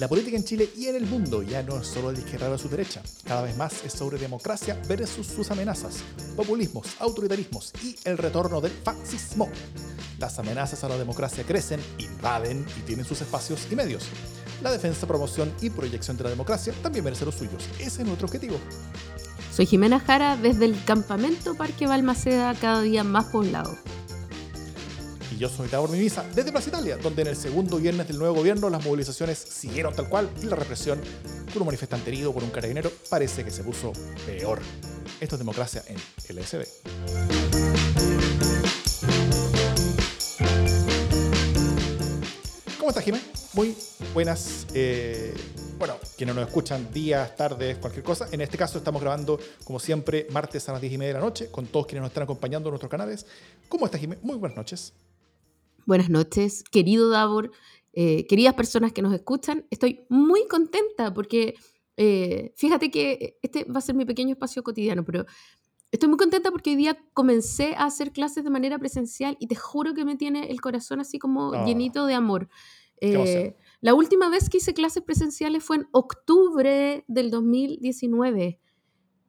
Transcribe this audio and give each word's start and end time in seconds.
La 0.00 0.08
política 0.08 0.34
en 0.38 0.44
Chile 0.44 0.70
y 0.78 0.86
en 0.86 0.96
el 0.96 1.04
mundo 1.04 1.42
ya 1.42 1.62
no 1.62 1.76
es 1.76 1.86
solo 1.86 2.10
de 2.10 2.20
izquierda 2.20 2.56
su 2.56 2.70
derecha, 2.70 3.02
cada 3.22 3.42
vez 3.42 3.54
más 3.58 3.84
es 3.84 3.92
sobre 3.92 4.16
democracia 4.16 4.80
versus 4.88 5.26
sus 5.26 5.50
amenazas, 5.50 5.98
populismos, 6.36 6.86
autoritarismos 7.00 7.70
y 7.84 7.94
el 8.04 8.16
retorno 8.16 8.62
del 8.62 8.72
fascismo. 8.72 9.50
Las 10.18 10.38
amenazas 10.38 10.82
a 10.84 10.88
la 10.88 10.96
democracia 10.96 11.44
crecen, 11.44 11.80
invaden 11.98 12.64
y 12.78 12.80
tienen 12.80 13.04
sus 13.04 13.20
espacios 13.20 13.68
y 13.70 13.76
medios. 13.76 14.04
La 14.62 14.72
defensa, 14.72 15.06
promoción 15.06 15.52
y 15.60 15.68
proyección 15.68 16.16
de 16.16 16.24
la 16.24 16.30
democracia 16.30 16.72
también 16.82 17.04
merece 17.04 17.26
los 17.26 17.34
suyos. 17.34 17.68
Ese 17.78 18.00
es 18.00 18.06
nuestro 18.08 18.26
objetivo. 18.26 18.56
Soy 19.52 19.66
Jimena 19.66 20.00
Jara 20.00 20.38
desde 20.38 20.64
el 20.64 20.82
campamento 20.86 21.56
Parque 21.56 21.86
Balmaceda, 21.86 22.54
cada 22.54 22.80
día 22.80 23.04
más 23.04 23.26
poblado. 23.26 23.76
Yo 25.40 25.48
soy 25.48 25.68
Davor 25.68 25.88
Mimisa 25.88 26.22
desde 26.34 26.52
Plaza 26.52 26.68
Italia, 26.68 26.98
donde 26.98 27.22
en 27.22 27.28
el 27.28 27.34
segundo 27.34 27.78
viernes 27.78 28.06
del 28.06 28.18
nuevo 28.18 28.34
gobierno 28.34 28.68
las 28.68 28.84
movilizaciones 28.84 29.38
siguieron 29.38 29.94
tal 29.94 30.06
cual 30.06 30.28
y 30.42 30.44
la 30.44 30.54
represión 30.54 31.00
por 31.50 31.62
un 31.62 31.66
manifestante 31.66 32.10
herido 32.10 32.34
por 32.34 32.44
un 32.44 32.50
carabinero 32.50 32.92
parece 33.08 33.42
que 33.42 33.50
se 33.50 33.64
puso 33.64 33.94
peor. 34.26 34.60
Esto 35.18 35.36
es 35.36 35.38
democracia 35.38 35.82
en 35.86 35.96
LSD. 35.96 36.66
¿Cómo 42.76 42.90
estás, 42.90 43.02
Jimena? 43.02 43.24
Muy 43.54 43.74
buenas. 44.12 44.66
Eh, 44.74 45.32
bueno, 45.78 45.96
quienes 46.18 46.36
nos 46.36 46.48
escuchan 46.48 46.92
días, 46.92 47.34
tardes, 47.34 47.78
cualquier 47.78 48.04
cosa. 48.04 48.28
En 48.30 48.42
este 48.42 48.58
caso 48.58 48.76
estamos 48.76 49.00
grabando, 49.00 49.40
como 49.64 49.80
siempre, 49.80 50.26
martes 50.32 50.68
a 50.68 50.72
las 50.72 50.82
10 50.82 50.92
y 50.92 50.98
media 50.98 51.14
de 51.14 51.18
la 51.18 51.24
noche, 51.24 51.50
con 51.50 51.66
todos 51.66 51.86
quienes 51.86 52.02
nos 52.02 52.10
están 52.10 52.24
acompañando 52.24 52.68
en 52.68 52.72
nuestros 52.72 52.90
canales. 52.90 53.24
¿Cómo 53.70 53.86
estás, 53.86 54.02
Jimé? 54.02 54.18
Muy 54.20 54.36
buenas 54.36 54.58
noches. 54.58 54.92
Buenas 55.90 56.08
noches, 56.08 56.62
querido 56.62 57.10
Davor, 57.10 57.50
eh, 57.92 58.24
queridas 58.28 58.54
personas 58.54 58.92
que 58.92 59.02
nos 59.02 59.12
escuchan. 59.12 59.66
Estoy 59.70 60.06
muy 60.08 60.46
contenta 60.46 61.12
porque 61.12 61.56
eh, 61.96 62.52
fíjate 62.54 62.92
que 62.92 63.40
este 63.42 63.64
va 63.64 63.78
a 63.78 63.80
ser 63.80 63.96
mi 63.96 64.04
pequeño 64.04 64.30
espacio 64.34 64.62
cotidiano, 64.62 65.04
pero 65.04 65.26
estoy 65.90 66.08
muy 66.08 66.16
contenta 66.16 66.52
porque 66.52 66.70
hoy 66.70 66.76
día 66.76 66.96
comencé 67.12 67.74
a 67.74 67.86
hacer 67.86 68.12
clases 68.12 68.44
de 68.44 68.50
manera 68.50 68.78
presencial 68.78 69.36
y 69.40 69.48
te 69.48 69.56
juro 69.56 69.92
que 69.92 70.04
me 70.04 70.14
tiene 70.14 70.48
el 70.52 70.60
corazón 70.60 71.00
así 71.00 71.18
como 71.18 71.54
Ah. 71.54 71.64
llenito 71.64 72.06
de 72.06 72.14
amor. 72.14 72.48
Eh, 73.00 73.56
la 73.80 73.92
última 73.92 74.28
vez 74.28 74.48
que 74.48 74.58
hice 74.58 74.74
clases 74.74 75.02
presenciales 75.02 75.64
fue 75.64 75.78
en 75.78 75.88
octubre 75.90 77.04
del 77.08 77.32
2019. 77.32 78.60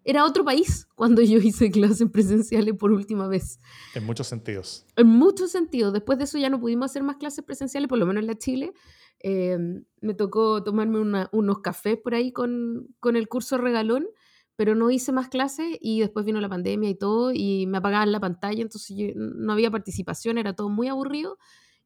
Era 0.03 0.25
otro 0.25 0.44
país 0.44 0.88
cuando 0.95 1.21
yo 1.21 1.38
hice 1.39 1.69
clases 1.71 2.09
presenciales 2.11 2.75
por 2.75 2.91
última 2.91 3.27
vez. 3.27 3.59
En 3.94 4.03
muchos 4.05 4.27
sentidos. 4.27 4.85
En 4.95 5.08
muchos 5.08 5.52
sentidos. 5.52 5.93
Después 5.93 6.17
de 6.17 6.23
eso 6.25 6.38
ya 6.38 6.49
no 6.49 6.59
pudimos 6.59 6.85
hacer 6.91 7.03
más 7.03 7.17
clases 7.17 7.43
presenciales, 7.45 7.88
por 7.88 7.99
lo 7.99 8.05
menos 8.05 8.21
en 8.21 8.27
la 8.27 8.38
Chile. 8.38 8.73
Eh, 9.19 9.58
me 10.02 10.13
tocó 10.16 10.63
tomarme 10.63 10.99
una- 10.99 11.30
unos 11.31 11.59
cafés 11.59 11.97
por 11.97 12.16
ahí 12.16 12.31
con, 12.31 12.88
con 12.99 13.16
el 13.16 13.27
curso 13.27 13.58
regalón, 13.59 14.08
pero 14.55 14.73
no 14.73 14.89
hice 14.89 15.11
más 15.11 15.30
clases 15.30 15.77
y 15.80 15.99
después 15.99 16.25
vino 16.25 16.41
la 16.41 16.49
pandemia 16.49 16.89
y 16.89 16.95
todo 16.95 17.31
y 17.31 17.67
me 17.67 17.77
apagaban 17.77 18.11
la 18.11 18.19
pantalla, 18.19 18.61
entonces 18.63 18.97
yo- 18.97 19.13
no 19.15 19.53
había 19.53 19.69
participación, 19.69 20.39
era 20.39 20.55
todo 20.55 20.69
muy 20.69 20.88
aburrido 20.88 21.38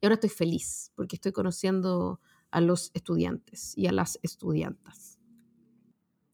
y 0.02 0.06
ahora 0.06 0.14
estoy 0.16 0.30
feliz 0.30 0.92
porque 0.96 1.18
estoy 1.18 1.32
conociendo 1.34 2.22
a 2.52 2.62
los 2.62 2.92
estudiantes 2.94 3.78
y 3.78 3.88
a 3.88 3.92
las 3.92 4.18
estudiantas. 4.24 5.20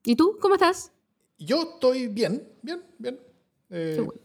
¿Y 0.04 0.16
tú? 0.16 0.38
¿Cómo 0.40 0.54
estás? 0.56 0.92
Yo 1.44 1.64
estoy 1.64 2.08
bien, 2.08 2.48
bien, 2.62 2.82
bien. 3.00 3.20
Eh, 3.70 3.94
Qué 3.96 4.02
bueno. 4.02 4.22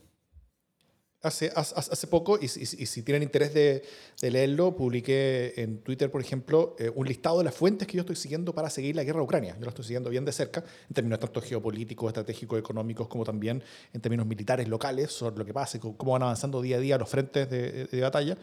hace, 1.23 1.51
hace, 1.57 1.75
hace 1.77 2.07
poco, 2.07 2.39
y, 2.41 2.47
si- 2.49 2.61
y 2.61 2.83
y 2.83 2.87
si 2.87 3.03
tienen 3.03 3.23
interés 3.23 3.53
de, 3.55 3.83
de 4.21 4.31
leerlo, 4.31 4.77
publiqué 4.77 5.55
en 5.61 5.79
Twitter, 5.79 6.11
por 6.11 6.21
ejemplo, 6.21 6.77
eh, 6.79 6.91
un 6.95 7.07
listado 7.07 7.39
de 7.39 7.45
las 7.45 7.55
fuentes 7.55 7.89
que 7.89 7.95
yo 7.97 8.01
estoy 8.03 8.17
siguiendo 8.17 8.55
para 8.55 8.69
seguir 8.71 8.95
la 8.95 9.03
guerra 9.03 9.21
a 9.21 9.23
Ucrania. 9.23 9.55
Yo 9.59 9.63
lo 9.65 9.71
estoy 9.71 9.85
siguiendo 9.85 10.11
bien 10.11 10.25
de 10.25 10.33
cerca, 10.33 10.63
en 10.89 10.95
términos 10.95 11.19
tanto 11.19 11.41
geopolíticos, 11.41 12.09
estratégicos, 12.09 12.59
económicos, 12.59 13.09
como 13.09 13.25
también 13.25 13.63
en 13.93 14.01
términos 14.01 14.27
militares 14.27 14.69
locales, 14.69 15.11
sobre 15.11 15.37
lo 15.39 15.45
que 15.45 15.55
pasa 15.55 15.81
cómo 15.81 16.13
van 16.13 16.23
avanzando 16.23 16.61
día 16.61 16.77
a 16.77 16.81
día 16.81 16.99
los 16.99 17.09
frentes 17.09 17.49
de, 17.51 17.87
de 17.87 18.01
batalla. 18.03 18.37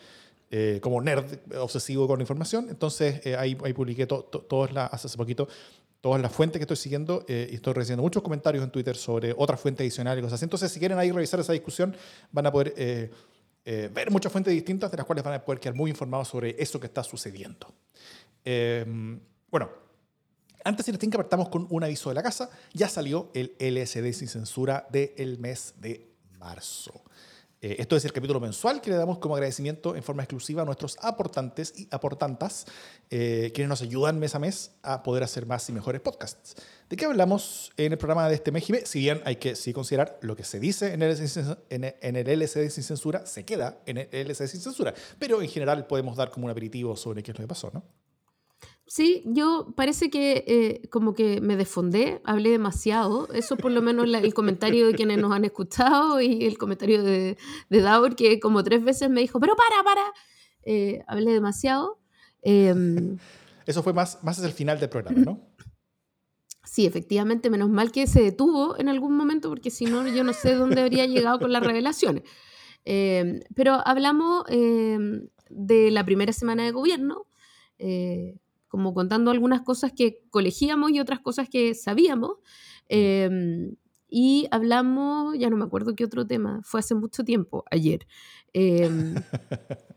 eh, 0.56 0.80
como 0.84 1.02
nerd 1.02 1.26
obsesivo 1.58 2.06
con 2.06 2.20
la 2.20 2.24
información. 2.24 2.68
Entonces, 2.70 3.26
eh, 3.26 3.36
ahí, 3.36 3.58
ahí 3.64 3.74
publiqué 3.74 4.06
to- 4.06 4.24
to- 4.26 4.42
todas 4.42 4.72
las, 4.72 4.94
hace 4.94 5.18
poquito 5.18 5.48
todas 6.04 6.22
las 6.22 6.34
fuentes 6.34 6.60
que 6.60 6.64
estoy 6.64 6.76
siguiendo 6.76 7.24
eh, 7.30 7.48
y 7.50 7.56
estoy 7.56 7.72
recibiendo 7.72 8.04
muchos 8.04 8.22
comentarios 8.22 8.62
en 8.62 8.70
Twitter 8.72 8.98
sobre 8.98 9.34
otras 9.38 9.58
fuentes 9.58 9.86
adicionales 9.86 10.20
y 10.20 10.24
cosas 10.24 10.36
así. 10.38 10.44
Entonces, 10.44 10.70
si 10.70 10.78
quieren 10.78 11.00
ahí 11.00 11.10
revisar 11.14 11.40
esa 11.40 11.54
discusión, 11.54 11.96
van 12.30 12.46
a 12.46 12.52
poder 12.52 12.74
eh, 12.76 13.10
eh, 13.64 13.90
ver 13.94 14.12
muchas 14.12 14.30
fuentes 14.30 14.54
distintas 14.54 14.92
de 14.92 14.98
las 14.98 15.06
cuales 15.06 15.24
van 15.24 15.36
a 15.36 15.46
poder 15.46 15.62
quedar 15.62 15.76
muy 15.76 15.90
informados 15.90 16.28
sobre 16.28 16.62
eso 16.62 16.78
que 16.78 16.88
está 16.88 17.06
sucediendo. 17.06 17.74
Eh, 18.44 18.86
bueno, 19.50 19.70
antes 20.66 20.86
de 20.86 20.98
tinca 20.98 21.18
partamos 21.18 21.48
con 21.48 21.68
un 21.70 21.84
aviso 21.86 22.10
de 22.10 22.16
la 22.16 22.24
casa. 22.24 22.50
Ya 22.74 22.90
salió 22.90 23.32
el 23.34 23.56
LSD 23.58 24.12
sin 24.12 24.28
censura 24.28 24.86
del 24.92 25.40
mes 25.40 25.76
de 25.78 26.10
marzo. 26.38 27.02
Eh, 27.66 27.78
esto 27.80 27.96
es 27.96 28.04
el 28.04 28.12
capítulo 28.12 28.42
mensual 28.42 28.82
que 28.82 28.90
le 28.90 28.98
damos 28.98 29.20
como 29.20 29.36
agradecimiento 29.36 29.96
en 29.96 30.04
forma 30.04 30.22
exclusiva 30.24 30.64
a 30.64 30.66
nuestros 30.66 30.98
aportantes 31.02 31.74
y 31.78 31.88
aportantas, 31.92 32.66
eh, 33.10 33.52
quienes 33.56 33.70
nos 33.70 33.82
ayudan 33.82 34.20
mes 34.20 34.36
a 34.36 34.40
mes 34.40 34.72
a 34.84 35.02
poder 35.02 35.24
hacer 35.24 35.46
más 35.46 35.70
y 35.70 35.72
mejores 35.72 36.02
podcasts. 36.02 36.56
¿De 36.90 36.98
qué 36.98 37.06
hablamos 37.06 37.72
en 37.78 37.94
el 37.94 37.98
programa 37.98 38.28
de 38.28 38.36
este 38.36 38.52
mes, 38.52 38.66
Jimé? 38.66 38.86
Si 38.86 39.00
bien 39.00 39.22
hay 39.24 39.38
que 39.38 39.56
sí 39.56 39.72
considerar 39.72 40.20
lo 40.22 40.36
que 40.36 40.44
se 40.44 40.60
dice 40.60 40.94
en 40.94 41.02
el, 41.04 41.18
en 41.70 42.16
el- 42.18 42.42
LSD 42.42 42.70
sin 42.70 42.84
censura, 42.84 43.26
se 43.26 43.46
queda 43.46 43.78
en 43.86 43.98
el 43.98 44.10
LSD 44.12 44.48
sin 44.48 44.60
censura. 44.60 44.94
Pero 45.18 45.42
en 45.42 45.48
general 45.48 45.88
podemos 45.88 46.18
dar 46.18 46.32
como 46.32 46.48
un 46.48 46.52
aperitivo 46.52 46.98
sobre 46.98 47.24
qué 47.24 47.32
es 47.32 47.38
lo 47.40 47.44
que 47.46 47.48
pasó, 47.48 47.72
¿no? 47.74 47.82
Sí, 48.86 49.24
yo 49.26 49.74
parece 49.76 50.10
que 50.10 50.44
eh, 50.46 50.88
como 50.90 51.14
que 51.14 51.40
me 51.42 51.56
desfondé, 51.56 52.22
hablé 52.26 52.50
demasiado. 52.52 53.28
Eso 53.34 53.56
por 53.58 53.72
lo 53.72 53.82
menos 53.82 54.08
la- 54.08 54.20
el 54.20 54.34
comentario 54.34 54.86
de 54.88 54.94
quienes 54.94 55.18
nos 55.20 55.32
han 55.32 55.46
escuchado 55.46 56.20
y 56.22 56.44
el 56.46 56.58
comentario 56.58 57.02
de, 57.02 57.38
de 57.70 57.82
Davor, 57.82 58.16
que 58.16 58.40
como 58.40 58.64
tres 58.64 58.84
veces 58.84 59.10
me 59.10 59.22
dijo, 59.22 59.40
pero 59.40 59.56
para, 59.56 59.84
para. 59.84 60.04
Eh, 60.64 61.02
hablé 61.08 61.32
demasiado. 61.32 62.00
Em, 62.42 63.18
Eso 63.66 63.82
fue 63.84 63.94
más, 63.94 64.22
más 64.24 64.38
hacia 64.38 64.48
el 64.48 64.54
final 64.54 64.80
del 64.80 64.90
programa, 64.90 65.22
¿no? 65.22 65.40
sí, 66.66 66.86
efectivamente, 66.86 67.50
menos 67.50 67.70
mal 67.70 67.92
que 67.92 68.08
se 68.08 68.22
detuvo 68.22 68.78
en 68.80 68.90
algún 68.90 69.16
momento, 69.16 69.50
porque 69.50 69.70
si 69.70 69.86
no, 69.86 70.08
yo 70.08 70.24
no 70.24 70.34
sé 70.34 70.56
dónde 70.56 70.82
habría 70.82 71.06
llegado 71.06 71.40
con 71.40 71.52
las 71.52 71.64
revelaciones. 71.64 72.24
Em, 72.86 73.42
pero 73.56 73.82
hablamos 73.86 74.44
em, 74.50 75.28
de 75.50 75.92
la 75.92 76.04
primera 76.04 76.34
semana 76.34 76.64
de 76.64 76.72
gobierno, 76.72 77.28
eh, 77.78 78.40
como 78.74 78.92
contando 78.96 79.30
algunas 79.30 79.62
cosas 79.62 79.92
que 79.96 80.24
colegíamos 80.32 80.90
y 80.90 81.00
otras 81.00 81.20
cosas 81.20 81.48
que 81.48 81.76
sabíamos. 81.76 82.38
em, 82.90 83.76
y 84.10 84.48
hablamos, 84.50 85.38
ya 85.38 85.52
no 85.52 85.58
me 85.58 85.64
acuerdo 85.64 85.96
qué 85.96 86.04
otro 86.06 86.26
tema, 86.26 86.60
fue 86.64 86.80
hace 86.80 86.96
mucho 86.96 87.24
tiempo, 87.24 87.64
ayer. 87.70 88.08
em, 88.52 89.14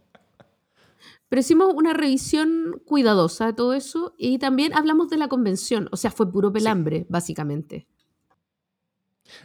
pero 1.31 1.41
hicimos 1.41 1.73
una 1.75 1.95
revisión 1.95 2.83
cuidadosa 2.85 3.47
de 3.47 3.53
todo 3.55 3.73
eso 3.73 4.15
y 4.19 4.39
también 4.39 4.75
hablamos 4.75 5.09
de 5.09 5.17
la 5.17 5.29
convención, 5.29 5.89
o 5.91 5.97
sea, 5.97 6.11
fue 6.11 6.31
puro 6.31 6.53
pelambre, 6.53 7.07
básicamente. 7.09 7.87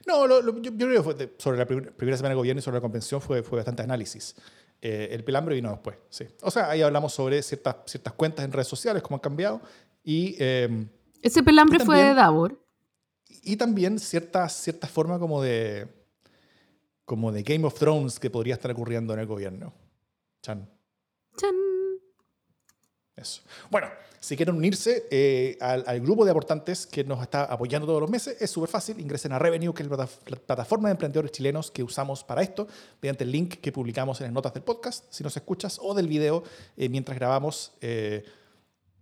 No, 0.05 0.27
lo- 0.27 0.41
lo- 0.41 0.61
yo, 0.61 0.71
yo 0.71 0.87
creo 0.87 0.97
que 0.97 1.03
fue 1.03 1.13
de- 1.15 1.33
sobre 1.37 1.57
la 1.57 1.65
prim- 1.65 1.91
primera 1.95 2.17
semana 2.17 2.31
de 2.31 2.35
gobierno 2.35 2.59
y 2.59 2.61
sobre 2.61 2.77
la 2.77 2.81
convención 2.81 3.19
fue, 3.21 3.43
fue 3.43 3.57
bastante 3.59 3.81
análisis. 3.81 4.35
Eh, 4.81 5.09
el 5.11 5.23
pelambre 5.23 5.55
vino 5.55 5.69
después, 5.69 5.95
sí. 6.09 6.25
O 6.41 6.49
sea, 6.49 6.69
ahí 6.71 6.81
hablamos 6.81 7.13
sobre 7.13 7.41
ciertas, 7.43 7.75
ciertas 7.85 8.13
cuentas 8.13 8.43
en 8.45 8.51
redes 8.51 8.67
sociales, 8.67 9.03
cómo 9.03 9.17
han 9.17 9.21
cambiado, 9.21 9.61
y, 10.03 10.35
eh, 10.39 10.87
Ese 11.21 11.43
pelambre 11.43 11.79
fue 11.85 12.01
de 12.03 12.13
Davor. 12.15 12.59
y 13.43 13.55
también 13.57 13.99
cierta, 13.99 14.49
cierta 14.49 14.87
forma 14.87 15.19
como 15.19 15.41
de, 15.41 15.87
como 17.05 17.31
de 17.31 17.43
Game 17.43 17.65
of 17.65 17.77
Thrones 17.77 18.19
que 18.19 18.29
podría 18.31 18.55
estar 18.55 18.71
ocurriendo 18.71 19.13
en 19.13 19.19
el 19.19 19.27
gobierno. 19.27 19.71
Chan. 20.41 20.67
¡Chan! 21.37 21.55
Eso. 23.21 23.41
Bueno, 23.69 23.87
si 24.19 24.35
quieren 24.35 24.55
unirse 24.55 25.07
eh, 25.09 25.57
al, 25.61 25.99
grupo 26.01 26.25
de 26.25 26.31
aportantes 26.31 26.85
que 26.85 27.03
nos 27.03 27.21
está 27.21 27.43
apoyando 27.45 27.87
todos 27.87 28.01
los 28.01 28.09
meses, 28.09 28.37
es 28.39 28.51
súper 28.51 28.69
fácil. 28.69 28.99
Ingresen 28.99 29.31
a 29.31 29.39
Revenue, 29.39 29.73
que 29.73 29.83
es 29.83 29.89
la 29.89 29.95
plata- 29.95 30.11
la 30.27 30.37
plataforma 30.37 30.89
de 30.89 30.93
emprendedores 30.93 31.31
chilenos 31.31 31.71
que 31.71 31.83
usamos 31.83 32.23
para 32.23 32.41
esto, 32.41 32.67
mediante 33.01 33.23
el 33.23 33.31
link 33.31 33.55
que 33.61 33.71
publicamos 33.71 34.19
en 34.21 34.25
las 34.25 34.33
notas 34.33 34.53
del 34.53 34.63
podcast, 34.63 35.05
si 35.09 35.23
nos 35.23 35.35
escuchas, 35.37 35.79
o 35.81 35.93
del 35.93 36.07
video 36.07 36.43
eh, 36.77 36.89
mientras 36.89 37.17
grabamos, 37.17 37.73
eh, 37.81 38.23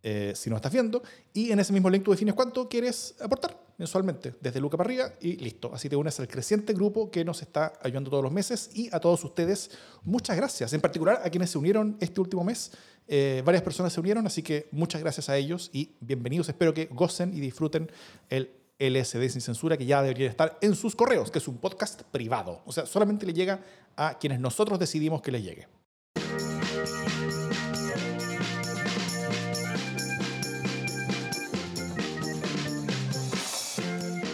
si 0.02 0.50
nos 0.50 0.58
estás 0.58 0.72
viendo. 0.72 1.04
Y 1.34 1.52
en 1.52 1.60
ese 1.60 1.74
mismo 1.74 1.90
link 1.90 2.04
tú 2.04 2.12
defines 2.12 2.34
cuánto 2.36 2.70
quieres 2.70 3.16
aportar 3.20 3.69
mensualmente, 3.80 4.36
desde 4.42 4.60
Luca 4.60 4.78
para 4.78 4.90
arriba 4.90 5.14
y 5.22 5.38
listo. 5.38 5.72
Así 5.74 5.88
te 5.90 5.96
unes 5.96 6.20
al 6.20 6.28
creciente 6.28 6.74
grupo 6.74 7.10
que 7.10 7.24
nos 7.24 7.42
está 7.42 7.74
ayudando 7.82 8.10
todos 8.10 8.22
los 8.22 8.32
meses 8.32 8.70
y 8.76 8.94
a 8.94 9.00
todos 9.00 9.24
ustedes, 9.24 9.72
muchas 10.04 10.36
gracias. 10.36 10.74
En 10.74 10.82
particular 10.82 11.22
a 11.24 11.30
quienes 11.30 11.50
se 11.50 11.58
unieron 11.58 11.98
este 12.02 12.20
último 12.20 12.44
mes. 12.44 12.72
Eh, 13.08 13.42
varias 13.44 13.64
personas 13.64 13.94
se 13.94 14.00
unieron, 14.02 14.28
así 14.28 14.44
que 14.44 14.68
muchas 14.72 15.02
gracias 15.02 15.30
a 15.30 15.38
ellos 15.38 15.70
y 15.74 15.96
bienvenidos. 16.02 16.50
Espero 16.50 16.74
que 16.74 16.86
gocen 16.88 17.34
y 17.34 17.40
disfruten 17.40 17.90
el 18.30 18.52
LSD 18.80 19.30
sin 19.30 19.42
censura 19.42 19.78
que 19.78 19.86
ya 19.86 20.02
debería 20.04 20.30
estar 20.30 20.58
en 20.62 20.76
sus 20.76 20.96
correos, 20.96 21.32
que 21.32 21.40
es 21.40 21.48
un 21.48 21.58
podcast 21.58 22.04
privado. 22.04 22.62
O 22.66 22.74
sea, 22.74 22.86
solamente 22.86 23.26
le 23.26 23.34
llega 23.34 23.62
a 23.96 24.20
quienes 24.20 24.42
nosotros 24.42 24.78
decidimos 24.78 25.22
que 25.22 25.32
les 25.32 25.44
llegue. 25.44 25.79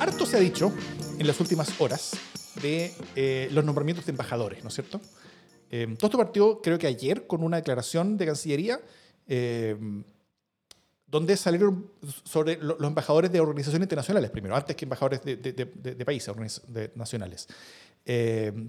Harto 0.06 0.26
se 0.28 0.38
ha 0.38 0.40
dicho 0.40 0.72
en 1.18 1.26
las 1.26 1.40
últimas 1.40 1.82
horas 1.82 2.12
de 2.62 2.94
eh, 3.16 3.50
los 3.52 3.66
nombramientos 3.66 4.06
de 4.06 4.12
embajadores, 4.12 4.62
¿no 4.62 4.70
es 4.70 4.76
cierto? 4.76 5.02
Eh, 5.72 5.88
todo 5.98 6.08
esto 6.08 6.18
partió, 6.20 6.62
creo 6.62 6.78
que 6.78 6.86
ayer, 6.86 7.26
con 7.26 7.42
una 7.42 7.58
declaración 7.58 8.16
de 8.16 8.28
Cancillería 8.28 8.80
eh, 9.28 9.76
donde 11.08 11.36
salieron 11.38 11.90
sobre 12.24 12.58
los 12.58 12.80
embajadores 12.82 13.32
de 13.32 13.40
organizaciones 13.40 13.86
internacionales 13.86 14.30
primero, 14.30 14.56
antes 14.56 14.76
que 14.76 14.86
embajadores 14.86 15.24
de, 15.24 15.38
de, 15.38 16.06
países 16.06 16.36
nacionales. 16.94 17.48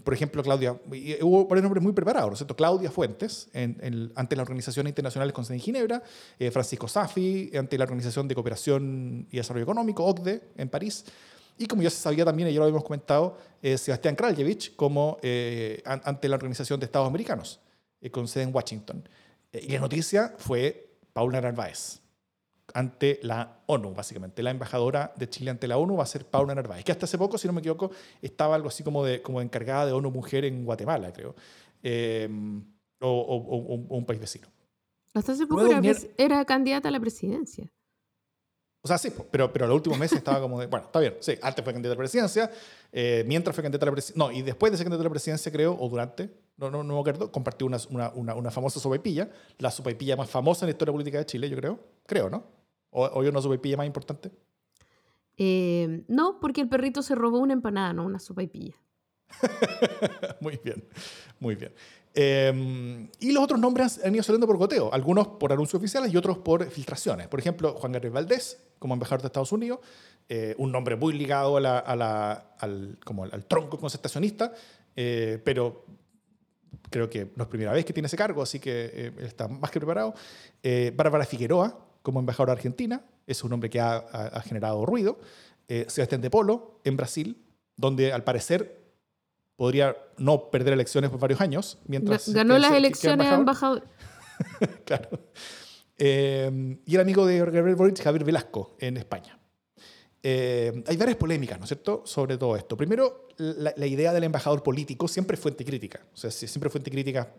Por 0.02 0.14
ejemplo, 0.14 0.42
Claudia, 0.42 0.72
hubo 1.20 1.46
varios 1.46 1.62
nombres 1.62 1.82
muy 1.82 1.92
preparados, 1.92 2.30
¿no 2.30 2.32
es 2.32 2.38
cierto? 2.38 2.56
Claudia 2.56 2.90
Fuentes, 2.90 3.48
en, 3.52 4.10
ante 4.14 4.34
la 4.34 4.42
Organización 4.42 4.86
Internacional 4.86 5.30
con 5.32 5.44
sede 5.44 5.56
en 5.56 5.60
Ginebra, 5.60 6.02
Francisco 6.50 6.88
Safi, 6.88 7.50
ante 7.54 7.76
la 7.76 7.84
Organización 7.84 8.28
de 8.28 8.34
Cooperación 8.34 9.28
y 9.30 9.36
Desarrollo 9.36 9.64
Económico, 9.64 10.04
OCDE, 10.04 10.40
en 10.56 10.70
París, 10.70 11.04
y 11.58 11.66
como 11.66 11.82
ya 11.82 11.90
se 11.90 11.96
sabía 11.96 12.24
también, 12.24 12.48
y 12.48 12.52
ya 12.52 12.58
lo 12.58 12.64
habíamos 12.64 12.84
comentado, 12.84 13.38
eh, 13.62 13.78
Sebastián 13.78 14.14
Kraljevich 14.14 14.76
como 14.76 15.18
eh, 15.22 15.82
ante 15.84 16.28
la 16.28 16.36
Organización 16.36 16.78
de 16.80 16.86
Estados 16.86 17.08
Americanos, 17.08 17.60
eh, 18.00 18.10
con 18.10 18.28
sede 18.28 18.44
en 18.44 18.54
Washington. 18.54 19.08
y 19.52 19.72
la 19.72 19.80
noticia 19.80 20.34
fue 20.36 20.90
Paula 21.14 21.40
Narváez 21.40 22.00
ante 22.74 23.20
la 23.22 23.60
ONU, 23.66 23.94
básicamente. 23.94 24.42
La 24.42 24.50
embajadora 24.50 25.12
de 25.16 25.28
Chile 25.28 25.50
ante 25.50 25.66
la 25.68 25.78
ONU 25.78 25.96
va 25.96 26.02
a 26.02 26.06
ser 26.06 26.24
Paula 26.24 26.54
Narváez, 26.54 26.84
que 26.84 26.92
hasta 26.92 27.06
hace 27.06 27.18
poco, 27.18 27.38
si 27.38 27.46
no 27.46 27.52
me 27.52 27.60
equivoco, 27.60 27.90
estaba 28.20 28.54
algo 28.54 28.68
así 28.68 28.82
como, 28.82 29.04
de, 29.04 29.22
como 29.22 29.40
encargada 29.40 29.86
de 29.86 29.92
ONU 29.92 30.10
Mujer 30.10 30.44
en 30.44 30.64
Guatemala, 30.64 31.12
creo, 31.12 31.34
o, 33.00 33.86
un 33.88 34.06
país 34.06 34.20
vecino. 34.20 34.48
Hasta 35.14 35.32
hace 35.32 35.46
poco 35.46 35.66
era, 35.66 35.80
era, 36.18 36.44
candidata 36.44 36.88
a 36.88 36.90
la 36.90 37.00
presidencia. 37.00 37.72
O 38.82 38.88
sea, 38.88 38.98
sí, 38.98 39.12
pero, 39.30 39.52
pero 39.52 39.66
los 39.66 39.74
últimos 39.74 39.98
meses 39.98 40.18
estaba 40.18 40.40
como 40.40 40.60
de, 40.60 40.66
bueno, 40.68 40.86
está 40.86 41.00
bien, 41.00 41.16
sí, 41.20 41.36
antes 41.42 41.64
fue 41.64 41.72
candidata 41.72 41.94
a 41.94 41.96
la 41.96 42.02
presidencia, 42.02 42.50
eh, 42.92 43.24
mientras 43.26 43.54
fue 43.56 43.62
candidata 43.62 43.86
a 43.86 43.88
la 43.88 43.92
presidencia, 43.92 44.24
no, 44.24 44.30
y 44.30 44.42
después 44.42 44.70
de 44.70 44.78
ser 44.78 44.84
candidata 44.84 45.02
a 45.02 45.08
la 45.08 45.10
presidencia, 45.10 45.50
creo, 45.50 45.76
o 45.78 45.88
durante, 45.88 46.30
no, 46.56 46.70
no, 46.70 46.82
no 46.82 46.94
me 46.94 47.00
acuerdo, 47.00 47.30
compartió 47.30 47.66
una, 47.66 47.78
una, 48.14 48.34
una, 48.34 48.50
famosa 48.50 48.80
sopaipilla, 48.80 49.30
la 49.58 49.70
sopaipilla 49.70 50.16
más 50.16 50.30
famosa 50.30 50.64
en 50.64 50.68
la 50.68 50.72
historia 50.72 50.92
política 50.92 51.18
de 51.18 51.26
Chile, 51.26 51.48
yo 51.50 51.56
creo, 51.56 51.80
creo, 52.06 52.30
¿no? 52.30 52.44
¿O, 52.90 53.04
o 53.04 53.20
una 53.20 53.42
sopaipilla 53.42 53.76
más 53.76 53.86
importante? 53.86 54.30
Eh, 55.36 56.04
no, 56.08 56.40
porque 56.40 56.62
el 56.62 56.68
perrito 56.68 57.02
se 57.02 57.14
robó 57.14 57.38
una 57.38 57.52
empanada, 57.52 57.92
no 57.92 58.04
una 58.04 58.18
sopaipilla. 58.18 58.74
muy 60.40 60.58
bien, 60.62 60.84
muy 61.40 61.56
bien. 61.56 61.72
Em, 62.14 63.10
y 63.20 63.32
los 63.32 63.44
otros 63.44 63.60
nombres 63.60 64.00
han 64.02 64.14
ido 64.14 64.24
saliendo 64.24 64.46
por 64.46 64.56
goteo, 64.56 64.90
algunos 64.92 65.28
por 65.28 65.52
anuncios 65.52 65.78
oficiales 65.78 66.12
y 66.12 66.16
otros 66.16 66.38
por 66.38 66.64
filtraciones. 66.70 67.28
Por 67.28 67.38
ejemplo, 67.38 67.74
Juan 67.74 67.92
Gabriel 67.92 68.14
Valdés, 68.14 68.58
como 68.78 68.94
embajador 68.94 69.20
de 69.20 69.26
Estados 69.26 69.52
Unidos, 69.52 69.80
eh, 70.28 70.54
un 70.56 70.72
nombre 70.72 70.96
muy 70.96 71.12
ligado 71.12 71.58
a 71.58 71.60
la, 71.60 71.78
al, 72.58 72.98
como 73.04 73.24
al, 73.24 73.44
tronco 73.44 73.78
concertacionista, 73.78 74.54
eh, 74.96 75.40
pero 75.44 75.84
creo 76.90 77.08
que 77.08 77.32
no 77.36 77.44
es 77.44 77.48
primera 77.48 77.72
vez 77.72 77.84
que 77.84 77.92
tiene 77.92 78.06
ese 78.06 78.16
cargo, 78.16 78.42
así 78.42 78.60
que 78.60 78.90
eh, 78.92 79.12
está 79.20 79.48
más 79.48 79.70
que 79.70 79.80
preparado. 79.80 80.14
Bárbara 80.94 81.24
Figueroa, 81.24 81.78
como 82.02 82.20
embajadora 82.20 82.52
argentina, 82.52 83.04
es 83.26 83.42
un 83.42 83.50
nombre 83.50 83.70
que 83.70 83.80
ha, 83.80 83.96
ha 83.96 84.40
generado 84.42 84.84
ruido. 84.86 85.18
Sebastián 85.68 86.20
de 86.20 86.30
Polo, 86.30 86.80
en 86.84 86.96
Brasil, 86.96 87.42
donde 87.76 88.12
al 88.12 88.22
parecer 88.22 88.86
podría 89.56 89.96
no 90.18 90.50
perder 90.50 90.74
elecciones 90.74 91.10
por 91.10 91.18
varios 91.18 91.40
años. 91.40 91.78
Mientras 91.86 92.28
Ganó 92.28 92.58
las 92.58 92.72
elecciones 92.72 93.32
embajador. 93.32 93.82
claro. 94.84 95.08
Eh, 95.98 96.78
y 96.84 96.94
el 96.94 97.00
amigo 97.00 97.26
de 97.26 97.38
Gabriel 97.38 97.74
Boric, 97.74 98.02
Javier 98.02 98.24
Velasco, 98.24 98.76
en 98.78 98.98
España. 98.98 99.35
Eh, 100.22 100.82
hay 100.86 100.96
varias 100.96 101.16
polémicas, 101.16 101.58
¿no 101.58 101.64
es 101.64 101.68
cierto?, 101.68 102.02
sobre 102.04 102.36
todo 102.36 102.56
esto. 102.56 102.76
Primero, 102.76 103.28
la, 103.36 103.86
idea 103.86 104.12
del 104.12 104.24
embajador 104.24 104.62
político 104.62 105.06
siempre 105.06 105.36
fuente 105.36 105.64
crítica. 105.64 106.00
O 106.12 106.16
sea, 106.16 106.30
siempre 106.30 106.70
fuente 106.70 106.90
crítica 106.90 107.34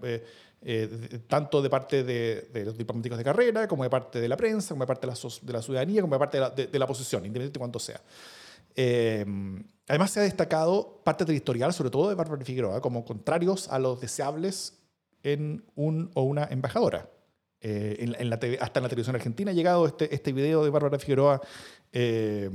eh, 0.61 1.19
tanto 1.27 1.61
de 1.61 1.69
parte 1.69 2.03
de, 2.03 2.63
los 2.65 2.77
diplomáticos 2.77 3.17
de 3.17 3.23
carrera, 3.23 3.67
como 3.67 3.83
de 3.83 3.89
parte 3.89 4.21
de 4.21 4.29
la 4.29 4.37
prensa, 4.37 4.69
como 4.69 4.83
de 4.83 4.87
parte 4.87 5.07
de 5.07 5.13
la, 5.13 5.29
de 5.41 5.53
la 5.53 5.61
ciudadanía, 5.61 6.01
como 6.01 6.15
de 6.15 6.19
parte 6.19 6.37
de 6.37 6.41
la, 6.41 6.49
de, 6.49 6.79
la 6.79 6.85
oposición, 6.85 7.25
independientemente 7.25 7.57
de 7.57 7.59
cuánto 7.59 7.79
sea. 7.79 8.01
Además, 9.87 10.11
se 10.11 10.19
ha 10.19 10.23
destacado 10.23 11.01
parte 11.03 11.25
territorial, 11.25 11.73
sobre 11.73 11.89
todo 11.89 12.09
de 12.09 12.15
Bárbara 12.15 12.43
Figueroa, 12.45 12.81
como 12.81 13.03
contrarios 13.05 13.67
a 13.69 13.79
los 13.79 13.99
deseables 13.99 14.77
en 15.23 15.65
un 15.75 16.11
o 16.13 16.23
una 16.23 16.45
embajadora. 16.45 17.09
Eh, 17.59 18.13
hasta 18.59 18.79
en 18.79 18.83
la 18.83 18.89
televisión 18.89 19.15
argentina 19.15 19.49
ha 19.49 19.53
llegado 19.53 19.87
este, 19.87 20.13
este 20.13 20.31
video 20.31 20.63
de 20.63 20.69
Bárbara 20.69 20.99
Figueroa 20.99 21.41
eh, 21.91 22.51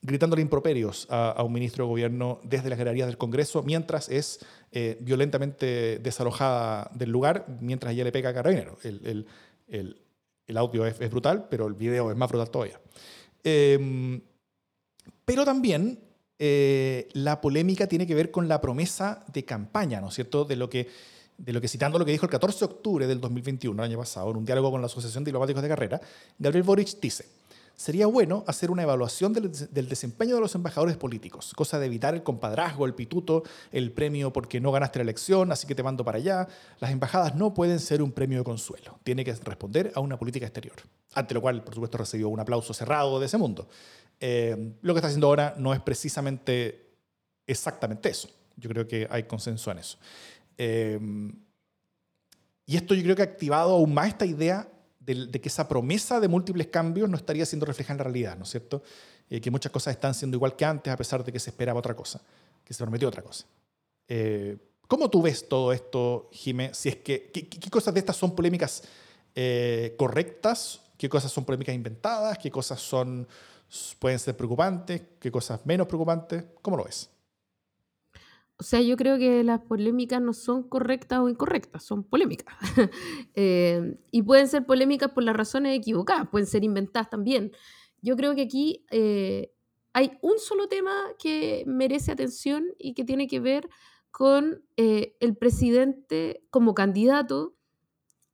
gritándole 0.00 0.42
improperios 0.42 1.08
a, 1.10 1.42
un 1.42 1.52
ministro 1.52 1.84
de 1.84 1.88
gobierno 1.88 2.40
desde 2.44 2.70
las 2.70 2.78
galerías 2.78 3.08
del 3.08 3.18
Congreso 3.18 3.64
mientras 3.64 4.08
es 4.08 4.38
eh, 4.70 4.96
violentamente 5.00 5.98
desalojada 5.98 6.88
del 6.94 7.10
lugar, 7.10 7.46
mientras 7.60 7.92
ella 7.92 8.04
le 8.04 8.12
pega 8.12 8.30
a 8.30 8.34
Carabinero. 8.34 8.78
El, 8.84 9.26
el, 9.66 9.96
el, 10.46 10.56
audio 10.56 10.86
es, 10.86 11.00
es, 11.00 11.10
brutal, 11.10 11.48
pero 11.50 11.66
el 11.66 11.74
video 11.74 12.08
es 12.08 12.16
más 12.16 12.28
brutal 12.28 12.50
todavía. 12.50 12.80
pero 15.24 15.44
también 15.44 15.98
la 16.38 17.40
polémica 17.40 17.88
tiene 17.88 18.06
que 18.06 18.14
ver 18.14 18.30
con 18.30 18.46
la 18.46 18.60
promesa 18.60 19.24
de 19.32 19.44
campaña, 19.44 20.00
¿no 20.00 20.10
es 20.10 20.14
cierto?, 20.14 20.44
de 20.44 20.54
lo 20.54 20.70
que 20.70 20.86
de 21.38 21.52
lo 21.52 21.60
que 21.60 21.68
citando 21.68 21.98
lo 21.98 22.04
que 22.04 22.12
dijo 22.12 22.26
el 22.26 22.30
14 22.30 22.58
de 22.60 22.64
octubre 22.64 23.06
del 23.06 23.20
2021, 23.20 23.82
el 23.82 23.90
año 23.90 23.98
pasado, 23.98 24.30
en 24.30 24.38
un 24.38 24.44
diálogo 24.44 24.70
con 24.70 24.80
la 24.80 24.86
Asociación 24.86 25.24
de 25.24 25.30
Diplomáticos 25.30 25.62
de 25.62 25.68
Carrera, 25.68 26.00
Gabriel 26.38 26.62
Boric 26.62 26.98
dice, 27.00 27.26
sería 27.76 28.06
bueno 28.06 28.42
hacer 28.46 28.70
una 28.70 28.82
evaluación 28.82 29.34
del, 29.34 29.88
desempeño 29.88 30.34
de 30.36 30.40
los 30.40 30.54
embajadores 30.54 30.96
políticos, 30.96 31.52
cosa 31.54 31.78
de 31.78 31.86
evitar 31.86 32.14
el 32.14 32.22
compadrazgo, 32.22 32.86
el 32.86 32.94
pituto, 32.94 33.42
el 33.70 33.92
premio 33.92 34.32
porque 34.32 34.60
no 34.60 34.72
ganaste 34.72 34.98
la 34.98 35.02
elección, 35.04 35.52
así 35.52 35.66
que 35.66 35.74
te 35.74 35.82
mando 35.82 36.04
para 36.04 36.16
allá. 36.16 36.48
Las 36.80 36.90
embajadas 36.90 37.34
no 37.34 37.52
pueden 37.52 37.78
ser 37.78 38.02
un 38.02 38.12
premio 38.12 38.38
de 38.38 38.44
consuelo, 38.44 38.98
tiene 39.04 39.24
que 39.24 39.34
responder 39.34 39.92
a 39.94 40.00
una 40.00 40.18
política 40.18 40.46
exterior, 40.46 40.76
ante 41.14 41.34
lo 41.34 41.42
cual, 41.42 41.62
por 41.62 41.74
supuesto, 41.74 41.98
recibió 41.98 42.30
un 42.30 42.40
aplauso 42.40 42.72
cerrado 42.72 43.20
de 43.20 43.26
ese 43.26 43.36
mundo. 43.36 43.68
Eh, 44.18 44.72
lo 44.80 44.94
que 44.94 44.98
está 44.98 45.08
haciendo 45.08 45.26
ahora 45.26 45.54
no 45.58 45.74
es 45.74 45.80
precisamente 45.80 46.94
exactamente 47.46 48.08
eso. 48.08 48.30
Yo 48.56 48.70
creo 48.70 48.88
que 48.88 49.06
hay 49.10 49.24
consenso 49.24 49.70
en 49.70 49.78
eso. 49.78 49.98
Eh, 50.58 50.98
y 52.64 52.76
esto 52.76 52.94
yo 52.94 53.02
creo 53.02 53.16
que 53.16 53.22
ha 53.22 53.26
activado 53.26 53.72
aún 53.72 53.94
más 53.94 54.08
esta 54.08 54.26
idea 54.26 54.68
de, 54.98 55.30
que 55.30 55.48
esa 55.48 55.68
promesa 55.68 56.18
de 56.18 56.28
múltiples 56.28 56.66
cambios 56.66 57.08
no 57.08 57.16
estaría 57.16 57.46
siendo 57.46 57.64
reflejada 57.66 57.94
en 57.94 57.98
la 57.98 58.04
realidad, 58.04 58.36
¿no 58.36 58.44
es 58.44 58.50
cierto? 58.50 58.82
Eh, 59.30 59.40
que 59.40 59.50
muchas 59.50 59.70
cosas 59.70 59.94
están 59.94 60.14
siendo 60.14 60.36
igual 60.36 60.56
que 60.56 60.64
antes 60.64 60.92
a 60.92 60.96
pesar 60.96 61.24
de 61.24 61.32
que 61.32 61.38
se 61.38 61.50
esperaba 61.50 61.78
otra 61.78 61.94
cosa, 61.94 62.20
que 62.64 62.74
se 62.74 62.82
prometió 62.82 63.08
otra 63.08 63.22
cosa. 63.22 63.46
¿Cómo 64.88 65.10
tú 65.10 65.22
ves 65.22 65.48
todo 65.48 65.72
esto, 65.72 66.28
Jimé? 66.32 66.70
Si 66.72 66.88
es 66.88 66.96
que, 66.96 67.30
¿qué, 67.32 67.70
cosas 67.70 67.92
de 67.94 68.00
estas 68.00 68.16
son 68.16 68.34
polémicas 68.34 68.82
correctas? 69.96 70.80
¿Qué 70.96 71.08
cosas 71.08 71.30
son 71.30 71.44
polémicas 71.44 71.74
inventadas? 71.74 72.38
¿Qué 72.38 72.50
cosas 72.50 72.80
son 72.80 73.26
pueden 73.98 74.18
ser 74.18 74.36
preocupantes, 74.36 75.02
qué 75.18 75.30
cosas 75.30 75.64
menos 75.64 75.86
preocupantes. 75.86 76.44
¿Cómo 76.62 76.76
lo 76.76 76.84
ves? 76.84 77.10
O 78.58 78.62
sea, 78.62 78.80
yo 78.80 78.96
creo 78.96 79.18
que 79.18 79.44
las 79.44 79.60
polémicas 79.60 80.20
no 80.22 80.32
son 80.32 80.62
correctas 80.62 81.18
o 81.20 81.28
incorrectas, 81.28 81.84
son 81.84 82.04
polémicas. 82.04 82.54
Eh, 83.38 83.98
y 84.10 84.22
pueden 84.22 84.48
ser 84.48 84.64
polémicas 84.64 85.10
por 85.12 85.22
las 85.22 85.36
razones 85.36 85.76
equivocadas, 85.76 86.28
pueden 86.30 86.46
ser 86.46 86.64
inventadas 86.64 87.10
también. 87.10 87.52
Yo 88.00 88.16
creo 88.16 88.34
que 88.34 88.42
aquí 88.42 88.86
eh, 88.90 89.52
hay 89.92 90.12
un 90.22 90.38
solo 90.38 90.68
tema 90.68 90.94
que 91.18 91.64
merece 91.66 92.12
atención 92.12 92.64
y 92.78 92.94
que 92.94 93.04
tiene 93.04 93.26
que 93.26 93.40
ver 93.40 93.68
con 94.10 94.64
eh, 94.78 95.16
el 95.20 95.36
presidente 95.36 96.42
como 96.50 96.72
candidato 96.72 97.56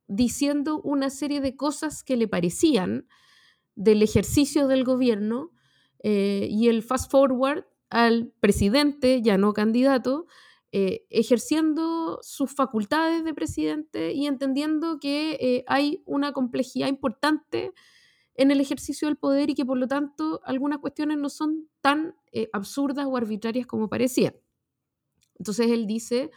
diciendo 0.07 0.79
una 0.81 1.09
serie 1.09 1.41
de 1.41 1.57
cosas 1.57 2.01
que 2.01 2.15
le 2.15 2.29
parecían 2.29 3.07
del 3.75 4.01
ejercicio 4.01 4.67
del 4.67 4.85
gobierno 4.85 5.51
y 6.05 6.67
el 6.67 6.83
fast 6.83 7.09
forward 7.09 7.63
al 7.93 8.33
presidente, 8.39 9.21
ya 9.21 9.37
no 9.37 9.53
candidato, 9.53 10.25
eh, 10.71 11.05
ejerciendo 11.09 12.19
sus 12.21 12.53
facultades 12.53 13.23
de 13.23 13.33
presidente 13.33 14.13
y 14.13 14.25
entendiendo 14.25 14.99
que 14.99 15.37
eh, 15.39 15.63
hay 15.67 16.01
una 16.05 16.33
complejidad 16.33 16.87
importante 16.87 17.71
en 18.35 18.51
el 18.51 18.59
ejercicio 18.59 19.07
del 19.07 19.17
poder 19.17 19.51
y 19.51 19.55
que 19.55 19.65
por 19.65 19.77
lo 19.77 19.87
tanto 19.87 20.41
algunas 20.43 20.79
cuestiones 20.79 21.17
no 21.17 21.29
son 21.29 21.69
tan 21.81 22.15
absurdas 22.51 23.05
o 23.07 23.15
arbitrarias 23.15 23.67
como 23.67 23.89
parecía. 23.89 24.33
Entonces 25.37 25.69
él 25.69 25.85
dice, 25.85 26.31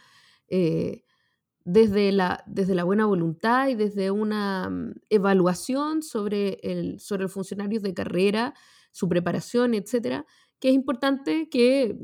desde 1.67 2.13
la, 2.13 2.45
desde 2.47 2.75
la 2.75 2.85
buena 2.85 3.05
voluntad 3.05 3.67
y 3.67 3.75
desde 3.75 4.09
una 4.09 4.69
mm, 4.69 4.93
evaluación 5.09 6.01
sobre 6.01 6.59
el, 6.63 7.01
sobre 7.01 7.23
los 7.23 7.33
funcionarios 7.33 7.83
de 7.83 7.93
carrera, 7.93 8.53
su 8.93 9.09
preparación, 9.09 9.73
etcétera, 9.73 10.25
que 10.59 10.69
es 10.69 10.75
importante 10.75 11.49
que, 11.49 11.95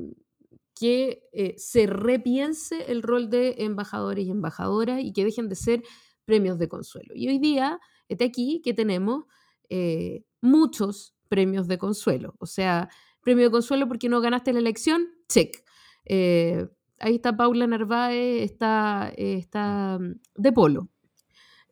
que 0.75 1.23
eh, 1.33 1.55
se 1.57 1.87
repiense 1.87 2.91
el 2.91 3.01
rol 3.01 3.29
de 3.29 3.55
embajadores 3.59 4.25
y 4.25 4.31
embajadoras 4.31 5.01
y 5.03 5.13
que 5.13 5.25
dejen 5.25 5.49
de 5.49 5.55
ser 5.55 5.83
premios 6.25 6.57
de 6.59 6.69
consuelo. 6.69 7.13
Y 7.15 7.27
hoy 7.27 7.39
día, 7.39 7.79
está 8.07 8.25
aquí 8.25 8.61
que 8.63 8.73
tenemos 8.73 9.25
eh, 9.69 10.23
muchos 10.41 11.15
premios 11.29 11.67
de 11.67 11.77
consuelo. 11.77 12.35
O 12.39 12.45
sea, 12.45 12.89
premio 13.21 13.45
de 13.45 13.51
consuelo 13.51 13.87
porque 13.87 14.09
no 14.09 14.21
ganaste 14.21 14.53
la 14.53 14.59
elección, 14.59 15.07
check. 15.27 15.63
Eh, 16.05 16.67
ahí 16.99 17.15
está 17.15 17.35
Paula 17.35 17.67
Narváez, 17.67 18.43
está, 18.43 19.11
está 19.17 19.97
mm, 19.99 20.19
De 20.35 20.51
Polo. 20.51 20.89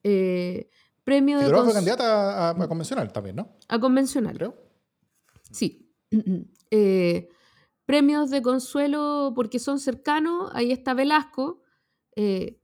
Eh, 0.04 0.70
premio 1.04 1.38
de 1.38 1.44
Figueroa 1.44 1.66
fue 1.66 1.74
candidata 1.74 2.50
a, 2.50 2.50
a, 2.52 2.68
convencional 2.68 3.12
también, 3.12 3.36
¿no? 3.36 3.58
A 3.68 3.80
convencional. 3.80 4.36
Creo. 4.36 4.56
Sí. 5.52 5.94
Eh, 6.72 7.30
premios 7.86 8.30
de 8.30 8.42
consuelo 8.42 9.34
porque 9.36 9.60
son 9.60 9.80
cercanos, 9.80 10.50
ahí 10.54 10.72
está 10.72 10.94
Velasco, 10.94 11.62
eh, 12.16 12.58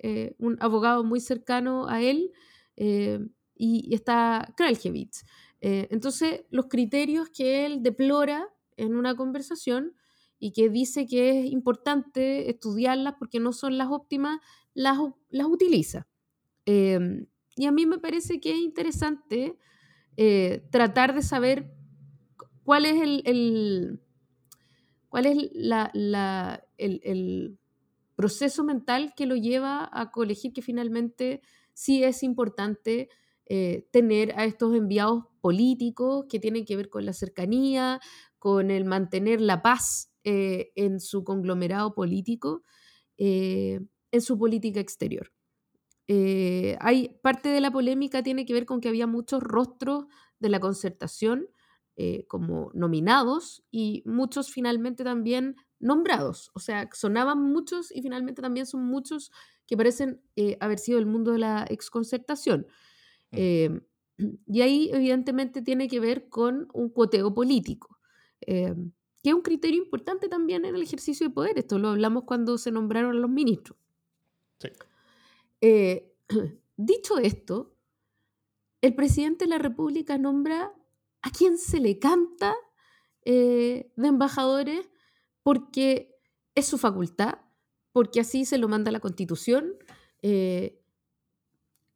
eh, 0.00 0.36
un 0.38 0.56
abogado 0.60 1.02
muy 1.02 1.20
cercano 1.20 1.88
a 1.88 2.00
él, 2.00 2.32
eh, 2.76 3.18
y, 3.56 3.92
está 3.92 4.54
Kraljevich. 4.56 5.24
Eh, 5.60 5.88
entonces, 5.90 6.42
los 6.50 6.66
criterios 6.66 7.30
que 7.30 7.66
él 7.66 7.82
deplora 7.82 8.48
en 8.76 8.94
una 8.94 9.16
conversación 9.16 9.94
y 10.38 10.52
que 10.52 10.68
dice 10.68 11.06
que 11.06 11.40
es 11.40 11.46
importante 11.46 12.48
estudiarlas 12.48 13.14
porque 13.18 13.40
no 13.40 13.52
son 13.52 13.76
las 13.76 13.88
óptimas, 13.88 14.38
las, 14.72 14.98
las 15.30 15.48
utiliza. 15.48 16.06
Y 16.64 17.66
a 17.66 17.72
mí 17.72 17.86
me 17.86 17.98
parece 17.98 18.40
que 18.40 18.52
es 18.52 18.58
interesante 18.58 19.56
tratar 20.70 21.14
de 21.14 21.22
saber 21.22 21.74
cuál 22.68 22.84
es 22.84 23.00
el, 23.00 23.22
el 23.24 23.98
cuál 25.08 25.24
es 25.24 25.38
la, 25.54 25.90
la, 25.94 26.62
el, 26.76 27.00
el, 27.02 27.58
proceso 28.14 28.62
mental 28.62 29.14
que 29.16 29.24
lo 29.24 29.36
lleva 29.36 29.88
a 29.90 30.10
colegir 30.10 30.52
que 30.52 30.60
finalmente 30.60 31.40
sí 31.72 32.04
es 32.04 32.22
importante 32.22 33.08
eh, 33.46 33.88
tener 33.90 34.38
a 34.38 34.44
estos 34.44 34.74
enviados 34.74 35.24
políticos 35.40 36.26
que 36.28 36.40
tienen 36.40 36.66
que 36.66 36.76
ver 36.76 36.90
con 36.90 37.06
la 37.06 37.14
cercanía, 37.14 38.00
con 38.38 38.70
el 38.70 38.84
mantener 38.84 39.40
la 39.40 39.62
paz 39.62 40.12
eh, 40.24 40.70
en 40.74 41.00
su 41.00 41.24
conglomerado 41.24 41.94
político, 41.94 42.64
eh, 43.16 43.80
en 44.10 44.20
su 44.20 44.36
política 44.36 44.80
exterior. 44.80 45.32
Hay 46.80 47.18
parte 47.22 47.48
de 47.48 47.62
la 47.62 47.70
polémica 47.70 48.22
tiene 48.22 48.44
que 48.44 48.52
ver 48.52 48.66
con 48.66 48.82
que 48.82 48.88
había 48.88 49.06
muchos 49.06 49.42
rostros 49.42 50.04
de 50.38 50.50
la 50.50 50.60
concertación 50.60 51.48
eh, 52.00 52.24
como 52.28 52.70
nominados 52.72 53.64
y 53.70 54.02
muchos 54.06 54.50
finalmente 54.50 55.02
también 55.04 55.56
nombrados. 55.80 56.50
O 56.54 56.60
sea, 56.60 56.88
sonaban 56.92 57.42
muchos 57.42 57.94
y 57.94 58.02
finalmente 58.02 58.40
también 58.40 58.66
son 58.66 58.84
muchos 58.84 59.32
que 59.66 59.76
parecen 59.76 60.22
eh, 60.36 60.56
haber 60.60 60.78
sido 60.78 60.98
del 60.98 61.06
mundo 61.06 61.32
de 61.32 61.38
la 61.38 61.66
exconcertación. 61.68 62.66
Eh, 63.32 63.80
y 64.46 64.62
ahí 64.62 64.90
evidentemente 64.92 65.62
tiene 65.62 65.88
que 65.88 66.00
ver 66.00 66.28
con 66.28 66.68
un 66.72 66.88
cuoteo 66.88 67.34
político, 67.34 67.98
eh, 68.40 68.74
que 69.22 69.30
es 69.30 69.34
un 69.34 69.42
criterio 69.42 69.82
importante 69.82 70.28
también 70.28 70.64
en 70.64 70.74
el 70.74 70.82
ejercicio 70.82 71.28
de 71.28 71.34
poder. 71.34 71.58
Esto 71.58 71.78
lo 71.78 71.88
hablamos 71.88 72.24
cuando 72.24 72.58
se 72.58 72.70
nombraron 72.70 73.16
a 73.16 73.20
los 73.20 73.30
ministros. 73.30 73.78
Sí. 74.60 74.68
Eh, 75.60 76.14
dicho 76.76 77.18
esto, 77.18 77.74
el 78.80 78.94
presidente 78.94 79.44
de 79.44 79.50
la 79.50 79.58
República 79.58 80.18
nombra 80.18 80.72
a 81.28 81.30
quien 81.30 81.58
se 81.58 81.78
le 81.78 81.98
canta 81.98 82.54
eh, 83.24 83.92
de 83.96 84.08
embajadores 84.08 84.88
porque 85.42 86.16
es 86.54 86.66
su 86.66 86.78
facultad, 86.78 87.34
porque 87.92 88.20
así 88.20 88.46
se 88.46 88.56
lo 88.56 88.68
manda 88.68 88.90
la 88.90 89.00
Constitución. 89.00 89.74
Eh, 90.22 90.80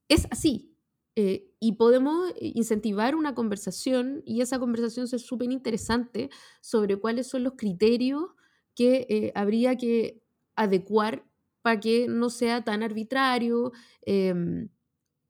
es 0.09 0.29
así. 0.31 0.77
Eh, 1.15 1.55
y 1.61 1.73
podemos 1.73 2.33
incentivar 2.41 3.15
una 3.15 3.35
conversación 3.35 4.23
y 4.25 4.41
esa 4.41 4.59
conversación 4.59 5.07
es 5.11 5.23
súper 5.23 5.51
interesante 5.51 6.31
sobre 6.63 6.97
cuáles 6.97 7.27
son 7.27 7.45
los 7.45 7.55
criterios 7.55 8.31
que 8.75 9.31
habría 9.35 9.77
que 9.77 10.23
adecuar 10.57 11.27
para 11.61 11.81
que 11.81 12.07
no 12.09 12.31
sea 12.31 12.65
tan 12.65 12.83
arbitrario. 12.83 13.73
El, 14.03 14.71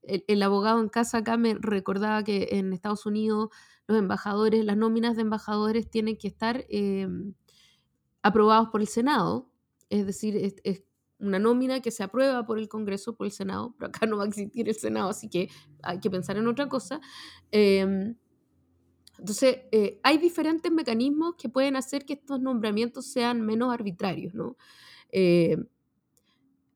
el, 0.03 0.43
abogado 0.43 0.81
en 0.81 0.89
casa 0.89 1.19
acá 1.19 1.37
me 1.37 1.55
recordaba 1.55 2.23
que 2.23 2.49
en 2.53 2.73
Estados 2.73 3.07
Unidos 3.07 3.51
los 3.87 3.99
embajadores, 3.99 4.65
las 4.65 4.77
nóminas 4.77 5.17
de 5.17 5.23
embajadores 5.23 5.91
tienen 5.91 6.17
que 6.17 6.29
estar 6.29 6.65
eh, 6.69 7.09
aprobados 8.23 8.69
por 8.69 8.81
el 8.81 8.89
Senado, 8.89 9.51
es 9.91 10.07
decir, 10.07 10.37
es, 10.37 10.83
una 11.19 11.39
nómina 11.39 11.81
que 11.81 11.93
se 11.93 12.03
aprueba 12.03 12.45
por 12.45 12.59
el 12.59 12.69
Congreso, 12.69 13.15
por 13.15 13.27
el 13.27 13.33
Senado, 13.33 13.75
pero 13.79 13.89
acá 13.89 14.07
no 14.07 14.17
va 14.17 14.25
a 14.25 14.27
existir 14.27 14.69
el 14.69 14.75
Senado, 14.75 15.11
así 15.11 15.29
que 15.29 15.49
hay 15.83 16.01
que 16.01 16.11
pensar 16.11 16.37
en 16.37 16.49
otra 16.49 16.69
cosa. 16.69 17.01
Eh, 17.53 18.15
entonces, 19.19 19.59
eh, 19.71 20.01
hay 20.03 20.19
diferentes 20.19 20.73
mecanismos 20.73 21.37
que 21.37 21.49
pueden 21.49 21.77
hacer 21.77 22.05
que 22.05 22.15
estos 22.15 22.41
nombramientos 22.41 23.07
sean 23.07 23.41
menos 23.41 23.73
arbitrarios, 23.73 24.35
¿no? 24.35 24.57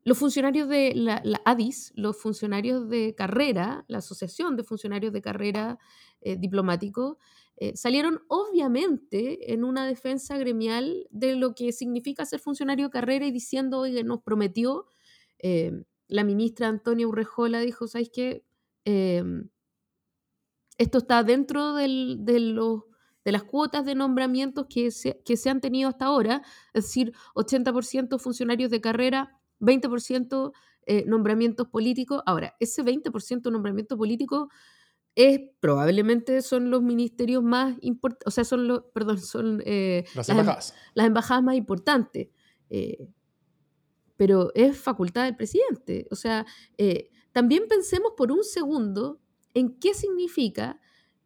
Eh, 0.07 0.09
los 0.09 0.17
funcionarios 0.17 0.69
de 0.69 0.93
la, 0.95 1.21
ADIS, 1.45 1.91
los 1.95 2.17
funcionarios 2.17 2.89
de 2.89 3.13
carrera, 3.13 3.83
la 3.87 3.97
Asociación 3.97 4.55
de 4.55 4.63
Funcionarios 4.63 5.11
de 5.11 5.21
Carrera 5.21 5.79
eh, 6.21 6.37
Diplomáticos, 6.37 7.17
eh, 7.57 7.75
salieron 7.75 8.21
obviamente 8.27 9.53
en 9.53 9.63
una 9.63 9.85
defensa 9.85 10.37
gremial 10.37 11.07
de 11.11 11.35
lo 11.35 11.55
que 11.55 11.71
significa 11.71 12.25
ser 12.25 12.39
funcionario 12.39 12.85
de 12.85 12.91
carrera 12.91 13.25
y 13.25 13.31
diciendo, 13.31 13.79
oye, 13.79 14.03
nos 14.03 14.21
prometió, 14.21 14.85
eh, 15.39 15.71
la 16.07 16.23
ministra 16.23 16.67
Antonia 16.69 17.07
Urrejola 17.07 17.59
dijo, 17.59 17.87
¿sabes 17.87 18.09
qué? 18.13 18.43
esto 20.77 20.99
está 20.99 21.21
dentro 21.23 21.73
de, 21.73 21.89
los, 21.89 22.83
de 23.25 23.31
las 23.33 23.43
cuotas 23.43 23.83
de 23.83 23.95
nombramientos 23.95 24.67
que 24.69 24.91
se, 24.91 25.21
que 25.25 25.35
se 25.35 25.49
han 25.49 25.59
tenido 25.59 25.89
hasta 25.89 26.05
ahora, 26.05 26.41
es 26.73 26.85
decir, 26.85 27.11
80% 27.35 28.17
funcionarios 28.17 28.71
de 28.71 28.79
carrera, 28.79 29.36
20% 29.59 30.51
eh, 30.85 31.03
nombramientos 31.05 31.67
políticos. 31.67 32.21
Ahora, 32.25 32.55
ese 32.59 32.83
20% 32.83 33.51
nombramiento 33.51 33.97
político 33.97 34.49
es 35.17 35.41
probablemente 35.59 36.43
son 36.43 36.69
los 36.69 36.83
ministerios 36.83 37.41
más 37.41 37.75
importantes, 37.81 38.27
o 38.27 38.29
sea, 38.29 38.43
son 38.43 38.67
los, 38.67 38.83
perdón, 38.93 39.17
son 39.17 39.63
eh, 39.65 40.05
las, 40.13 40.29
embajadas. 40.29 40.75
Las, 40.93 41.07
embajadas 41.07 41.43
más 41.43 41.55
importantes. 41.55 42.27
Eh, 42.69 43.09
pero 44.15 44.51
es 44.53 44.77
facultad 44.77 45.25
del 45.25 45.35
presidente. 45.35 46.05
O 46.11 46.15
sea, 46.15 46.45
eh, 46.77 47.09
también 47.31 47.63
pensemos 47.67 48.11
por 48.15 48.31
un 48.31 48.43
segundo 48.43 49.19
en 49.55 49.79
qué 49.79 49.95
significa 49.95 50.79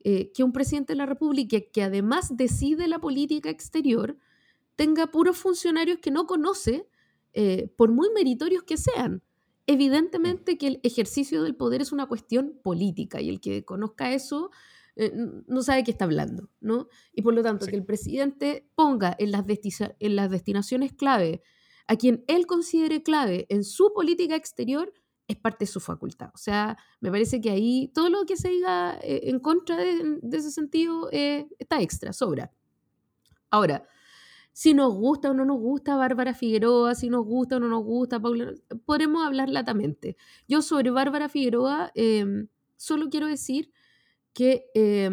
que 0.04 0.44
un 0.44 0.52
presidente 0.52 0.94
de 0.94 0.98
la 0.98 1.06
República, 1.06 1.58
que 1.72 1.84
además 1.84 2.36
decide 2.36 2.88
la 2.88 2.98
política 2.98 3.52
exterior, 3.52 4.18
tenga 4.76 5.12
puros 5.12 5.38
funcionarios 5.38 6.00
que 6.00 6.10
no 6.10 6.26
conoce, 6.26 6.90
eh, 7.34 7.72
por 7.78 7.92
muy 7.92 8.10
meritorios 8.14 8.64
que 8.64 8.78
sean. 8.78 9.24
Evidentemente 9.68 10.58
que 10.58 10.68
el 10.68 10.80
ejercicio 10.84 11.44
del 11.44 11.56
poder 11.56 11.82
es 11.82 11.92
una 11.92 12.08
cuestión 12.08 12.60
política 12.64 13.22
y 13.22 13.30
el 13.30 13.40
que 13.40 13.64
conozca 13.64 14.14
eso 14.14 14.50
eh, 14.96 15.14
no 15.48 15.62
sabe 15.64 15.84
qué 15.84 15.92
está 15.92 16.06
hablando, 16.06 16.50
¿no? 16.60 16.88
Y 17.14 17.22
por 17.22 17.34
lo 17.34 17.42
tanto, 17.44 17.66
sí. 17.66 17.72
que 17.72 17.78
el 17.78 17.86
presidente 17.86 18.68
ponga 18.76 19.16
en 19.18 19.32
las, 19.32 19.46
en 20.00 20.16
las 20.16 20.30
destinaciones 20.30 20.94
clave 20.94 21.42
a 21.88 21.96
quien 21.96 22.24
él 22.28 22.46
considere 22.46 23.04
clave 23.04 23.46
en 23.50 23.64
su 23.64 23.94
política 23.94 24.36
exterior 24.36 24.94
es 25.28 25.38
parte 25.38 25.66
de 25.66 25.72
su 25.72 25.80
facultad. 25.80 26.30
O 26.34 26.38
sea, 26.38 26.78
me 27.00 27.12
parece 27.12 27.42
que 27.42 27.50
ahí 27.50 27.92
todo 27.94 28.10
lo 28.10 28.26
que 28.26 28.38
se 28.38 28.50
diga 28.50 28.98
eh, 29.02 29.22
en 29.24 29.40
contra 29.40 29.78
de, 29.78 30.20
de 30.22 30.38
ese 30.38 30.52
sentido 30.52 31.10
eh, 31.12 31.48
está 31.58 31.82
extra, 31.82 32.14
sobra. 32.14 32.52
Ahora, 33.50 33.88
si 34.54 34.74
nos 34.74 34.94
gusta 34.94 35.32
o 35.32 35.34
no 35.34 35.46
nos 35.46 35.60
gusta 35.60 35.96
Bárbara 35.96 36.34
Figueroa, 36.34 36.96
si 36.96 37.10
nos 37.10 37.26
gusta 37.26 37.58
o 37.58 37.60
no 37.60 37.68
nos 37.68 37.84
gusta 37.84 38.20
Paula, 38.20 38.54
podremos 38.86 39.26
hablar 39.26 39.50
latamente. 39.50 40.18
Yo 40.48 40.62
sobre 40.62 40.92
Bárbara 40.92 41.30
Figueroa 41.30 41.92
eh, 41.96 42.48
solo 42.78 43.10
quiero 43.10 43.28
decir 43.28 43.72
que 44.34 44.66
eh, 44.74 45.10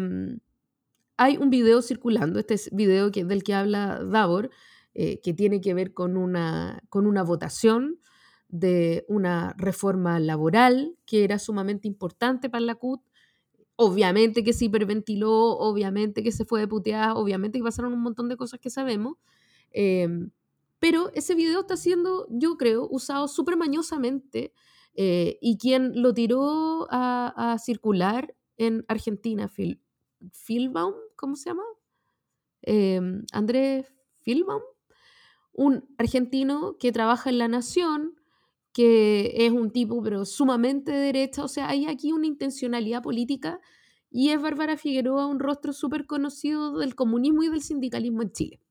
hay 1.17 1.35
un 1.35 1.49
video 1.49 1.81
circulando, 1.81 2.39
este 2.39 2.53
es 2.53 2.69
video 2.73 3.11
que, 3.11 3.25
del 3.25 3.43
que 3.43 3.53
habla 3.53 4.01
Davor, 4.03 4.49
eh, 4.93 5.19
que 5.21 5.33
tiene 5.33 5.59
que 5.59 5.73
ver 5.73 5.93
con 5.93 6.15
una, 6.15 6.81
con 6.89 7.05
una 7.05 7.23
votación 7.23 7.99
de 8.47 9.05
una 9.09 9.53
reforma 9.57 10.19
laboral 10.19 10.97
que 11.05 11.25
era 11.25 11.37
sumamente 11.37 11.87
importante 11.87 12.49
para 12.49 12.65
la 12.65 12.75
CUT. 12.75 13.01
Obviamente 13.81 14.43
que 14.43 14.51
se 14.51 14.65
hiperventiló, 14.65 15.31
obviamente 15.31 16.21
que 16.21 16.33
se 16.33 16.43
fue 16.43 16.59
de 16.59 16.67
puteada, 16.67 17.13
obviamente 17.13 17.59
que 17.59 17.63
pasaron 17.63 17.93
un 17.93 18.01
montón 18.01 18.27
de 18.27 18.35
cosas 18.35 18.59
que 18.59 18.69
sabemos. 18.69 19.15
Eh, 19.71 20.09
pero 20.79 21.11
ese 21.13 21.33
video 21.33 21.61
está 21.61 21.77
siendo, 21.77 22.27
yo 22.29 22.57
creo, 22.57 22.89
usado 22.91 23.29
súper 23.29 23.55
mañosamente 23.55 24.53
eh, 24.95 25.37
y 25.39 25.57
quien 25.57 26.01
lo 26.01 26.13
tiró 26.13 26.87
a, 26.89 27.55
circular 27.57 28.35
en 28.57 28.83
Argentina, 28.89 29.47
Phil, 29.47 29.81
Philbaum, 30.45 30.95
¿cómo 31.15 31.37
se 31.37 31.49
llama? 31.49 31.63
Eh, 32.63 32.99
Andrés 33.31 33.85
Philbaum, 34.25 34.61
un 35.53 35.87
argentino 35.97 36.75
que 36.77 36.91
trabaja 36.91 37.29
en 37.29 37.37
La 37.37 37.47
Nación, 37.47 38.18
que 38.79 39.33
es 39.45 39.51
un 39.51 39.71
tipo 39.71 40.01
pero 40.01 40.23
sumamente 40.23 40.93
de 40.93 40.99
derecha, 40.99 41.43
o 41.43 41.49
sea, 41.49 41.67
hay 41.67 41.85
aquí 41.85 42.13
una 42.13 42.27
intencionalidad 42.27 43.03
política 43.03 43.59
y 44.09 44.29
es 44.29 44.41
Bárbara 44.41 44.77
Figueroa 44.77 45.25
un 45.25 45.41
rostro 45.41 45.73
súper 45.73 46.05
conocido 46.05 46.77
del 46.77 46.95
comunismo 46.95 47.43
y 47.43 47.49
del 47.49 47.61
sindicalismo 47.61 48.21
en 48.21 48.31
Chile. 48.31 48.61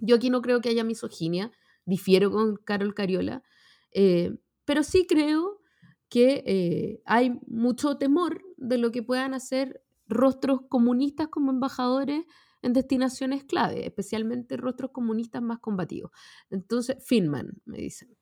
Yo 0.00 0.16
aquí 0.16 0.28
no 0.28 0.42
creo 0.42 0.60
que 0.60 0.70
haya 0.70 0.82
misoginia, 0.82 1.52
difiero 1.84 2.32
con 2.32 2.56
Carol 2.56 2.94
Cariola, 2.94 3.44
eh, 3.92 4.36
pero 4.64 4.82
sí 4.82 5.06
creo 5.08 5.60
que 6.08 6.42
eh, 6.44 7.02
hay 7.04 7.38
mucho 7.46 7.96
temor 7.96 8.42
de 8.56 8.78
lo 8.78 8.90
que 8.90 9.04
puedan 9.04 9.34
hacer 9.34 9.84
rostros 10.08 10.62
comunistas 10.68 11.28
como 11.28 11.52
embajadores 11.52 12.24
en 12.62 12.72
destinaciones 12.72 13.44
clave, 13.44 13.86
especialmente 13.86 14.56
rostros 14.56 14.90
comunistas 14.90 15.42
más 15.42 15.60
combativos. 15.60 16.10
Entonces, 16.50 16.96
Finman, 17.06 17.62
me 17.66 17.78
dicen. 17.78 18.16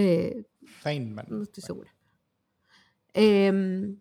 Eh, 0.00 0.44
Feynman. 0.64 1.26
No 1.28 1.42
estoy 1.42 1.62
segura. 1.62 1.92
Em, 3.14 3.98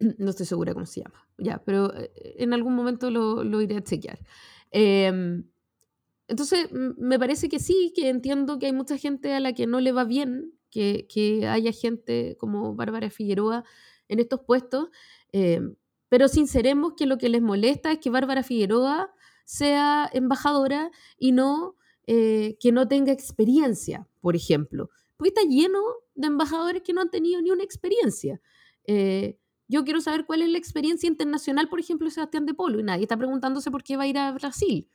no 0.18 0.30
estoy 0.30 0.46
segura 0.46 0.74
cómo 0.74 0.86
se 0.86 1.02
llama. 1.02 1.28
Ya, 1.38 1.62
pero 1.64 1.92
en 1.94 2.52
algún 2.54 2.74
momento 2.74 3.10
lo, 3.10 3.44
lo 3.44 3.60
iré 3.60 3.76
a 3.76 3.84
chequear. 3.84 4.18
Em, 4.72 5.44
entonces, 6.26 6.68
me 6.72 7.18
parece 7.18 7.48
que 7.48 7.60
sí, 7.60 7.92
que 7.94 8.08
entiendo 8.08 8.58
que 8.58 8.66
hay 8.66 8.72
mucha 8.72 8.96
gente 8.96 9.32
a 9.32 9.40
la 9.40 9.52
que 9.52 9.66
no 9.66 9.78
le 9.78 9.92
va 9.92 10.04
bien 10.04 10.54
que, 10.70 11.06
que 11.08 11.46
haya 11.46 11.70
gente 11.70 12.36
como 12.38 12.74
Bárbara 12.74 13.10
Figueroa 13.10 13.64
en 14.08 14.18
estos 14.18 14.40
puestos, 14.40 14.88
em, 15.30 15.76
pero 16.08 16.26
sinceremos 16.26 16.94
que 16.96 17.06
lo 17.06 17.18
que 17.18 17.28
les 17.28 17.42
molesta 17.42 17.92
es 17.92 17.98
que 17.98 18.10
Bárbara 18.10 18.42
Figueroa 18.42 19.12
sea 19.44 20.10
embajadora 20.12 20.90
y 21.16 21.32
no 21.32 21.76
eh, 22.06 22.58
que 22.60 22.70
no 22.70 22.86
tenga 22.86 23.12
experiencia, 23.12 24.06
por 24.20 24.36
ejemplo. 24.36 24.90
Porque 25.16 25.28
está 25.28 25.42
lleno 25.42 25.80
de 26.14 26.26
embajadores 26.26 26.82
que 26.82 26.92
no 26.92 27.00
han 27.00 27.10
tenido 27.10 27.40
ni 27.40 27.50
una 27.50 27.62
experiencia. 27.62 28.42
Eh, 28.86 29.38
yo 29.68 29.84
quiero 29.84 30.02
saber 30.02 30.26
cuál 30.26 30.42
es 30.42 30.50
la 30.50 30.58
experiencia 30.58 31.06
internacional, 31.06 31.68
por 31.68 31.80
ejemplo, 31.80 32.06
de 32.06 32.10
Sebastián 32.10 32.44
de 32.44 32.52
Polo, 32.52 32.78
y 32.78 32.82
nadie 32.82 33.04
está 33.04 33.16
preguntándose 33.16 33.70
por 33.70 33.82
qué 33.82 33.96
va 33.96 34.02
a 34.02 34.06
ir 34.06 34.18
a 34.18 34.32
Brasil. 34.32 34.90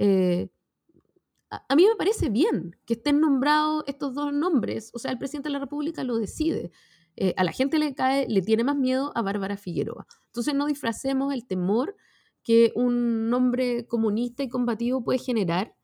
Eh, 0.00 0.48
a, 1.50 1.76
mí 1.76 1.86
me 1.86 1.94
parece 1.96 2.28
bien 2.28 2.76
que 2.84 2.94
estén 2.94 3.20
nombrados 3.20 3.84
estos 3.86 4.14
dos 4.14 4.32
nombres, 4.32 4.90
o 4.94 4.98
sea, 4.98 5.12
el 5.12 5.18
presidente 5.18 5.48
de 5.48 5.52
la 5.52 5.60
República 5.60 6.02
lo 6.02 6.18
decide. 6.18 6.72
A 7.36 7.42
la 7.42 7.50
gente 7.50 7.80
le 7.80 7.96
cae, 7.96 8.28
le 8.28 8.42
tiene 8.42 8.62
más 8.62 8.76
miedo 8.76 9.10
a 9.16 9.22
Bárbara 9.22 9.56
Figueroa. 9.56 10.06
Entonces 10.26 10.54
no 10.54 10.66
disfracemos 10.66 11.34
el 11.34 11.46
temor 11.46 11.96
que 12.44 12.72
un 12.76 13.28
nombre 13.28 13.88
comunista 13.88 14.44
y 14.44 14.48
combativo 14.48 15.02
puede 15.02 15.18
generar 15.18 15.74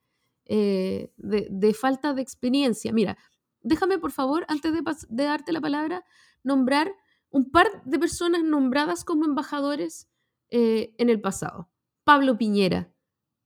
eh, 0.47 1.13
de, 1.17 1.75
falta 1.75 2.15
de 2.15 2.23
experiencia. 2.23 2.93
Mira, 2.93 3.17
déjame 3.63 3.99
por 3.99 4.13
favor, 4.13 4.45
antes 4.49 4.73
de, 4.73 4.83
de 5.09 5.25
darte 5.25 5.53
la 5.53 5.61
palabra, 5.61 6.05
nombrar 6.43 6.93
un 7.31 7.51
par 7.51 7.67
de 7.85 7.99
personas 7.99 8.45
nombradas 8.45 9.05
como 9.05 9.25
embajadores 9.25 10.09
eh, 10.51 10.95
en 10.99 11.11
el 11.11 11.21
pasado. 11.21 11.69
Pablo 12.05 12.39
Piñera. 12.39 12.93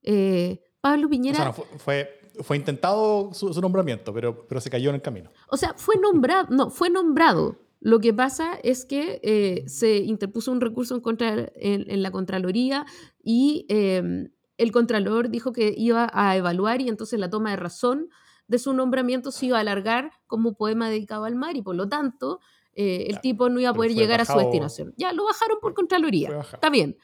Eh, 0.03 0.61
Pablo 0.83 1.09
Piñera... 1.09 1.53
fue, 1.53 2.21
fue, 2.41 2.59
intentado 2.59 3.33
su, 3.33 3.49
nombramiento, 3.63 4.13
pero, 4.13 4.47
pero 4.47 4.61
se 4.61 4.69
cayó 4.69 4.91
en 4.91 4.97
el 4.97 5.03
camino. 5.03 5.31
O 5.49 5.57
sea, 5.57 5.73
fue 5.75 5.97
nombrado, 5.97 6.49
no, 6.51 6.69
fue 6.69 6.91
nombrado. 6.91 7.57
Lo 7.81 8.01
que 8.01 8.13
pasa 8.13 8.59
es 8.63 8.85
que 8.85 9.21
eh, 9.23 9.65
se 9.69 9.99
interpuso 9.99 10.53
un 10.53 10.61
recurso 10.61 10.95
en, 10.95 11.01
contra, 11.01 11.51
en, 11.55 12.03
la 12.03 12.11
Contraloría 12.11 12.85
y 13.23 13.65
em, 13.71 14.31
el 14.59 14.73
Contralor 14.73 15.31
dijo 15.31 15.53
que 15.53 15.73
iba 15.77 16.11
a 16.13 16.37
evaluar 16.37 16.83
y 16.83 16.89
entonces 16.89 17.19
la 17.19 17.31
toma 17.31 17.51
de 17.51 17.57
razón 17.57 18.11
de 18.49 18.59
su 18.59 18.75
nombramiento 18.75 19.31
se 19.31 19.47
iba 19.47 19.59
a 19.59 19.61
alargar 19.61 20.13
como 20.27 20.55
poema 20.55 20.91
dedicado 20.91 21.25
al 21.25 21.37
mar 21.37 21.57
y 21.57 21.63
por 21.63 21.77
lo 21.77 21.89
tanto 21.89 22.41
eh, 22.75 23.07
el 23.09 23.21
tipo 23.21 23.49
no 23.49 23.61
iba 23.61 23.71
a 23.71 23.75
poder 23.75 23.95
llegar 23.95 24.21
a 24.21 24.25
su 24.25 24.37
destinación. 24.39 24.95
Ya, 24.97 25.13
lo 25.13 25.25
bajaron 25.25 25.59
por 25.61 25.75
Contraloría. 25.75 26.41
Está 26.41 26.71
bien. 26.71 26.97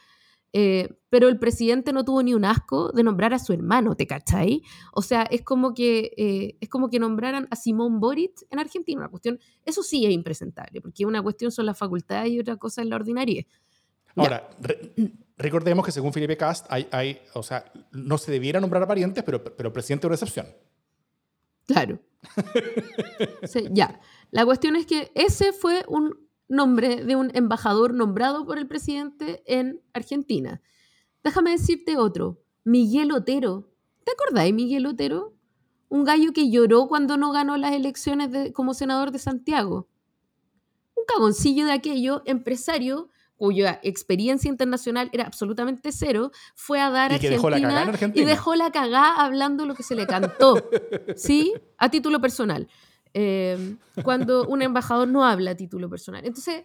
Eh, 0.57 0.89
pero 1.09 1.27
el 1.29 1.39
presidente 1.41 1.93
no 1.93 2.05
tuvo 2.05 2.23
ni 2.23 2.33
un 2.33 2.45
asco 2.45 2.93
de 2.93 3.03
nombrar 3.03 3.35
a 3.35 3.41
su 3.41 3.53
hermano, 3.53 3.97
¿te 3.97 4.07
cachai? 4.07 4.63
O 4.93 5.03
sea, 5.03 5.23
es 5.25 5.43
como 5.43 5.75
que, 5.75 6.13
eh, 6.17 6.57
es 6.61 6.69
como 6.69 6.91
que 6.91 7.01
nombraran 7.01 7.49
a 7.51 7.57
Simón 7.57 7.99
Boric 7.99 8.47
en 8.51 8.61
Argentina. 8.61 9.01
Una 9.01 9.09
cuestión, 9.09 9.41
eso 9.65 9.83
sí 9.83 10.07
es 10.07 10.13
impresentable, 10.13 10.81
porque 10.81 11.07
una 11.07 11.21
cuestión 11.23 11.51
son 11.51 11.67
las 11.67 11.77
facultades 11.77 12.31
y 12.31 12.39
otra 12.39 12.57
cosa 12.57 12.83
es 12.83 12.89
la 12.89 12.95
ordinaria. 12.95 13.45
Ahora, 14.15 14.49
recordemos 15.37 15.85
que 15.85 15.93
según 15.93 16.13
Felipe 16.13 16.37
Cast, 16.37 16.67
hay, 16.69 16.89
hay, 16.91 17.21
o 17.35 17.43
sea, 17.43 17.73
no 17.93 18.19
se 18.19 18.31
debiera 18.33 18.61
nombrar 18.61 18.83
a 18.83 18.87
parientes, 18.87 19.23
pero, 19.25 19.43
pero 19.43 19.73
presidente 19.73 20.07
es 20.07 20.09
una 20.09 20.15
excepción. 20.15 20.47
Claro. 21.67 21.99
ya. 23.71 24.01
La 24.31 24.45
cuestión 24.45 24.77
es 24.77 24.87
que 24.87 25.11
ese 25.15 25.53
fue 25.53 25.85
un 25.89 26.29
nombre 26.49 27.05
de 27.05 27.17
un 27.17 27.31
embajador 27.35 27.95
nombrado 27.95 28.47
por 28.47 28.59
el 28.59 28.67
presidente 28.67 29.43
en 29.47 29.81
Argentina. 29.93 30.61
Déjame 31.23 31.53
decirte 31.53 31.97
otro, 31.97 32.43
Miguel 32.65 33.13
Otero. 33.13 33.71
¿Te 34.05 34.13
acordáis, 34.13 34.53
Miguel 34.53 34.87
Otero? 34.87 35.35
Un 35.89 36.05
gallo 36.05 36.33
que 36.33 36.51
lloró 36.51 36.87
cuando 36.87 37.17
no 37.17 37.33
ganó 37.33 37.57
las 37.57 37.73
elecciones 37.73 38.53
como 38.53 38.75
senador 38.75 39.11
de 39.11 39.19
Santiago. 39.19 39.89
Un 40.95 41.05
cagoncillo 41.07 41.67
de 41.67 41.73
aquello, 41.73 42.23
empresario 42.27 43.09
cuya 43.37 43.81
experiencia 43.83 44.49
internacional 44.49 45.11
era 45.13 45.25
absolutamente 45.25 45.93
cero, 45.93 46.31
fue 46.55 46.81
a 46.81 46.91
dar 46.91 47.13
a 47.13 47.15
Argentina, 47.17 47.93
y 48.15 48.25
dejó 48.25 48.55
la 48.55 48.71
cagada 48.71 49.25
hablando 49.25 49.67
lo 49.67 49.75
que 49.75 49.83
se 49.83 49.95
le 49.95 50.07
cantó, 50.07 50.69
¿sí? 51.17 51.53
A 51.79 51.91
título 51.91 52.21
personal. 52.21 52.69
Em, 53.13 53.79
cuando 54.03 54.47
un 54.49 54.61
embajador 54.61 55.07
no 55.07 55.25
habla 55.25 55.53
a 55.53 55.57
título 55.57 55.89
personal. 55.89 56.25
Entonces, 56.25 56.65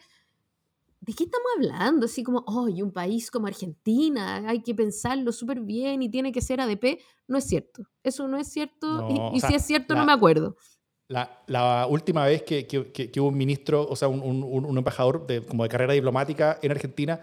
¿de 1.00 1.14
qué 1.14 1.26
estamos 1.26 1.48
hablando? 1.56 2.08
Así 2.08 2.24
como, 2.24 2.44
oh, 2.48 2.64
un 2.64 2.92
país 2.92 3.30
como 3.30 3.46
Argentina, 3.46 4.44
hay 4.48 4.64
que 4.64 4.74
pensarlo 4.74 5.32
súper 5.32 5.62
bien 5.62 6.02
y 6.02 6.10
tiene 6.10 6.32
que 6.32 6.42
ser 6.42 6.60
ADP. 6.60 7.00
No 7.28 7.38
es 7.38 7.46
cierto. 7.46 7.84
Eso 8.04 8.28
no 8.28 8.38
es 8.38 8.48
cierto. 8.48 9.08
y, 9.34 9.40
si 9.42 9.54
es 9.54 9.64
cierto, 9.64 9.96
no 9.96 10.06
me 10.06 10.12
acuerdo. 10.12 10.58
La, 11.10 11.42
la 11.48 11.88
última 11.88 12.26
vez 12.26 12.44
que, 12.44 12.66
que, 12.68 13.20
hubo 13.20 13.30
un 13.30 13.38
ministro, 13.38 13.86
o 13.90 13.96
sea, 13.96 14.08
un, 14.08 14.22
un, 14.22 14.66
un 14.66 14.78
embajador 14.78 15.26
de, 15.26 15.42
como 15.42 15.64
de 15.64 15.70
carrera 15.70 15.94
diplomática 15.94 16.60
en 16.62 16.72
Argentina, 16.72 17.20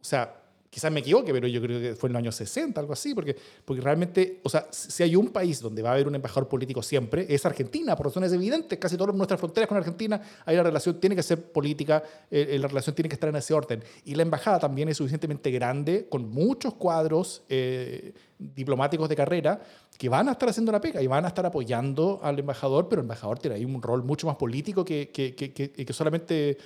o 0.00 0.04
sea, 0.04 0.41
quizás 0.72 0.90
me 0.90 1.00
equivoque, 1.00 1.34
pero 1.34 1.46
yo 1.46 1.60
creo 1.60 1.78
que 1.78 1.94
fue 1.94 2.08
en 2.08 2.14
los 2.14 2.20
años 2.20 2.34
60, 2.34 2.80
algo 2.80 2.94
así, 2.94 3.14
porque, 3.14 3.36
porque 3.62 3.82
realmente, 3.82 4.40
o 4.42 4.48
sea, 4.48 4.68
si 4.70 5.02
hay 5.02 5.14
un 5.14 5.28
país 5.28 5.60
donde 5.60 5.82
va 5.82 5.90
a 5.90 5.92
haber 5.92 6.08
un 6.08 6.14
embajador 6.14 6.48
político 6.48 6.82
siempre, 6.82 7.26
es 7.28 7.44
Argentina, 7.44 7.94
por 7.94 8.06
razones 8.06 8.32
evidentes, 8.32 8.78
casi 8.78 8.96
todas 8.96 9.14
nuestras 9.14 9.38
fronteras 9.38 9.68
con 9.68 9.76
Argentina, 9.76 10.22
ahí 10.46 10.56
la 10.56 10.62
relación 10.62 10.98
tiene 10.98 11.14
que 11.14 11.22
ser 11.22 11.52
política, 11.52 12.02
eh, 12.30 12.52
eh, 12.52 12.58
la 12.58 12.68
relación 12.68 12.96
tiene 12.96 13.10
que 13.10 13.16
estar 13.16 13.28
en 13.28 13.36
ese 13.36 13.52
orden. 13.52 13.84
Y 14.06 14.14
la 14.14 14.22
embajada 14.22 14.60
también 14.60 14.88
es 14.88 14.96
suficientemente 14.96 15.50
grande, 15.50 16.06
con 16.08 16.30
muchos 16.30 16.72
cuadros 16.72 17.42
eh, 17.50 18.14
diplomáticos 18.38 19.10
de 19.10 19.16
carrera, 19.16 19.60
que 19.98 20.08
van 20.08 20.30
a 20.30 20.32
estar 20.32 20.48
haciendo 20.48 20.72
la 20.72 20.80
pega 20.80 21.02
y 21.02 21.06
van 21.06 21.26
a 21.26 21.28
estar 21.28 21.44
apoyando 21.44 22.18
al 22.22 22.38
embajador, 22.38 22.88
pero 22.88 23.02
el 23.02 23.04
embajador 23.04 23.38
tiene 23.38 23.56
ahí 23.56 23.66
un 23.66 23.82
rol 23.82 24.04
mucho 24.04 24.26
más 24.26 24.36
político 24.36 24.86
que, 24.86 25.10
que, 25.10 25.34
que, 25.34 25.52
que 25.52 25.92
solamente 25.92 26.56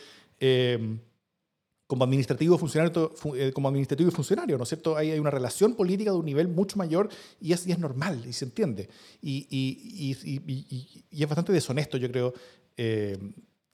como 1.86 2.04
administrativo, 2.04 2.58
funcionario, 2.58 3.12
eh, 3.36 3.52
como 3.52 3.68
administrativo 3.68 4.08
y 4.08 4.12
funcionario, 4.12 4.56
¿no 4.56 4.64
es 4.64 4.68
cierto? 4.68 4.96
Hay, 4.96 5.12
hay, 5.12 5.18
una 5.18 5.30
relación 5.30 5.74
política 5.74 6.10
de 6.10 6.16
un 6.16 6.26
nivel 6.26 6.48
mucho 6.48 6.76
mayor 6.76 7.08
y 7.40 7.52
es, 7.52 7.66
y 7.66 7.72
es 7.72 7.78
normal 7.78 8.24
y 8.26 8.32
se 8.32 8.44
entiende. 8.44 8.88
Y, 9.22 9.46
y, 9.48 10.96
y, 11.10 11.22
es 11.22 11.28
bastante 11.28 11.52
deshonesto, 11.52 11.96
yo 11.96 12.10
creo, 12.10 12.34
eh, 12.76 13.16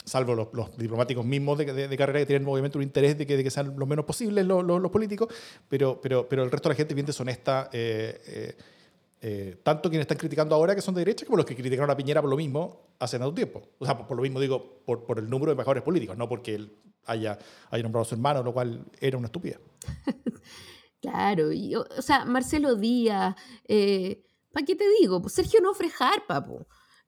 salvo 0.04 0.34
los, 0.34 0.48
los, 0.52 0.76
diplomáticos 0.76 1.24
mismos 1.24 1.56
de, 1.56 1.88
de, 1.88 1.96
carrera 1.96 2.18
que 2.20 2.26
tienen 2.26 2.46
obviamente 2.46 2.76
un 2.76 2.84
interés 2.84 3.16
de 3.16 3.26
que, 3.26 3.36
de 3.36 3.44
que 3.44 3.50
sean 3.50 3.74
lo 3.78 3.86
menos 3.86 4.04
posibles 4.04 4.44
los, 4.44 4.62
los, 4.62 4.90
políticos, 4.90 5.28
pero, 5.68 5.98
pero, 6.00 6.28
pero 6.28 6.42
el 6.42 6.50
resto 6.50 6.68
de 6.68 6.74
la 6.74 6.76
gente 6.76 6.92
es 6.92 6.96
bien 6.96 7.06
deshonesta. 7.06 7.70
Eh, 9.24 9.58
tanto 9.62 9.88
quienes 9.88 10.02
están 10.02 10.18
criticando 10.18 10.52
ahora 10.52 10.74
que 10.74 10.82
son 10.82 10.96
de 10.96 11.02
derecha 11.02 11.24
como 11.24 11.36
los 11.36 11.46
que 11.46 11.54
criticaron 11.54 11.88
a 11.88 11.96
Piñera 11.96 12.20
por 12.20 12.28
lo 12.28 12.36
mismo 12.36 12.88
hace 12.98 13.20
tanto 13.20 13.32
tiempo. 13.32 13.62
O 13.78 13.86
sea, 13.86 13.96
por, 13.96 14.16
lo 14.16 14.22
mismo 14.24 14.40
digo, 14.40 14.80
por, 14.84 15.04
por, 15.04 15.20
el 15.20 15.30
número 15.30 15.50
de 15.50 15.52
embajadores 15.52 15.84
políticos, 15.84 16.18
no 16.18 16.28
porque 16.28 16.56
el, 16.56 16.72
haya, 17.06 17.38
haya 17.70 17.82
nombrado 17.82 18.02
a 18.02 18.08
su 18.08 18.14
hermano, 18.14 18.42
lo 18.42 18.52
cual 18.52 18.84
era 19.00 19.18
una 19.18 19.26
estupidez. 19.26 19.60
claro, 21.00 21.52
y, 21.52 21.74
o, 21.74 21.84
sea, 22.00 22.24
Marcelo 22.24 22.76
Díaz, 22.76 23.34
eh, 23.66 24.24
¿para 24.52 24.66
qué 24.66 24.76
te 24.76 24.84
digo? 25.00 25.20
Pues 25.20 25.34
Sergio 25.34 25.60
Nofre 25.60 25.90
Harpa, 25.98 26.46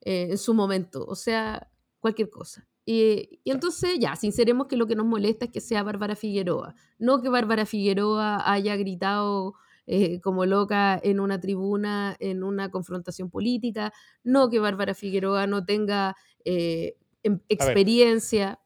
eh, 0.01 0.29
en 0.31 0.39
su 0.39 0.55
momento, 0.55 1.05
o 1.07 1.15
sea, 1.15 1.71
cualquier 1.99 2.31
cosa. 2.31 2.67
Y, 2.85 3.41
y, 3.45 3.51
entonces, 3.51 3.99
ya, 3.99 4.15
sinceremos 4.17 4.67
que 4.67 4.77
lo 4.77 4.87
que 4.87 4.97
nos 4.97 5.07
molesta 5.07 5.47
es 5.47 5.51
que 5.51 5.61
sea 5.61 5.83
Bárbara 5.83 6.17
Figueroa, 6.17 6.75
no 6.99 7.23
que 7.23 7.29
Bárbara 7.29 7.65
Figueroa 7.65 8.51
haya 8.51 8.77
gritado 8.77 9.55
eh, 9.87 10.21
como 10.21 10.45
loca 10.45 11.01
en 11.03 11.21
una 11.21 11.41
tribuna, 11.41 12.17
en 12.19 12.43
una 12.43 12.71
confrontación 12.71 13.31
política, 13.31 13.93
no 14.23 14.51
que 14.51 14.59
Bárbara 14.59 14.95
Figueroa 14.95 15.47
no 15.47 15.65
tenga 15.65 16.17
em, 16.45 17.41
experiencia. 17.49 18.61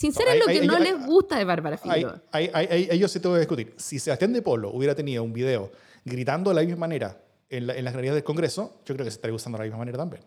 Sincero 0.00 0.30
es 0.30 0.38
lo 0.38 0.46
que 0.46 0.66
no 0.66 0.78
les 0.78 1.06
gusta 1.06 1.36
de 1.36 1.44
Bárbara 1.44 1.76
Figueroa. 1.76 2.22
Ellos 2.32 3.12
se 3.12 3.20
tengo 3.20 3.34
que 3.34 3.40
discutir. 3.40 3.74
Si 3.76 3.98
Sebastián 3.98 4.32
de 4.32 4.40
Polo 4.40 4.70
hubiera 4.70 4.94
tenido 4.94 5.22
un 5.22 5.34
video 5.34 5.70
gritando 6.06 6.48
de 6.48 6.54
la 6.54 6.62
misma 6.62 6.78
manera 6.78 7.22
en, 7.50 7.66
las 7.66 7.92
galerías 7.92 8.14
del 8.14 8.24
Congreso, 8.24 8.80
yo 8.86 8.94
creo 8.94 9.04
que 9.04 9.10
se 9.10 9.16
estaría 9.16 9.34
usando 9.34 9.58
de 9.58 9.64
la 9.64 9.66
misma 9.66 9.78
manera 9.78 9.98
también. 9.98 10.22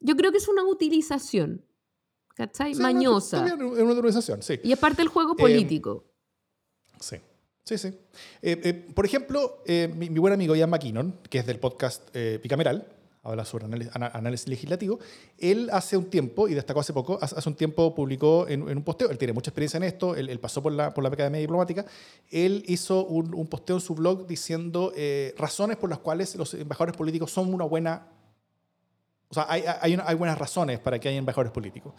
Yo 0.00 0.16
creo 0.16 0.32
que 0.32 0.36
es 0.36 0.48
una 0.48 0.64
utilización. 0.64 1.64
¿cachai? 2.34 2.74
Mañosa. 2.74 3.46
en 3.48 3.62
una 3.62 3.92
organización, 3.92 4.42
sí. 4.42 4.60
Y 4.62 4.72
es 4.72 4.78
parte 4.78 4.98
del 5.00 5.08
juego 5.08 5.32
Eh, 5.32 5.40
político. 5.40 6.04
Sí, 7.00 7.16
sí, 7.64 7.78
sí. 7.78 7.88
Eh, 8.42 8.60
eh, 8.62 8.74
por 8.94 9.06
ejemplo, 9.06 9.62
eh, 9.64 9.90
mi, 9.96 10.10
mi 10.10 10.18
buen 10.18 10.34
amigo 10.34 10.54
Ian 10.54 10.68
McKinnon, 10.68 11.20
que 11.30 11.38
es 11.38 11.46
del 11.46 11.58
podcast 11.58 12.14
Bicameral, 12.42 12.86
habla 13.30 13.44
sobre 13.44 13.66
análisis, 13.66 14.48
legislativo, 14.48 14.98
él 15.38 15.68
hace 15.72 15.96
un 15.96 16.06
tiempo, 16.06 16.48
y 16.48 16.54
destacó 16.54 16.80
hace 16.80 16.92
poco, 16.92 17.18
hace 17.20 17.48
un 17.48 17.54
tiempo 17.54 17.94
publicó 17.94 18.46
en, 18.48 18.68
en 18.68 18.76
un 18.78 18.82
posteo, 18.84 19.10
él 19.10 19.18
tiene 19.18 19.32
mucha 19.32 19.50
experiencia 19.50 19.76
en 19.78 19.82
esto, 19.84 20.14
él, 20.14 20.28
él 20.28 20.38
pasó 20.40 20.62
por 20.62 20.72
la, 20.72 20.92
por 20.94 21.02
la 21.04 21.08
Academia 21.10 21.40
Diplomática, 21.40 21.84
él 22.30 22.64
hizo 22.68 23.04
un, 23.06 23.34
un 23.34 23.46
posteo 23.46 23.76
en 23.76 23.82
su 23.82 23.94
blog 23.94 24.26
diciendo 24.26 24.92
eh, 24.96 25.34
razones 25.36 25.76
por 25.76 25.90
las 25.90 25.98
cuales 25.98 26.34
los 26.36 26.54
embajadores 26.54 26.96
políticos 26.96 27.30
son 27.30 27.52
una 27.52 27.64
buena... 27.64 28.08
O 29.28 29.34
sea, 29.34 29.46
hay, 29.48 29.64
hay, 29.80 29.94
una- 29.94 30.04
hay 30.06 30.14
buenas 30.14 30.38
razones 30.38 30.78
para 30.78 30.98
que 31.00 31.08
haya 31.08 31.18
embajadores 31.18 31.50
políticos. 31.52 31.92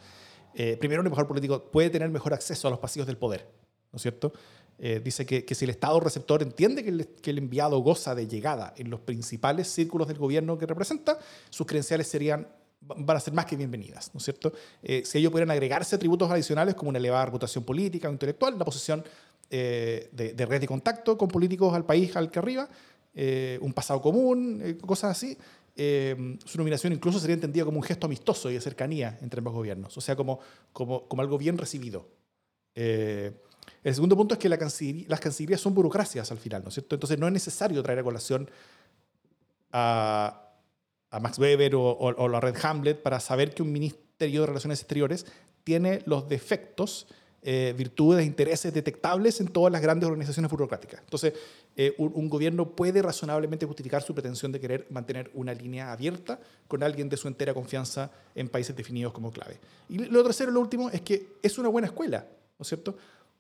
Eh, 0.54 0.78
primero, 0.78 1.02
un 1.02 1.08
embajador 1.08 1.28
político 1.28 1.62
puede 1.72 1.90
tener 1.90 2.10
mejor 2.10 2.34
acceso 2.34 2.68
a 2.68 2.72
los 2.72 2.80
pasillos 2.80 3.06
del 3.06 3.18
poder, 3.18 3.46
¿no 3.92 3.98
es 3.98 4.02
cierto? 4.02 4.32
Eh, 4.80 5.02
dice 5.04 5.26
que, 5.26 5.56
si 5.56 5.66
el 5.66 5.72
Estado 5.72 6.00
receptor 6.00 6.44
entiende 6.44 6.84
que 6.84 7.32
el, 7.32 7.38
enviado 7.38 7.80
goza 7.80 8.14
de 8.14 8.28
llegada 8.28 8.74
en 8.78 8.92
los 8.92 9.00
principales 9.00 9.68
círculos 9.68 10.08
del 10.08 10.18
gobierno 10.18 10.58
que 10.58 10.68
representa, 10.68 11.18
sus 11.50 11.66
credenciales 11.66 12.08
serían, 12.08 12.48
van 12.82 13.18
a 13.18 13.20
ser 13.20 13.34
más 13.34 13.46
que 13.46 13.56
bienvenidas, 13.56 14.12
¿no 14.14 14.20
es 14.20 14.24
cierto? 14.24 14.54
Eh, 14.84 15.02
si 15.04 15.18
ellos 15.18 15.32
pudieran 15.32 15.50
agregarse 15.50 15.96
atributos 15.96 16.30
adicionales 16.30 16.76
como 16.76 16.90
una 16.90 17.00
elevada 17.00 17.26
reputación 17.26 17.64
política 17.64 18.08
o 18.08 18.12
intelectual, 18.12 18.58
la 18.58 18.66
posición 18.66 19.04
eh, 19.50 20.10
de, 20.12 20.46
red 20.46 20.62
de 20.62 20.68
contacto 20.68 21.18
con 21.18 21.28
políticos 21.28 21.74
al 21.74 21.86
país 21.86 22.16
al 22.16 22.30
que 22.30 22.40
arriba, 22.40 22.70
un 23.62 23.74
pasado 23.74 24.00
común, 24.00 24.78
cosas 24.86 25.18
así, 25.18 25.36
su 25.76 26.58
nominación 26.60 26.94
incluso 26.94 27.20
sería 27.20 27.34
entendida 27.34 27.66
como 27.66 27.78
un 27.78 27.84
gesto 27.84 28.06
amistoso 28.06 28.52
y 28.52 28.54
de 28.54 28.62
cercanía 28.62 29.18
entre 29.24 29.40
ambos 29.40 29.56
gobiernos, 29.56 29.98
o 29.98 30.02
sea, 30.02 30.16
como, 30.16 30.40
como, 30.72 31.08
como 31.08 31.24
algo 31.24 31.40
bien 31.40 31.58
recibido. 31.58 32.06
El 33.88 33.96
segundo 33.96 34.16
punto 34.18 34.34
es 34.34 34.40
que 34.40 34.50
las 34.50 35.20
cancillerías 35.20 35.62
son 35.62 35.74
burocracias 35.74 36.30
al 36.32 36.38
final, 36.38 36.62
¿no 36.64 36.70
es 36.70 36.74
cierto? 36.76 36.96
Entonces 36.96 37.18
no 37.18 37.28
es 37.28 37.34
necesario 37.34 37.82
traer 37.82 38.00
a 38.00 38.04
colación 38.04 38.50
a, 39.72 40.42
a 41.12 41.20
Max 41.20 41.38
Weber 41.40 41.76
o, 41.76 41.82
o- 41.92 42.24
o 42.24 42.28
la 42.28 42.40
red 42.40 42.56
Hamlet 42.64 43.02
para 43.02 43.20
saber 43.20 43.54
que 43.54 43.62
un 43.64 43.72
ministerio 43.72 44.42
de 44.42 44.48
Relaciones 44.48 44.80
Exteriores 44.82 45.26
tiene 45.64 46.02
los 46.06 46.28
defectos, 46.28 47.08
eh, 47.44 47.74
virtudes, 47.78 48.26
intereses 48.26 48.74
detectables 48.74 49.40
en 49.42 49.48
todas 49.50 49.72
las 49.72 49.82
grandes 49.82 50.08
organizaciones 50.08 50.50
burocráticas. 50.50 51.02
Entonces, 51.02 51.34
eh, 51.76 51.94
un, 51.98 52.12
un 52.16 52.30
gobierno 52.30 52.70
puede 52.76 53.02
razonablemente 53.02 53.66
justificar 53.66 54.02
su 54.02 54.14
pretensión 54.14 54.52
de 54.52 54.60
querer 54.60 54.88
mantener 54.90 55.30
una 55.34 55.54
línea 55.54 55.92
abierta 55.92 56.40
con 56.68 56.84
alguien 56.84 57.10
de 57.10 57.18
su 57.18 57.28
entera 57.28 57.54
confianza 57.54 58.12
en 58.36 58.50
países 58.50 58.76
definidos 58.76 59.14
como 59.14 59.32
clave. 59.32 59.60
Y 59.90 60.00
lo 60.00 60.24
tercero, 60.24 60.52
lo 60.52 60.60
último, 60.60 60.90
es 60.90 61.02
que 61.02 61.28
es 61.42 61.58
una 61.58 61.70
buena 61.70 61.88
escuela, 61.88 62.26
¿no 62.58 62.64
es 62.64 62.68
cierto? 62.68 62.98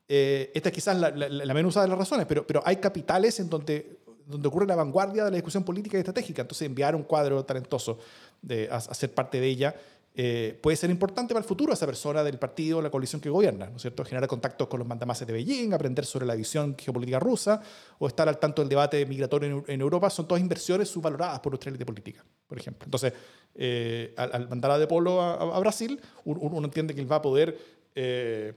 Eh, 0.10 0.52
esta 0.54 0.70
es 0.70 0.76
quizás 0.76 0.98
la, 0.98 1.10
la- 1.12 1.28
la 1.30 1.54
menos 1.54 1.72
usada 1.72 1.86
de 1.86 1.89
las 1.89 2.00
razones, 2.00 2.26
pero, 2.28 2.46
pero 2.48 2.62
hay 2.65 2.78
capitales 2.78 3.39
en 3.39 3.50
donde, 3.50 3.98
donde 4.26 4.48
ocurre 4.48 4.65
la 4.65 4.76
vanguardia 4.76 5.26
de 5.26 5.32
la 5.32 5.36
discusión 5.36 5.63
política 5.63 5.98
y 5.98 6.00
estratégica. 6.00 6.41
Entonces, 6.43 6.65
enviar 6.65 6.96
un 6.96 7.04
cuadro 7.04 7.43
talentoso 7.43 8.00
de, 8.41 8.70
a, 8.72 8.76
a 8.78 8.93
ser 8.93 9.13
parte 9.13 9.39
de 9.41 9.48
ella 9.48 9.76
eh, 10.20 10.58
puede 10.63 10.76
ser 10.76 10.89
importante 10.89 11.32
para 11.36 11.43
el 11.43 11.48
futuro 11.48 11.74
esa 11.74 11.86
persona 11.86 12.24
del 12.24 12.39
partido 12.39 12.80
o 12.80 12.82
la 12.82 12.89
coalición 12.89 13.22
que 13.22 13.30
gobierna, 13.30 13.70
¿no 13.70 13.76
es 13.76 13.84
cierto? 13.84 14.04
Generar 14.04 14.28
contactos 14.28 14.67
con 14.67 14.80
los 14.80 14.88
mandamases 14.88 15.28
de 15.28 15.34
Beijing, 15.34 15.74
aprender 15.74 16.06
sobre 16.06 16.26
la 16.26 16.34
visión 16.34 16.76
geopolítica 16.76 17.20
rusa 17.20 17.62
o 18.00 18.08
estar 18.08 18.28
al 18.28 18.39
tanto 18.39 18.63
del 18.63 18.70
debate 18.70 19.06
migratorio 19.06 19.63
en, 19.67 19.74
en 19.76 19.82
Europa 19.82 20.10
son 20.10 20.28
todas 20.28 20.41
inversiones 20.41 20.89
subvaloradas 20.89 21.39
por 21.41 21.52
nuestra 21.52 21.70
élite 21.70 21.86
política, 21.86 22.26
por 22.48 22.58
ejemplo. 22.58 22.86
Entonces, 22.86 23.13
eh, 23.54 24.15
al, 24.17 24.32
al 24.34 24.50
mandar 24.50 24.72
a 24.72 24.80
De 24.80 24.88
Polo 24.88 25.22
a, 25.22 25.34
a 25.56 25.60
Brasil, 25.60 26.02
un- 26.26 26.38
un- 26.41 26.54
uno 26.54 26.65
entiende 26.65 26.96
que 26.96 27.02
él 27.02 27.12
va 27.12 27.17
a 27.17 27.22
poder, 27.22 27.56
eh, 27.93 28.54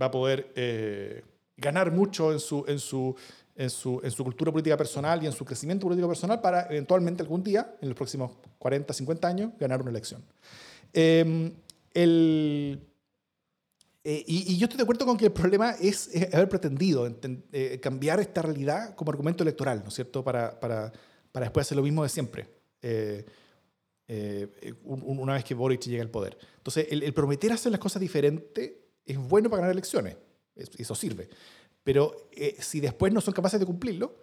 va 0.00 0.06
a 0.06 0.10
poder 0.10 0.52
eh, 0.54 1.22
ganar 1.56 1.90
mucho 1.92 2.32
en 2.32 2.40
su, 2.40 2.64
en, 2.68 2.78
su, 2.78 3.14
en, 3.56 3.70
su, 3.70 4.00
en 4.02 4.10
su 4.10 4.24
cultura 4.24 4.52
política 4.52 4.76
personal 4.76 5.22
y 5.22 5.26
en 5.26 5.32
su 5.32 5.44
crecimiento 5.44 5.86
político 5.86 6.08
personal 6.08 6.40
para 6.40 6.66
eventualmente 6.70 7.22
algún 7.22 7.42
día, 7.42 7.74
en 7.80 7.88
los 7.88 7.96
próximos 7.96 8.32
40, 8.58 8.92
50 8.94 9.28
años, 9.28 9.52
ganar 9.58 9.80
una 9.80 9.90
elección. 9.90 10.22
Eh, 10.92 11.52
el, 11.94 12.80
eh, 14.04 14.24
y, 14.26 14.52
y 14.52 14.56
yo 14.58 14.64
estoy 14.64 14.76
de 14.76 14.82
acuerdo 14.84 15.04
con 15.04 15.16
que 15.16 15.26
el 15.26 15.32
problema 15.32 15.72
es, 15.80 16.10
haber 16.32 16.48
pretendido 16.48 17.06
enten- 17.08 17.42
eh, 17.52 17.78
cambiar 17.82 18.20
esta 18.20 18.40
realidad 18.42 18.94
como 18.94 19.10
argumento 19.10 19.42
electoral, 19.42 19.80
¿no 19.82 19.88
es 19.88 19.94
cierto?, 19.94 20.22
para, 20.22 20.58
para, 20.60 20.92
para 21.32 21.44
después 21.46 21.66
hacer 21.66 21.76
lo 21.76 21.82
mismo 21.82 22.02
de 22.02 22.08
siempre. 22.08 22.48
Eh, 22.80 23.24
eh, 24.06 24.74
un- 24.84 25.02
un- 25.04 25.18
una 25.18 25.34
vez 25.34 25.44
que 25.44 25.54
Boric 25.54 25.82
llega 25.82 26.02
al 26.02 26.10
poder. 26.10 26.38
Entonces, 26.56 26.86
el, 26.90 27.02
el 27.02 27.12
prometer 27.12 27.52
hacer 27.52 27.70
las 27.72 27.80
cosas 27.80 28.00
diferentes 28.00 28.72
es 29.12 29.18
bueno 29.18 29.48
para 29.50 29.62
ganar 29.62 29.72
elecciones, 29.72 30.16
es- 30.54 30.70
eso 30.78 30.94
sirve. 30.94 31.28
Pero 31.84 32.28
eh, 32.32 32.56
si 32.60 32.80
después 32.80 33.12
no 33.12 33.20
son 33.20 33.34
capaces 33.34 33.58
de 33.58 33.66
cumplirlo, 33.66 34.14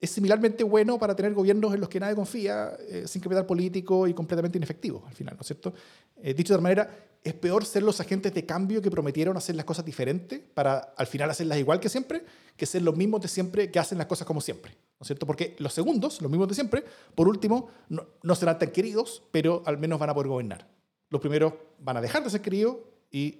es 0.00 0.10
similarmente 0.10 0.64
bueno 0.64 0.98
para 0.98 1.14
tener 1.16 1.32
gobiernos 1.32 1.72
en 1.72 1.80
los 1.80 1.88
que 1.88 1.98
nadie 2.00 2.14
confía, 2.14 2.76
eh, 2.88 3.04
sin 3.06 3.22
capital 3.22 3.46
político 3.46 4.06
y 4.06 4.12
completamente 4.12 4.58
inefectivos 4.58 5.02
al 5.06 5.14
final, 5.14 5.34
¿no 5.36 5.40
es 5.40 5.46
cierto? 5.46 5.72
Eh, 6.16 6.34
dicho 6.34 6.52
de 6.52 6.56
otra 6.56 6.62
manera, 6.62 6.90
es 7.22 7.32
peor 7.32 7.64
ser 7.64 7.82
los 7.84 8.00
agentes 8.00 8.34
de 8.34 8.44
cambio 8.44 8.82
que 8.82 8.90
prometieron 8.90 9.34
hacer 9.36 9.54
las 9.56 9.64
cosas 9.64 9.82
diferentes 9.84 10.40
para 10.52 10.78
al 10.96 11.06
final 11.06 11.30
hacerlas 11.30 11.56
igual 11.58 11.80
que 11.80 11.88
siempre, 11.88 12.22
que 12.54 12.66
ser 12.66 12.82
los 12.82 12.94
mismos 12.96 13.22
de 13.22 13.28
siempre 13.28 13.70
que 13.70 13.78
hacen 13.78 13.96
las 13.96 14.06
cosas 14.08 14.26
como 14.26 14.42
siempre, 14.42 14.72
¿no 14.72 15.04
es 15.04 15.06
cierto? 15.06 15.26
Porque 15.26 15.56
los 15.58 15.72
segundos, 15.72 16.20
los 16.20 16.30
mismos 16.30 16.48
de 16.48 16.54
siempre, 16.54 16.84
por 17.14 17.26
último, 17.28 17.70
no, 17.88 18.06
no 18.22 18.34
serán 18.34 18.58
tan 18.58 18.72
queridos, 18.72 19.22
pero 19.30 19.62
al 19.64 19.78
menos 19.78 19.98
van 19.98 20.10
a 20.10 20.14
poder 20.14 20.28
gobernar. 20.28 20.68
Los 21.08 21.20
primeros 21.22 21.54
van 21.78 21.96
a 21.96 22.02
dejar 22.02 22.22
de 22.24 22.28
ser 22.30 22.42
queridos 22.42 22.76
y, 23.10 23.38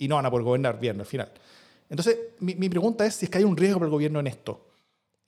y 0.00 0.08
no 0.08 0.16
van 0.16 0.26
a 0.26 0.30
poder 0.30 0.44
gobernar 0.44 0.80
bien 0.80 0.98
al 0.98 1.06
final. 1.06 1.30
Entonces, 1.88 2.18
mi, 2.40 2.56
mi 2.56 2.68
pregunta 2.68 3.06
es 3.06 3.14
si 3.14 3.26
es 3.26 3.30
que 3.30 3.38
hay 3.38 3.44
un 3.44 3.56
riesgo 3.56 3.78
para 3.78 3.86
el 3.86 3.92
gobierno 3.92 4.18
en 4.18 4.26
esto. 4.26 4.66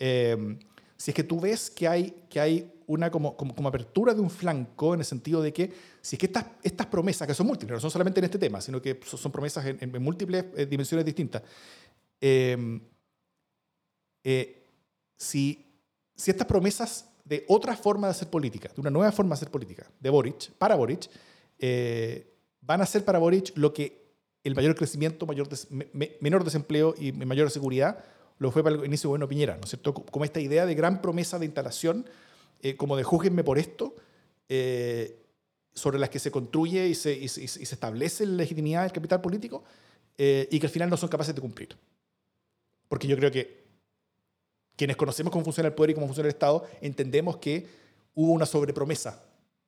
Eh, 0.00 0.58
si 0.96 1.10
es 1.10 1.14
que 1.14 1.22
tú 1.22 1.38
ves 1.38 1.70
que 1.70 1.86
hay, 1.86 2.24
que 2.28 2.40
hay 2.40 2.72
una 2.86 3.10
como, 3.10 3.36
como, 3.36 3.54
como 3.54 3.68
apertura 3.68 4.14
de 4.14 4.20
un 4.20 4.30
flanco 4.30 4.94
en 4.94 5.00
el 5.00 5.06
sentido 5.06 5.42
de 5.42 5.52
que 5.52 5.72
si 6.00 6.16
es 6.16 6.20
que 6.20 6.26
estas, 6.26 6.46
estas 6.62 6.86
promesas, 6.86 7.28
que 7.28 7.34
son 7.34 7.46
múltiples, 7.46 7.76
no 7.76 7.80
son 7.80 7.90
solamente 7.90 8.20
en 8.20 8.24
este 8.24 8.38
tema, 8.38 8.60
sino 8.60 8.80
que 8.80 8.98
son, 9.04 9.18
son 9.18 9.30
promesas 9.30 9.64
en, 9.66 9.78
en 9.80 10.02
múltiples 10.02 10.44
eh, 10.56 10.66
dimensiones 10.66 11.04
distintas, 11.04 11.42
eh, 12.20 12.80
eh, 14.24 14.62
si, 15.16 15.66
si 16.14 16.30
estas 16.30 16.46
promesas 16.46 17.08
de 17.24 17.44
otra 17.48 17.76
forma 17.76 18.06
de 18.06 18.12
hacer 18.12 18.28
política, 18.30 18.70
de 18.74 18.80
una 18.80 18.90
nueva 18.90 19.12
forma 19.12 19.30
de 19.30 19.34
hacer 19.34 19.50
política, 19.50 19.90
de 19.98 20.10
Boric, 20.10 20.52
para 20.52 20.74
Boric, 20.76 21.08
eh, 21.58 22.32
van 22.60 22.80
a 22.80 22.86
ser 22.86 23.04
para 23.04 23.18
Boric 23.18 23.52
lo 23.56 23.72
que 23.72 24.01
el 24.44 24.54
mayor 24.54 24.74
crecimiento, 24.74 25.26
menor 26.20 26.44
desempleo 26.44 26.94
y 26.98 27.12
mayor 27.12 27.50
seguridad 27.50 28.04
lo 28.38 28.50
fue 28.50 28.64
para 28.64 28.74
el 28.74 28.84
inicio 28.84 29.08
de 29.08 29.10
gobierno 29.10 29.28
Piñera, 29.28 29.54
¿no 29.56 29.62
es 29.62 29.70
cierto? 29.70 29.94
Como 29.94 30.24
esta 30.24 30.40
idea 30.40 30.66
de 30.66 30.74
gran 30.74 31.00
promesa 31.00 31.38
de 31.38 31.46
instalación, 31.46 32.06
eh, 32.60 32.76
como 32.76 32.96
de 32.96 33.04
júguenme 33.04 33.44
por 33.44 33.58
esto, 33.58 33.94
eh, 34.48 35.22
sobre 35.74 35.98
las 35.98 36.10
que 36.10 36.18
se 36.18 36.30
construye 36.30 36.88
y 36.88 36.94
se 36.94 37.24
establece 37.24 38.26
la 38.26 38.34
legitimidad 38.34 38.82
del 38.82 38.92
capital 38.92 39.20
político, 39.20 39.62
eh, 40.18 40.48
y 40.50 40.58
que 40.58 40.66
al 40.66 40.72
final 40.72 40.90
no 40.90 40.96
son 40.96 41.08
capaces 41.08 41.34
de 41.34 41.40
cumplir. 41.40 41.76
Porque 42.88 43.06
yo 43.06 43.16
creo 43.16 43.30
que 43.30 43.62
quienes 44.76 44.96
conocemos 44.96 45.32
cómo 45.32 45.44
funciona 45.44 45.68
el 45.68 45.74
poder 45.74 45.90
y 45.90 45.94
cómo 45.94 46.06
funciona 46.06 46.28
el 46.28 46.34
Estado, 46.34 46.66
entendemos 46.80 47.36
que 47.38 47.66
hubo 48.14 48.32
una 48.32 48.46
sobrepromesa 48.46 49.22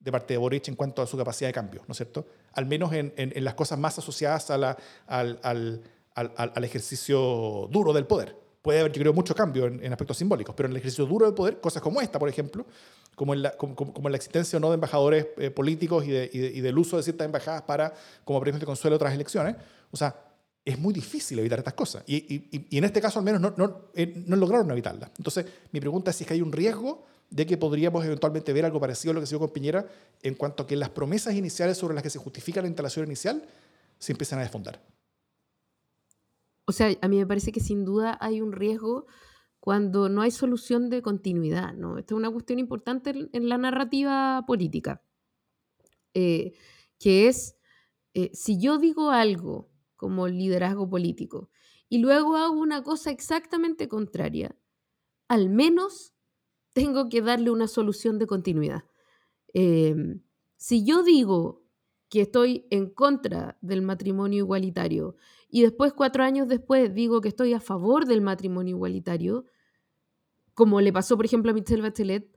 de 0.05 0.13
parte 0.13 0.35
de 0.35 0.39
Boric 0.39 0.69
en 0.69 0.77
cuanto 0.77 1.01
a 1.03 1.07
su 1.07 1.17
capacidad 1.17 1.49
de 1.49 1.55
cambio, 1.55 1.83
¿no 1.89 1.93
es 1.93 1.97
cierto? 1.97 2.27
Al 2.53 2.67
menos 2.67 2.93
en, 2.93 3.13
en- 3.17 3.33
en 3.35 3.43
las 3.45 3.55
cosas 3.55 3.79
más 3.79 3.99
asociadas 3.99 4.51
a 4.51 4.59
la- 4.59 4.77
al, 5.07 5.39
al- 5.43 5.81
al- 6.15 6.33
al- 6.55 6.65
ejercicio 6.65 7.69
duro 7.71 7.93
del 7.93 8.07
poder. 8.07 8.37
Puede 8.63 8.81
haber, 8.81 8.93
yo 8.93 9.01
creo, 9.01 9.13
mucho 9.13 9.35
cambio 9.35 9.67
en, 9.67 9.83
en 9.85 9.93
aspectos 9.93 10.17
simbólicos, 10.19 10.55
pero 10.55 10.67
en 10.67 10.73
el 10.73 10.77
ejercicio 10.79 11.07
duro 11.07 11.27
del 11.27 11.35
poder, 11.35 11.61
cosas 11.61 11.83
como 11.83 12.01
esta, 12.01 12.19
por 12.19 12.29
ejemplo, 12.29 12.67
como 13.15 13.33
en 13.35 13.43
la, 13.43 13.53
como, 13.57 13.75
como- 13.75 14.09
la 14.09 14.17
existencia 14.17 14.57
o 14.59 14.61
no 14.61 14.69
de 14.71 14.75
embajadores 14.75 15.27
eh, 15.39 15.51
políticos 15.51 16.05
y, 16.07 16.11
de- 16.11 16.31
y 16.33 16.39
de- 16.39 16.49
y 16.49 16.61
del 16.61 16.77
uso 16.79 16.97
de 16.97 17.03
ciertas 17.03 17.25
embajadas 17.27 17.63
para, 17.63 17.93
como 18.25 18.41
premios 18.41 18.61
de 18.61 18.67
consuelo, 18.67 18.97
otras 18.97 19.15
elecciones, 19.15 19.57
o 19.91 19.97
sea, 19.97 20.15
es 20.65 20.79
muy 20.79 20.95
difícil 20.95 21.39
evitar 21.39 21.59
estas 21.59 21.75
cosas. 21.75 22.03
Y- 22.07 22.67
y 22.71 22.79
en 22.79 22.85
este 22.85 23.01
caso, 23.01 23.19
al 23.19 23.25
menos, 23.25 23.41
no, 23.41 23.53
no, 23.57 23.89
eh, 23.95 24.23
no 24.27 24.37
lograron 24.37 24.71
evitarlas. 24.71 25.11
Entonces, 25.19 25.45
mi 25.73 25.81
pregunta 25.81 26.11
es 26.11 26.17
si 26.17 26.25
es 26.25 26.29
que 26.29 26.35
hay 26.35 26.41
un 26.43 26.53
riesgo 26.53 27.05
de 27.31 27.47
que 27.47 27.57
podríamos 27.57 28.05
eventualmente 28.05 28.53
ver 28.53 28.65
algo 28.65 28.81
parecido 28.81 29.11
a 29.13 29.15
lo 29.15 29.21
que 29.21 29.27
se 29.27 29.33
dio 29.35 29.41
con 29.41 29.51
Piñera 29.51 29.89
en 30.23 30.35
cuanto 30.35 30.63
a 30.63 30.67
que 30.67 30.77
las 30.77 30.91
promesas 30.91 31.35
iniciales 31.35 31.77
sobre 31.79 31.95
las 31.95 32.03
que 32.03 32.11
se 32.11 32.19
justifica 32.19 32.61
la 32.63 32.69
instalación 32.69 33.07
inicial 33.07 33.43
se 33.99 34.13
empiezan 34.13 34.39
a 34.39 34.43
desfondar. 34.43 34.81
O 36.67 36.73
sea, 36.73 36.89
a 37.01 37.09
mí 37.09 37.17
me 37.19 37.27
parece 37.27 37.53
que 37.53 37.61
sin 37.61 37.85
duda 37.85 38.17
hay 38.21 38.41
un 38.41 38.53
riesgo 38.53 39.07
cuando 39.61 40.09
no 40.09 40.23
hay 40.23 40.31
solución 40.31 40.91
de 40.91 41.03
continuidad, 41.03 41.75
¿no? 41.75 41.99
Esta 41.99 42.15
es 42.15 42.19
una 42.19 42.31
cuestión 42.31 42.59
importante 42.59 43.11
en- 43.33 43.49
la 43.49 43.59
narrativa 43.59 44.45
política, 44.47 45.03
eh, 46.15 46.53
que 46.99 47.29
es, 47.29 47.57
eh, 48.15 48.31
si 48.35 48.59
yo 48.61 48.79
digo 48.79 49.11
algo 49.11 49.71
como 49.97 50.29
liderazgo 50.29 50.89
político 50.89 51.51
y 51.89 51.99
luego 51.99 52.37
hago 52.37 52.55
una 52.59 52.83
cosa 52.83 53.11
exactamente 53.11 53.89
contraria, 53.89 54.57
al 55.29 55.49
menos 55.51 56.14
tengo 56.75 57.09
que 57.09 57.23
darle 57.23 57.51
una 57.51 57.69
solución 57.69 58.19
de 58.19 58.27
continuidad. 58.27 58.85
Em, 59.55 60.21
si 60.57 60.85
yo 60.85 61.03
digo 61.03 61.65
que 62.11 62.23
estoy 62.23 62.67
en 62.71 62.91
contra 62.91 63.57
del 63.63 63.81
matrimonio 63.81 64.39
igualitario 64.41 65.17
y 65.49 65.63
después, 65.63 65.93
cuatro 65.93 66.25
años 66.25 66.49
después, 66.49 66.93
digo 66.93 67.21
que 67.21 67.29
estoy 67.29 67.55
a 67.55 67.61
favor 67.61 68.07
del 68.07 68.21
matrimonio 68.21 68.77
igualitario, 68.77 69.47
como 70.53 70.81
le 70.81 70.93
pasó, 70.93 71.17
por 71.17 71.25
ejemplo, 71.25 71.53
a 71.53 71.55
Michelle 71.55 71.83
Bachelet, 71.83 72.29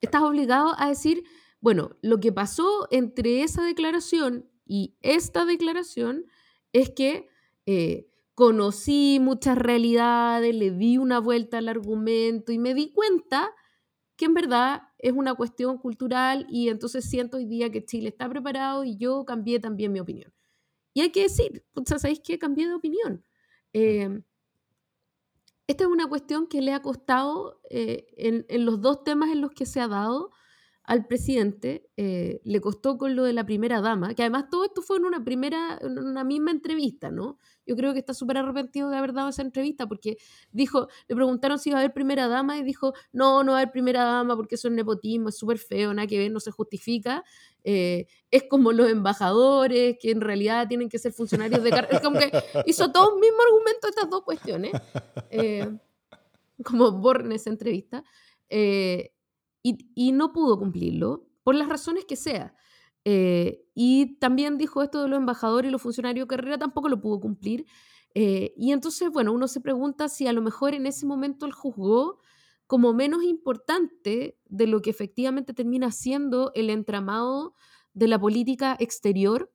estás 0.00 0.22
obligado 0.22 0.74
a 0.78 0.88
decir, 0.88 1.24
bueno, 1.60 1.96
lo 2.02 2.20
que 2.20 2.32
pasó 2.32 2.88
entre 2.90 3.42
esa 3.42 3.62
declaración 3.62 4.50
y 4.66 4.96
esta 5.00 5.44
declaración 5.44 6.26
es 6.72 6.90
que 6.90 7.28
eh, 7.66 8.10
conocí 8.34 9.18
muchas 9.20 9.56
realidades, 9.56 10.54
le 10.54 10.70
di 10.70 10.98
una 10.98 11.20
vuelta 11.20 11.58
al 11.58 11.68
argumento 11.68 12.52
y 12.52 12.58
me 12.58 12.74
di 12.74 12.92
cuenta 12.92 13.50
que 14.16 14.26
en 14.26 14.34
verdad 14.34 14.82
es 14.98 15.12
una 15.12 15.34
cuestión 15.34 15.78
cultural 15.78 16.46
y 16.48 16.68
entonces 16.68 17.08
siento 17.08 17.36
hoy 17.36 17.46
día 17.46 17.70
que 17.70 17.84
Chile 17.84 18.08
está 18.08 18.28
preparado 18.28 18.84
y 18.84 18.96
yo 18.96 19.24
cambié 19.24 19.60
también 19.60 19.92
mi 19.92 20.00
opinión. 20.00 20.32
Y 20.92 21.00
hay 21.00 21.10
que 21.10 21.22
decir, 21.22 21.64
o 21.74 21.82
sea, 21.84 21.98
¿sabéis 21.98 22.20
que 22.20 22.38
cambié 22.38 22.68
de 22.68 22.74
opinión? 22.74 23.24
Eh, 23.72 24.22
esta 25.66 25.84
es 25.84 25.90
una 25.90 26.06
cuestión 26.08 26.46
que 26.46 26.60
le 26.60 26.72
ha 26.72 26.82
costado 26.82 27.60
eh, 27.70 28.06
en, 28.16 28.44
en, 28.48 28.64
los 28.66 28.80
dos 28.80 29.02
temas 29.02 29.30
en 29.30 29.40
los 29.40 29.50
que 29.52 29.66
se 29.66 29.80
ha 29.80 29.88
dado 29.88 30.30
al 30.84 31.06
presidente, 31.06 31.88
eh, 31.96 32.42
le 32.44 32.60
costó 32.60 32.98
con 32.98 33.16
lo 33.16 33.24
de 33.24 33.32
la 33.32 33.46
primera 33.46 33.80
dama, 33.80 34.14
que 34.14 34.22
además 34.22 34.50
todo 34.50 34.64
esto 34.64 34.82
fue 34.82 34.98
en 34.98 35.06
una 35.06 35.24
primera, 35.24 35.78
en 35.80 35.98
una 35.98 36.24
misma 36.24 36.50
entrevista, 36.50 37.10
¿no? 37.10 37.38
Yo 37.66 37.74
creo 37.74 37.94
que 37.94 38.00
está 38.00 38.12
súper 38.12 38.36
arrepentido 38.36 38.90
de 38.90 38.98
haber 38.98 39.14
dado 39.14 39.30
esa 39.30 39.40
entrevista 39.40 39.86
porque 39.86 40.18
dijo, 40.52 40.88
le 41.08 41.14
preguntaron 41.14 41.58
si 41.58 41.70
iba 41.70 41.78
a 41.78 41.80
haber 41.80 41.94
primera 41.94 42.28
dama 42.28 42.58
y 42.58 42.62
dijo, 42.62 42.92
no, 43.12 43.42
no 43.42 43.52
va 43.52 43.58
a 43.58 43.60
haber 43.62 43.72
primera 43.72 44.04
dama 44.04 44.36
porque 44.36 44.56
eso 44.56 44.68
es 44.68 44.74
nepotismo, 44.74 45.30
es 45.30 45.38
súper 45.38 45.56
feo, 45.56 45.94
nada 45.94 46.06
que 46.06 46.18
ver, 46.18 46.30
no 46.30 46.40
se 46.40 46.50
justifica. 46.50 47.24
Eh, 47.64 48.06
es 48.30 48.42
como 48.50 48.72
los 48.72 48.90
embajadores 48.90 49.96
que 49.98 50.10
en 50.10 50.20
realidad 50.20 50.68
tienen 50.68 50.90
que 50.90 50.98
ser 50.98 51.12
funcionarios 51.12 51.62
de 51.62 51.70
carrera. 51.70 52.02
Como 52.02 52.18
que 52.18 52.30
hizo 52.66 52.92
todo 52.92 53.14
un 53.14 53.20
mismo 53.20 53.38
argumento 53.42 53.88
estas 53.88 54.10
dos 54.10 54.22
cuestiones, 54.22 54.72
eh, 55.30 55.66
como 56.62 56.92
Borne 56.92 57.28
en 57.28 57.32
esa 57.32 57.48
entrevista. 57.48 58.04
Eh, 58.50 59.13
y, 59.64 60.12
no 60.12 60.32
pudo 60.32 60.58
cumplirlo, 60.58 61.26
por 61.42 61.54
las 61.54 61.68
razones 61.68 62.04
que 62.04 62.16
sea. 62.16 62.54
Eh, 63.06 63.64
y 63.74 64.18
también 64.18 64.58
dijo 64.58 64.82
esto 64.82 65.02
de 65.02 65.08
los 65.08 65.18
embajadores 65.18 65.68
y 65.68 65.72
los 65.72 65.80
funcionarios 65.80 66.26
carrera, 66.26 66.58
tampoco 66.58 66.88
lo 66.88 67.00
pudo 67.00 67.18
cumplir. 67.18 67.66
Eh, 68.14 68.52
y 68.58 68.72
entonces, 68.72 69.10
bueno, 69.10 69.32
uno 69.32 69.48
se 69.48 69.60
pregunta 69.60 70.08
si 70.08 70.26
a 70.26 70.32
lo 70.34 70.42
mejor 70.42 70.74
en 70.74 70.86
ese 70.86 71.06
momento 71.06 71.46
él 71.46 71.52
juzgó 71.52 72.20
como 72.66 72.92
menos 72.92 73.24
importante 73.24 74.38
de 74.44 74.66
lo 74.66 74.82
que 74.82 74.90
efectivamente 74.90 75.54
termina 75.54 75.90
siendo 75.90 76.52
el 76.54 76.68
entramado 76.70 77.54
de 77.94 78.08
la 78.08 78.18
política 78.18 78.76
exterior 78.78 79.50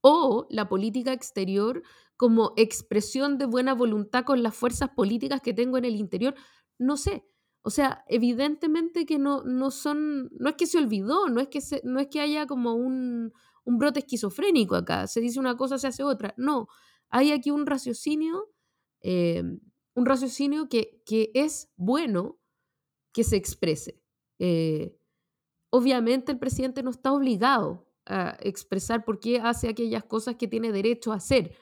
o 0.00 0.46
la 0.50 0.68
política 0.68 1.12
exterior 1.12 1.82
como 2.16 2.52
expresión 2.56 3.38
de 3.38 3.46
buena 3.46 3.74
voluntad 3.74 4.24
con 4.24 4.42
las 4.42 4.54
fuerzas 4.54 4.90
políticas 4.90 5.40
que 5.40 5.54
tengo 5.54 5.76
en 5.78 5.84
el 5.84 5.96
interior. 5.96 6.34
No 6.78 6.96
sé, 6.96 7.24
o 7.62 7.70
sea, 7.70 8.04
evidentemente 8.08 9.06
que 9.06 9.18
no, 9.18 9.44
no 9.44 9.70
son, 9.70 10.30
no 10.38 10.48
es 10.50 10.56
que 10.56 10.66
se 10.66 10.78
olvidó, 10.78 11.28
no 11.28 11.40
es 11.40 11.48
que, 11.48 11.60
no 11.84 12.00
es 12.00 12.08
que 12.08 12.20
haya 12.20 12.46
como 12.46 12.74
un, 12.74 13.32
un, 13.64 13.78
brote 13.78 14.00
esquizofrénico 14.00 14.74
acá, 14.74 15.06
se 15.06 15.20
dice 15.20 15.38
una 15.38 15.56
cosa, 15.56 15.78
se 15.78 15.86
hace 15.86 16.02
otra. 16.02 16.34
No, 16.36 16.66
hay 17.08 17.30
aquí 17.30 17.52
un 17.52 17.66
raciocinio, 17.66 18.52
eh, 19.00 19.44
un 19.94 20.06
raciocinio 20.06 20.68
que, 20.68 21.02
que, 21.06 21.30
es 21.34 21.70
bueno 21.76 22.40
que 23.12 23.22
se 23.22 23.36
exprese. 23.36 24.02
Eh, 24.40 24.98
obviamente 25.70 26.32
el 26.32 26.40
presidente 26.40 26.82
no 26.82 26.90
está 26.90 27.12
obligado 27.12 27.86
a 28.06 28.36
expresar 28.40 29.04
por 29.04 29.20
qué 29.20 29.38
hace 29.40 29.68
aquellas 29.68 30.02
cosas 30.02 30.34
que 30.34 30.48
tiene 30.48 30.72
derecho 30.72 31.12
a 31.12 31.16
hacer. 31.16 31.54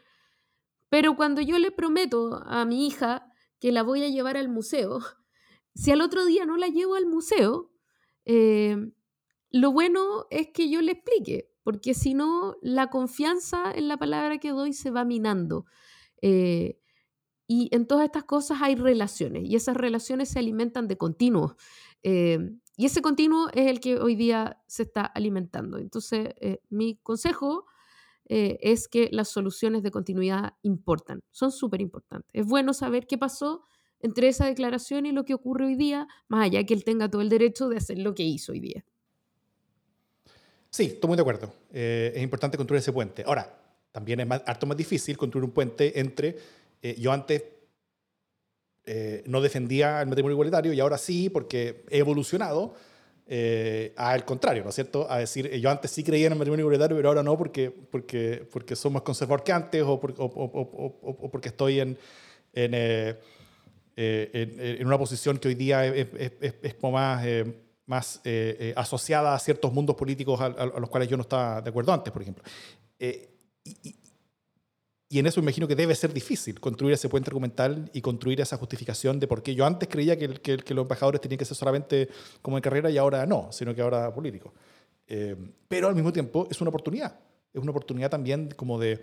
Pero 0.89 1.15
cuando 1.15 1.43
yo 1.43 1.59
le 1.59 1.71
prometo 1.71 2.43
a 2.47 2.65
mi 2.65 2.87
hija 2.87 3.31
que 3.59 3.71
la 3.71 3.83
voy 3.83 4.03
a 4.03 4.09
llevar 4.09 4.39
al 4.39 4.49
museo, 4.49 5.01
si 5.75 5.91
al 5.91 6.01
otro 6.01 6.25
día 6.25 6.47
no 6.47 6.57
la 6.57 6.69
llevo 6.69 6.95
al 6.95 7.07
museo, 7.07 7.71
eh, 8.25 8.77
lo 9.51 9.73
bueno 9.73 10.27
es 10.31 10.49
que 10.49 10.71
yo 10.71 10.81
le 10.83 10.93
explique, 10.93 11.51
porque 11.63 11.95
si 11.95 12.15
no, 12.15 12.57
la 12.63 12.89
confianza 12.89 13.73
en 13.73 13.89
la 13.89 13.97
palabra 13.97 14.39
que 14.39 14.51
doy 14.51 14.73
se 14.73 14.91
va 14.91 15.05
minando. 15.05 15.67
Eh, 16.23 16.79
y 17.47 17.69
en 17.75 17.87
todas 17.87 18.05
estas 18.05 18.25
cosas 18.25 18.63
hay 18.63 18.77
relaciones, 18.77 19.45
y 19.45 19.57
esas 19.57 19.77
relaciones 19.77 20.29
se 20.29 20.39
alimentan 20.39 20.87
de 20.87 20.97
continuo. 20.97 21.57
Eh, 22.03 22.39
y 22.77 22.87
ese 22.87 23.03
continuo 23.03 23.49
es 23.53 23.67
el 23.67 23.81
que 23.81 23.99
hoy 23.99 24.15
día 24.15 24.63
se 24.67 24.85
está 24.85 25.03
alimentando. 25.03 25.79
Entonces, 25.79 26.29
mi 26.71 26.97
consejo 27.03 27.67
es 28.25 28.89
que 28.89 29.09
las 29.13 29.29
soluciones 29.29 29.83
de 29.83 29.91
continuidad 29.91 30.55
importan, 30.63 31.23
son 31.31 31.51
súper 31.51 31.83
importantes. 31.83 32.31
Es 32.33 32.47
bueno 32.47 32.73
saber 32.73 33.07
qué 33.07 33.19
pasó 33.19 33.65
entre 34.03 34.29
esa 34.29 34.47
declaración 34.47 35.07
y 35.07 35.13
lo 35.13 35.25
que 35.25 35.35
ocurre 35.35 35.67
hoy 35.67 35.77
día, 35.77 36.09
más 36.29 36.47
allá 36.47 36.65
que 36.65 36.75
él 36.75 36.85
tenga 36.85 37.09
todo 37.09 37.23
el 37.23 37.29
derecho 37.29 37.69
de 37.69 37.77
hacer 37.77 37.99
lo 37.99 38.15
que 38.15 38.23
hizo 38.23 38.53
hoy 38.53 38.61
día. 38.61 38.85
Sí, 40.71 40.85
estoy 40.85 41.09
muy 41.09 41.17
de 41.17 41.23
acuerdo. 41.23 41.53
Eh, 41.73 42.13
es 42.15 42.23
importante 42.23 42.57
construir 42.57 42.79
ese 42.79 42.93
puente. 42.93 43.25
Ahora, 43.27 43.59
también 43.91 44.21
es 44.21 44.27
más, 44.27 44.43
harto 44.47 44.67
más 44.67 44.77
difícil 44.77 45.19
construir 45.19 45.45
un 45.45 45.51
puente 45.51 45.99
entre 45.99 46.37
eh, 46.81 46.95
yo 46.99 47.13
antes 47.13 47.43
eh, 48.87 49.23
no 49.27 49.41
defendía 49.41 50.01
el 50.01 50.09
matrimonio 50.09 50.35
igualitario 50.35 50.73
y 50.73 50.81
ahora 50.81 50.97
sí, 50.97 51.29
porque 51.29 51.85
he 51.91 51.99
evolucionado 51.99 52.75
al 53.95 54.25
contrario, 54.25 54.65
¿no 54.65 54.71
es 54.71 54.75
cierto? 54.75 55.09
A 55.09 55.19
decir, 55.19 55.49
yo 55.61 55.71
antes 55.71 55.93
sí 55.93 56.03
creía 56.03 56.27
en 56.27 56.33
el 56.33 56.39
matrimonio 56.39 56.65
igualitario, 56.65 56.97
pero 56.97 57.11
ahora 57.11 57.23
no 57.23 57.39
porque, 57.39 57.71
porque, 57.71 58.45
porque 58.51 58.75
soy 58.75 58.91
más 58.91 59.03
conservador 59.03 59.45
que 59.45 59.53
antes 59.53 59.85
o, 59.85 59.93
o, 59.93 61.31
porque 61.31 61.51
estoy 61.51 61.79
en, 61.79 61.97
en 62.53 63.17
eh, 64.03 64.77
en, 64.81 64.87
una 64.87 64.97
posición 64.97 65.37
que 65.37 65.49
hoy 65.49 65.55
día 65.55 65.85
es, 65.85 66.75
como 66.81 66.95
más, 66.95 67.23
eh, 67.27 67.61
más 67.85 68.21
eh, 68.25 68.73
asociada 68.75 69.35
a 69.35 69.39
ciertos 69.39 69.71
mundos 69.75 69.95
políticos 69.95 70.41
a, 70.41 70.49
los 70.49 70.89
cuales 70.89 71.07
yo 71.07 71.19
no 71.19 71.23
estaba 71.23 71.61
de 71.61 71.69
acuerdo 71.69 71.93
antes, 71.93 72.11
por 72.11 72.23
ejemplo. 72.23 72.43
Y, 72.99 73.99
y, 75.11 75.19
en 75.19 75.27
eso 75.27 75.39
imagino 75.39 75.69
que 75.69 75.77
debe 75.77 75.95
ser 75.95 76.15
difícil 76.15 76.61
construir 76.61 76.95
ese 76.95 77.11
puente 77.11 77.29
argumental 77.29 77.91
y 77.93 78.01
construir 78.01 78.41
esa 78.41 78.57
justificación 78.57 79.21
de 79.21 79.27
por 79.27 79.43
qué 79.43 79.55
yo 79.55 79.67
antes 79.67 79.87
creía 79.87 80.19
que, 80.19 80.29
que, 80.29 80.57
que 80.57 80.73
los 80.73 80.85
embajadores 80.85 81.21
tenían 81.21 81.37
que 81.37 81.45
ser 81.45 81.59
solamente 81.59 82.09
como 82.41 82.57
de 82.57 82.63
carrera 82.63 82.91
y 82.91 82.97
ahora 82.97 83.27
no, 83.27 83.53
sino 83.53 83.75
que 83.75 83.83
ahora 83.83 84.15
políticos. 84.15 84.55
pero 85.69 85.89
al 85.89 85.95
mismo 85.95 86.11
tiempo 86.11 86.49
es 86.51 86.59
una 86.63 86.71
oportunidad. 86.71 87.21
Es 87.53 87.61
una 87.61 87.73
oportunidad 87.73 88.09
también 88.09 88.51
como 88.57 88.79
de 88.79 89.03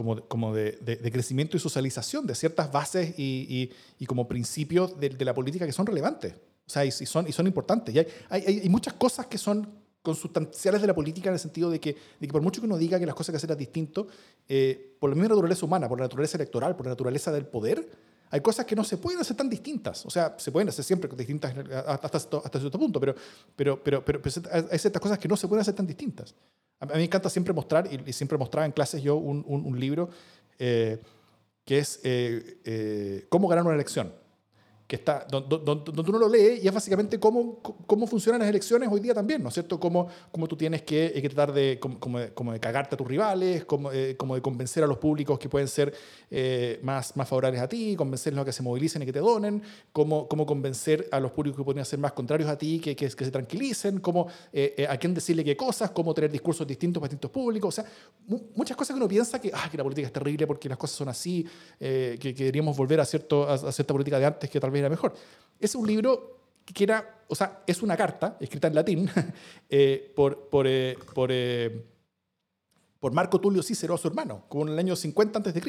como, 0.00 0.26
como 0.28 0.54
de, 0.54 0.72
de, 0.80 1.12
crecimiento 1.12 1.58
y 1.58 1.60
socialización 1.60 2.26
de 2.26 2.34
ciertas 2.34 2.72
bases 2.72 3.18
y, 3.18 3.70
y, 3.98 4.06
como 4.06 4.26
principios 4.26 4.98
de, 4.98 5.10
de, 5.10 5.24
la 5.26 5.34
política 5.34 5.66
que 5.66 5.72
son 5.72 5.84
relevantes. 5.84 6.32
O 6.66 6.70
sea, 6.70 6.86
y, 6.86 6.90
son, 6.90 7.28
y 7.28 7.32
son 7.32 7.46
importantes. 7.46 7.94
Y 7.94 7.98
hay, 7.98 8.06
hay, 8.30 8.60
hay, 8.60 8.68
muchas 8.70 8.94
cosas 8.94 9.26
que 9.26 9.36
son 9.36 9.68
consustanciales 10.00 10.80
de 10.80 10.86
la 10.86 10.94
política 10.94 11.28
en 11.28 11.34
el 11.34 11.38
sentido 11.38 11.68
de 11.70 11.80
que, 11.80 11.94
de 12.18 12.26
que 12.26 12.32
por 12.32 12.40
mucho 12.40 12.62
que 12.62 12.66
uno 12.66 12.78
diga 12.78 12.98
que 12.98 13.04
las 13.04 13.14
cosas 13.14 13.34
que 13.34 13.36
hacerlas 13.36 13.58
distinto, 13.58 14.06
eh, 14.48 14.96
por 14.98 15.10
la 15.10 15.16
misma 15.16 15.28
naturaleza 15.28 15.66
humana, 15.66 15.86
por 15.86 15.98
la 15.98 16.06
naturaleza 16.06 16.38
electoral, 16.38 16.76
por 16.76 16.86
la 16.86 16.92
naturaleza 16.92 17.30
del 17.30 17.44
poder, 17.44 17.86
hay 18.30 18.40
cosas 18.40 18.64
que 18.64 18.76
no 18.76 18.84
se 18.84 18.96
pueden 18.96 19.20
hacer 19.20 19.36
tan 19.36 19.50
distintas. 19.50 20.06
O 20.06 20.10
sea, 20.10 20.34
se 20.38 20.52
pueden 20.52 20.68
hacer 20.68 20.84
siempre 20.84 21.10
distintas 21.16 21.54
hasta, 21.86 22.18
hasta, 22.18 22.58
cierto 22.58 22.78
punto, 22.78 23.00
pero, 23.00 23.14
pero, 23.56 23.82
pero, 23.82 24.04
pero, 24.04 24.20
hay 24.70 24.78
ciertas 24.78 25.02
cosas 25.02 25.18
que 25.18 25.28
no 25.28 25.36
se 25.36 25.48
pueden 25.48 25.62
hacer 25.62 25.74
tan 25.74 25.86
distintas. 25.86 26.34
A 26.78 26.86
mí 26.86 26.92
me 26.94 27.04
encanta 27.04 27.28
siempre 27.28 27.52
mostrar, 27.52 27.88
y, 27.92 28.12
siempre 28.12 28.38
mostraba 28.38 28.66
en 28.66 28.72
clases 28.72 29.02
yo 29.02 29.16
un, 29.16 29.44
un, 29.46 29.78
libro 29.78 30.08
eh, 30.58 31.02
que 31.64 31.78
es 31.78 32.00
eh, 32.04 32.60
eh, 32.64 33.26
Cómo 33.28 33.48
ganar 33.48 33.64
una 33.64 33.74
elección 33.74 34.12
que 34.90 34.96
está, 34.96 35.24
donde, 35.30 35.54
uno 36.10 36.18
lo 36.18 36.28
lee 36.28 36.58
y 36.64 36.66
es 36.66 36.74
básicamente 36.74 37.20
cómo, 37.20 37.60
cómo 37.86 38.08
funcionan 38.08 38.40
las 38.40 38.48
elecciones 38.48 38.88
hoy 38.90 38.98
día 38.98 39.14
también, 39.14 39.40
¿no 39.40 39.48
es 39.48 39.54
cierto? 39.54 39.78
Cómo, 39.78 40.08
cómo 40.32 40.48
tú 40.48 40.56
tienes 40.56 40.82
que, 40.82 41.12
que 41.12 41.28
tratar 41.28 41.54
de 41.54 41.78
como, 41.78 42.00
como, 42.34 42.52
de 42.52 42.58
cagarte 42.58 42.96
a 42.96 42.98
tus 42.98 43.06
rivales, 43.06 43.64
como, 43.66 43.92
eh, 43.92 44.16
de 44.18 44.42
convencer 44.42 44.82
a 44.82 44.88
los 44.88 44.98
públicos 44.98 45.38
que 45.38 45.48
pueden 45.48 45.68
ser 45.68 45.94
eh, 46.28 46.80
más, 46.82 47.16
más 47.16 47.28
favorables 47.28 47.60
a 47.60 47.68
ti, 47.68 47.94
convencerlos 47.94 48.42
a 48.42 48.44
que 48.44 48.50
se 48.50 48.64
movilicen 48.64 49.02
y 49.02 49.06
que 49.06 49.12
te 49.12 49.20
donen, 49.20 49.62
cómo, 49.92 50.26
cómo 50.26 50.44
convencer 50.44 51.08
a 51.12 51.20
los 51.20 51.30
públicos 51.30 51.58
que 51.58 51.64
podrían 51.64 51.86
ser 51.86 52.00
más 52.00 52.10
contrarios 52.10 52.50
a 52.50 52.58
ti 52.58 52.80
que, 52.80 52.96
que, 52.96 53.08
que 53.08 53.24
se 53.24 53.30
tranquilicen, 53.30 54.00
cómo, 54.00 54.26
eh, 54.52 54.88
a 54.90 54.96
quién 54.96 55.14
decirle 55.14 55.44
qué 55.44 55.56
cosas, 55.56 55.92
cómo 55.92 56.12
tener 56.14 56.32
discursos 56.32 56.66
distintos 56.66 57.00
para 57.00 57.10
distintos 57.10 57.30
públicos, 57.30 57.78
o 57.78 57.80
sea, 57.80 57.88
muchas 58.56 58.76
cosas 58.76 58.94
que 58.94 58.98
uno 58.98 59.08
piensa 59.08 59.40
que, 59.40 59.52
ah, 59.54 59.68
que 59.70 59.76
la 59.76 59.84
política 59.84 60.08
es 60.08 60.12
terrible 60.12 60.48
porque 60.48 60.68
las 60.68 60.78
cosas 60.78 60.96
son 60.96 61.08
así, 61.08 61.46
que, 61.78 62.18
que, 62.18 62.34
deberíamos 62.34 62.76
volver 62.76 62.98
a, 62.98 63.04
cierto, 63.04 63.48
a, 63.48 63.54
a 63.54 63.70
cierta 63.70 63.94
política 63.94 64.18
de 64.18 64.26
antes 64.26 64.50
que 64.50 64.58
tal 64.58 64.72
vez 64.72 64.79
era 64.80 64.88
mejor. 64.88 65.14
Es 65.58 65.74
un 65.74 65.86
libro 65.86 66.38
que 66.64 66.84
era, 66.84 67.24
o 67.28 67.34
sea, 67.34 67.62
es 67.66 67.82
una 67.82 67.96
carta 67.96 68.36
escrita 68.40 68.68
en 68.68 68.74
latín 68.74 69.10
eh, 69.68 70.12
por, 70.14 70.48
por, 70.48 70.66
eh, 70.66 70.96
eh, 71.28 71.86
por, 72.98 73.12
Marco 73.12 73.40
Tulio 73.40 73.62
Cícero, 73.62 73.96
su 73.96 74.08
hermano, 74.08 74.44
como 74.48 74.66
en 74.66 74.72
el 74.72 74.78
año 74.78 74.96
50 74.96 75.38
a.C. 75.38 75.60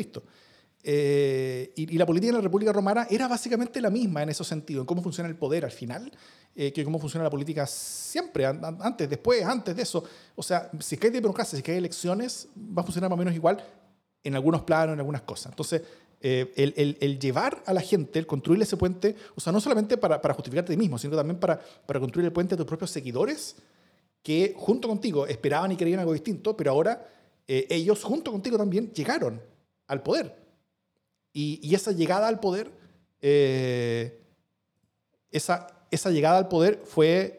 Eh, 0.83 1.73
y, 1.75 1.97
la 1.97 2.05
política 2.05 2.29
en 2.29 2.37
la 2.37 2.41
República 2.41 2.73
Romana 2.73 3.05
era 3.09 3.27
básicamente 3.27 3.79
la 3.81 3.89
misma 3.89 4.23
en 4.23 4.29
ese 4.29 4.43
sentido, 4.43 4.81
en 4.81 4.87
cómo 4.87 5.01
funciona 5.01 5.29
el 5.29 5.35
poder 5.35 5.63
al 5.63 5.71
final, 5.71 6.11
eh, 6.55 6.73
que 6.73 6.83
cómo 6.83 6.99
funciona 6.99 7.23
la 7.23 7.29
política 7.29 7.67
siempre, 7.67 8.45
antes, 8.45 9.09
después, 9.09 9.43
antes 9.45 9.75
de 9.75 9.83
eso. 9.83 10.03
O 10.35 10.43
sea, 10.43 10.71
si 10.79 10.97
hay 11.01 11.09
democracia, 11.11 11.59
si 11.59 11.71
hay 11.71 11.77
elecciones, 11.77 12.47
va 12.57 12.81
a 12.81 12.85
funcionar 12.85 13.09
más 13.09 13.15
o 13.15 13.19
menos 13.19 13.35
igual 13.35 13.63
en 14.23 14.35
algunos 14.35 14.63
planos, 14.63 14.93
en 14.93 14.99
algunas 14.99 15.21
cosas. 15.21 15.51
Entonces, 15.51 15.81
eh, 16.21 16.51
el, 16.55 17.19
llevar 17.19 17.63
a 17.65 17.73
la 17.73 17.81
gente, 17.81 18.19
el 18.19 18.27
construir 18.27 18.61
ese 18.61 18.77
puente, 18.77 19.15
o 19.35 19.41
sea, 19.41 19.51
no 19.51 19.59
solamente 19.59 19.97
para, 19.97 20.21
para 20.21 20.33
justificarte 20.33 20.73
a 20.73 20.75
ti 20.75 20.79
mismo, 20.79 20.97
sino 20.97 21.15
también 21.15 21.39
para, 21.39 21.59
construir 21.85 22.25
el 22.25 22.31
puente 22.31 22.55
a 22.55 22.57
tus 22.57 22.65
propios 22.65 22.91
seguidores, 22.91 23.55
que 24.23 24.53
junto 24.55 24.87
contigo 24.87 25.25
esperaban 25.25 25.71
y 25.71 25.75
querían 25.75 25.99
algo 25.99 26.13
distinto, 26.13 26.55
pero 26.55 26.71
ahora 26.71 27.07
ellos 27.47 28.03
junto 28.03 28.31
contigo 28.31 28.57
también 28.57 28.93
llegaron 28.93 29.41
al 29.87 30.01
poder. 30.03 30.41
Y, 31.33 31.73
esa 31.73 31.91
llegada 31.91 32.27
al 32.27 32.39
poder, 32.39 32.71
eh, 33.21 34.21
esa, 35.31 35.67
llegada 36.11 36.37
al 36.37 36.47
poder 36.47 36.83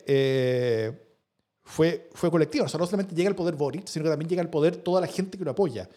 eh, 0.06 0.98
fue 1.62 2.30
colectiva. 2.30 2.66
O 2.66 2.68
sea, 2.68 2.78
no 2.78 2.86
solamente 2.86 3.14
llega 3.14 3.28
al 3.28 3.36
poder 3.36 3.54
Boric, 3.54 3.86
sino 3.86 4.04
que 4.04 4.10
también 4.10 4.28
llega 4.28 4.42
al 4.42 4.50
poder 4.50 4.76
toda 4.76 5.00
la 5.00 5.06
gente 5.06 5.36
que 5.36 5.44
lo 5.44 5.50
apoya. 5.50 5.88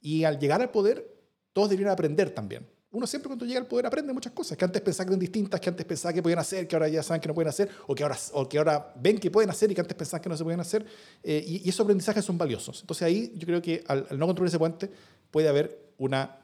Y 0.00 0.24
al 0.24 0.38
llegar 0.38 0.60
al 0.60 0.70
poder, 0.70 1.13
todos 1.54 1.70
deberían 1.70 1.92
aprender 1.92 2.28
también. 2.30 2.68
Uno 2.90 3.06
siempre 3.06 3.28
cuando 3.28 3.46
llega 3.46 3.58
al 3.58 3.66
poder 3.66 3.86
aprende 3.86 4.12
muchas 4.12 4.32
cosas 4.32 4.58
que 4.58 4.64
antes 4.64 4.82
pensaba 4.82 5.06
que 5.06 5.12
eran 5.12 5.20
distintas, 5.20 5.60
que 5.60 5.70
antes 5.70 5.86
pensaba 5.86 6.12
que 6.12 6.22
podían 6.22 6.38
hacer, 6.38 6.68
que 6.68 6.76
ahora 6.76 6.88
ya 6.88 7.02
saben 7.02 7.20
que 7.20 7.28
no 7.28 7.34
pueden 7.34 7.48
hacer, 7.48 7.70
o 7.86 7.94
que 7.94 8.02
ahora, 8.02 8.16
o 8.32 8.48
que 8.48 8.58
ahora 8.58 8.92
ven 9.00 9.18
que 9.18 9.30
pueden 9.30 9.48
hacer 9.48 9.70
y 9.70 9.74
que 9.74 9.80
antes 9.80 9.96
pensaban 9.96 10.22
que 10.22 10.28
no 10.28 10.36
se 10.36 10.44
pueden 10.44 10.60
hacer. 10.60 10.84
Eh, 11.22 11.42
y, 11.46 11.68
esos 11.68 11.80
aprendizajes 11.80 12.22
son 12.22 12.36
valiosos. 12.36 12.82
Entonces 12.82 13.02
ahí 13.02 13.32
yo 13.36 13.46
creo 13.46 13.62
que 13.62 13.82
al, 13.88 14.06
no 14.18 14.26
controlar 14.26 14.48
ese 14.48 14.58
puente 14.58 14.90
puede 15.30 15.48
haber 15.48 15.94
una 15.96 16.40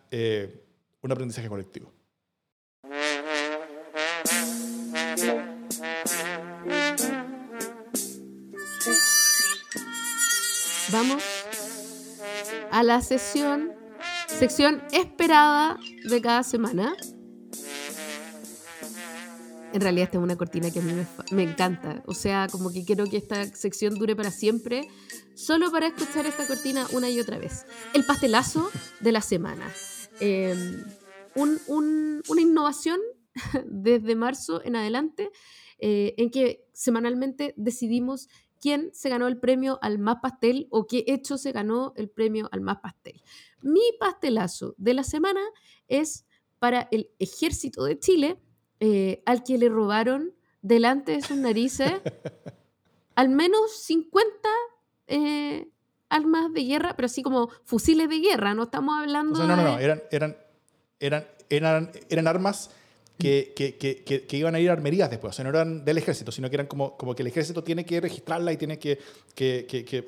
un 1.02 1.12
aprendizaje 1.12 1.48
colectivo. 1.48 1.92
Vamos 10.92 11.22
a 12.72 12.82
la 12.82 13.00
sesión, 13.00 13.72
sección 14.38 14.82
esperada 14.92 15.78
de 16.08 16.20
cada 16.22 16.42
semana. 16.42 16.94
En 19.72 19.80
realidad 19.80 20.04
esta 20.04 20.18
es 20.18 20.24
una 20.24 20.36
cortina 20.36 20.70
que 20.70 20.80
a 20.80 20.82
mí 20.82 20.92
me, 21.30 21.42
encanta. 21.42 22.02
O 22.06 22.14
sea, 22.14 22.48
como 22.50 22.72
que 22.72 22.84
quiero 22.84 23.06
que 23.06 23.16
esta 23.16 23.44
sección 23.54 23.94
dure 23.96 24.16
para 24.16 24.30
siempre, 24.30 24.88
solo 25.34 25.70
para 25.70 25.88
escuchar 25.88 26.26
esta 26.26 26.46
cortina 26.46 26.86
una 26.92 27.08
y 27.08 27.20
otra 27.20 27.38
vez. 27.38 27.66
El 27.94 28.04
pastelazo 28.04 28.70
de 29.00 29.12
la 29.12 29.20
semana. 29.20 29.70
Em, 30.18 30.84
una 31.36 32.40
innovación 32.40 32.98
desde 33.66 34.16
marzo 34.16 34.60
en 34.64 34.76
adelante 34.76 35.30
eh, 35.78 36.14
en 36.18 36.30
que 36.30 36.66
semanalmente 36.72 37.54
decidimos 37.56 38.28
quién 38.60 38.90
se 38.92 39.08
ganó 39.08 39.26
el 39.26 39.38
premio 39.38 39.78
al 39.82 39.98
más 39.98 40.16
pastel 40.22 40.68
o 40.70 40.86
qué 40.86 41.04
hecho 41.08 41.38
se 41.38 41.52
ganó 41.52 41.92
el 41.96 42.08
premio 42.08 42.48
al 42.52 42.60
más 42.60 42.78
pastel. 42.78 43.22
Mi 43.60 43.80
pastelazo 43.98 44.74
de 44.78 44.94
la 44.94 45.02
semana 45.02 45.40
es 45.88 46.26
para 46.58 46.88
el 46.90 47.10
ejército 47.18 47.84
de 47.84 47.98
Chile, 47.98 48.38
eh, 48.80 49.22
al 49.26 49.42
que 49.42 49.58
le 49.58 49.68
robaron 49.68 50.34
delante 50.62 51.12
de 51.12 51.22
sus 51.22 51.36
narices 51.36 51.92
al 53.14 53.28
menos 53.28 53.72
50 53.82 54.48
armas 56.10 56.52
de 56.52 56.64
guerra, 56.64 56.94
pero 56.96 57.06
así 57.06 57.22
como 57.22 57.48
fusiles 57.64 58.08
de 58.08 58.18
guerra, 58.20 58.54
no 58.54 58.64
estamos 58.64 59.00
hablando 59.00 59.46
no, 59.46 59.56
no, 59.56 59.62
no, 59.62 59.78
eran, 59.78 60.02
eran, 60.10 60.36
eran, 60.98 61.26
eran, 61.48 61.90
eran 62.08 62.26
armas 62.26 62.70
que, 63.20 63.52
que, 63.54 63.76
que, 63.76 64.26
que, 64.26 64.36
iban 64.36 64.54
a 64.54 64.60
ir 64.60 64.70
a 64.70 64.72
armerías 64.72 65.10
después, 65.10 65.34
o 65.34 65.36
sea, 65.36 65.44
no 65.44 65.50
eran 65.50 65.84
del 65.84 65.98
ejército, 65.98 66.32
sino 66.32 66.48
que 66.48 66.56
eran 66.56 66.66
como, 66.66 66.96
como 66.96 67.14
que 67.14 67.22
el 67.22 67.26
ejército 67.28 67.62
tiene 67.62 67.84
que 67.84 68.00
registrarla 68.00 68.52
y 68.52 68.56
tiene 68.56 68.78
que... 68.78 68.98
que, 69.34 70.04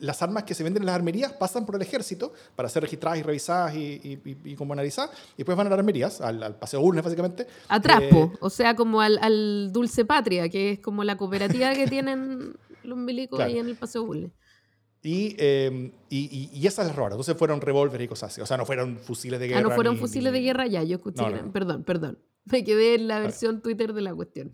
las 0.00 0.22
armas 0.22 0.42
que 0.42 0.54
se 0.54 0.64
venden 0.64 0.82
en 0.82 0.86
las 0.86 0.96
armerías 0.96 1.32
pasan 1.32 1.64
por 1.64 1.76
el 1.76 1.82
ejército 1.82 2.32
para 2.56 2.68
ser 2.68 2.82
registradas 2.82 3.20
y 3.20 3.22
revisadas 3.22 3.74
y, 3.76 4.20
y, 4.44 4.54
como 4.56 4.72
analizadas, 4.72 5.10
y 5.34 5.38
después 5.38 5.56
van 5.56 5.68
a 5.68 5.70
las 5.70 5.78
armerías, 5.78 6.20
al, 6.20 6.56
paseo 6.56 6.80
Urnes 6.80 7.04
básicamente. 7.04 7.46
Atrás, 7.68 8.02
eh, 8.02 8.30
o 8.40 8.50
sea, 8.50 8.74
como 8.74 9.00
al, 9.00 9.18
al, 9.22 9.72
Dulce 9.72 10.04
Patria, 10.04 10.48
que 10.48 10.72
es 10.72 10.80
como 10.80 11.04
la 11.04 11.16
cooperativa 11.16 11.72
que 11.74 11.86
tienen 11.86 12.56
los 12.82 12.98
milicos 12.98 13.40
ahí 13.40 13.58
en 13.58 13.68
el 13.68 13.76
paseo 13.76 14.02
Urnes. 14.02 14.32
Y, 15.04 15.36
y, 16.08 16.50
y, 16.52 16.66
esas 16.66 16.86
las 16.86 16.94
robaron. 16.94 17.16
Entonces 17.16 17.36
fueron 17.36 17.60
revólveres 17.60 18.04
y 18.04 18.08
cosas 18.08 18.32
así. 18.32 18.40
O 18.40 18.46
sea, 18.46 18.56
no 18.56 18.64
fueron 18.64 18.98
fusiles 18.98 19.40
de 19.40 19.48
guerra. 19.48 19.60
Ah, 19.60 19.62
no 19.64 19.70
fueron 19.72 19.96
fusiles 19.98 20.32
de 20.32 20.40
guerra 20.40 20.66
ya. 20.68 20.84
Yo 20.84 20.96
escuché. 20.96 21.24
Perdón, 21.52 21.82
perdón. 21.82 22.18
Me 22.44 22.64
quedé 22.64 22.94
en 22.94 23.08
la 23.08 23.20
versión 23.20 23.62
Twitter 23.62 23.92
de 23.92 24.02
la 24.02 24.14
cuestión. 24.14 24.52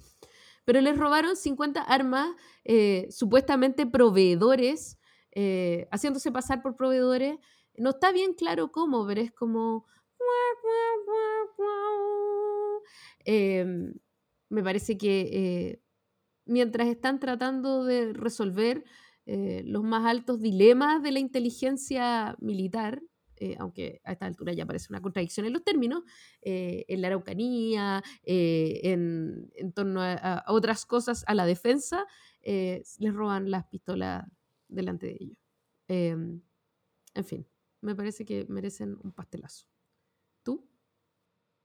Pero 0.69 0.83
les 0.83 0.99
robaron 0.99 1.35
50 1.35 1.81
armas, 1.81 2.29
eh, 2.65 3.07
supuestamente 3.11 3.87
proveedores, 3.87 4.99
eh, 5.35 5.89
haciéndose 5.91 6.31
pasar 6.31 6.61
por 6.61 6.77
proveedores. 6.77 7.39
No 7.79 7.91
está 7.91 8.13
bien 8.13 8.35
claro 8.35 8.71
cómo, 8.71 9.07
pero 9.07 9.23
es 9.23 9.33
como. 9.33 9.87
Em, 13.25 13.95
me 14.51 14.63
parece 14.63 14.99
que 14.99 15.21
eh, 15.33 15.83
mientras 16.45 16.89
están 16.89 17.19
tratando 17.21 17.85
de 17.85 18.13
resolver 18.13 18.85
los 19.25 19.85
más 19.85 20.07
altos 20.07 20.41
dilemas 20.41 21.03
de 21.03 21.13
la 21.13 21.19
inteligencia 21.19 22.35
militar, 22.41 23.03
eh, 23.41 23.57
aunque 23.59 24.01
a 24.05 24.13
esta 24.13 24.27
altura 24.27 24.53
ya 24.53 24.67
parece 24.67 24.87
una 24.91 25.01
contradicción 25.01 25.47
en 25.47 25.53
los 25.53 25.65
términos, 25.65 26.03
eh, 26.43 26.85
en 26.89 27.01
la 27.01 27.09
Araucanía, 27.09 28.03
en, 28.25 29.51
torno 29.75 30.03
a, 30.03 30.45
otras 30.49 30.87
cosas, 30.87 31.25
a 31.27 31.35
la 31.35 31.47
defensa, 31.47 32.07
les 32.43 33.15
roban 33.15 33.51
las 33.51 33.67
pistolas 33.67 34.25
delante 34.69 35.07
de 35.07 35.17
ellos. 35.21 35.39
Em, 35.89 36.41
en 37.15 37.25
fin, 37.25 37.47
me 37.81 37.95
parece 37.95 38.25
que 38.25 38.47
merecen 38.49 38.97
un 39.03 39.13
pastelazo. 39.13 39.67
¿Tú? 40.43 40.69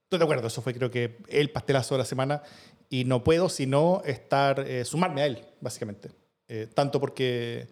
Estoy 0.04 0.18
de 0.18 0.24
acuerdo, 0.24 0.46
eso 0.46 0.62
fue 0.62 0.74
creo 0.74 0.90
que 0.90 1.18
el 1.28 1.50
pastelazo 1.50 1.94
de 1.94 1.98
la 1.98 2.04
semana 2.04 2.42
y 2.88 3.04
no 3.04 3.24
puedo 3.24 3.48
sino 3.48 4.02
estar, 4.04 4.64
sumarme 4.84 5.22
a 5.22 5.26
él, 5.26 5.44
básicamente. 5.60 6.10
Eh, 6.48 6.68
tanto 6.74 7.00
porque, 7.00 7.68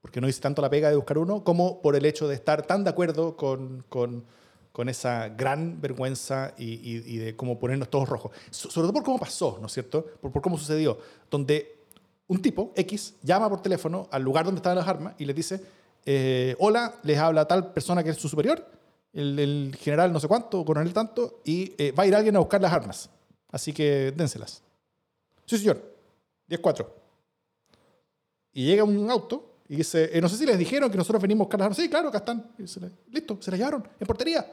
porque 0.00 0.20
no 0.20 0.28
hice 0.28 0.40
tanto 0.40 0.62
la 0.62 0.70
pega 0.70 0.88
de 0.88 0.96
buscar 0.96 1.18
uno, 1.18 1.44
como 1.44 1.82
por 1.82 1.96
el 1.96 2.04
hecho 2.04 2.26
de 2.26 2.34
estar 2.34 2.66
tan 2.66 2.84
de 2.84 2.90
acuerdo 2.90 3.36
con, 3.36 3.84
con, 3.88 4.24
con 4.72 4.88
esa 4.88 5.28
gran 5.28 5.80
vergüenza 5.80 6.54
y, 6.56 6.74
y, 6.74 7.16
de 7.18 7.36
cómo 7.36 7.58
ponernos 7.58 7.90
todos 7.90 8.08
rojos. 8.08 8.32
sobre 8.50 8.86
todo 8.86 8.92
por 8.92 9.02
cómo 9.02 9.18
pasó, 9.18 9.58
¿no 9.60 9.66
es 9.66 9.72
cierto? 9.72 10.04
Por, 10.20 10.32
por, 10.32 10.42
cómo 10.42 10.56
sucedió. 10.56 10.98
Donde 11.30 11.80
un 12.28 12.40
tipo, 12.40 12.72
X, 12.76 13.16
llama 13.22 13.48
por 13.48 13.60
teléfono 13.60 14.08
al 14.10 14.22
lugar 14.22 14.44
donde 14.44 14.58
estaban 14.58 14.78
las 14.78 14.88
armas 14.88 15.14
y 15.18 15.24
les 15.24 15.36
dice, 15.36 15.60
eh, 16.06 16.56
hola, 16.58 16.94
les 17.02 17.18
habla 17.18 17.46
tal 17.46 17.72
persona 17.72 18.02
que 18.02 18.10
es 18.10 18.16
su 18.16 18.28
superior, 18.28 18.64
el, 19.12 19.76
general 19.78 20.12
no 20.12 20.20
sé 20.20 20.28
cuánto, 20.28 20.64
coronel 20.64 20.92
tanto, 20.94 21.40
y 21.44 21.74
eh, 21.76 21.92
va 21.92 22.04
a 22.04 22.06
ir 22.06 22.14
alguien 22.14 22.36
a 22.36 22.38
buscar 22.38 22.60
las 22.62 22.72
armas. 22.72 23.10
Así 23.50 23.72
que 23.72 24.12
dénselas. 24.16 24.62
Sí, 25.44 25.58
señor. 25.58 25.82
10-4. 26.48 26.86
Y 28.52 28.66
llega 28.66 28.84
un 28.84 29.10
auto 29.10 29.49
y 29.70 29.76
dice, 29.76 30.10
eh, 30.12 30.20
no 30.20 30.28
sé 30.28 30.36
si 30.36 30.44
les 30.44 30.58
dijeron 30.58 30.90
que 30.90 30.96
nosotros 30.96 31.22
venimos 31.22 31.44
a 31.44 31.56
buscar. 31.56 31.74
Sí, 31.76 31.88
claro, 31.88 32.08
acá 32.08 32.18
están. 32.18 32.44
Listo, 33.12 33.38
se 33.40 33.52
las 33.52 33.58
llevaron 33.60 33.86
en 34.00 34.04
portería. 34.04 34.44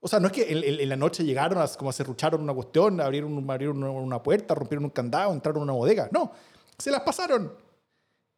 O 0.00 0.08
sea, 0.08 0.18
no 0.18 0.26
es 0.26 0.32
que 0.32 0.50
en, 0.50 0.88
la 0.88 0.96
noche 0.96 1.22
llegaron, 1.22 1.64
como 1.78 1.92
se 1.92 2.02
rucharon 2.02 2.42
una 2.42 2.52
cuestión, 2.52 3.00
abrieron, 3.00 3.48
abrieron 3.48 3.80
una, 3.84 4.20
puerta, 4.20 4.56
rompieron 4.56 4.82
un 4.82 4.90
candado, 4.90 5.32
entraron 5.32 5.60
a 5.60 5.62
una 5.62 5.72
bodega. 5.74 6.08
No, 6.10 6.32
se 6.76 6.90
las 6.90 7.02
pasaron. 7.02 7.52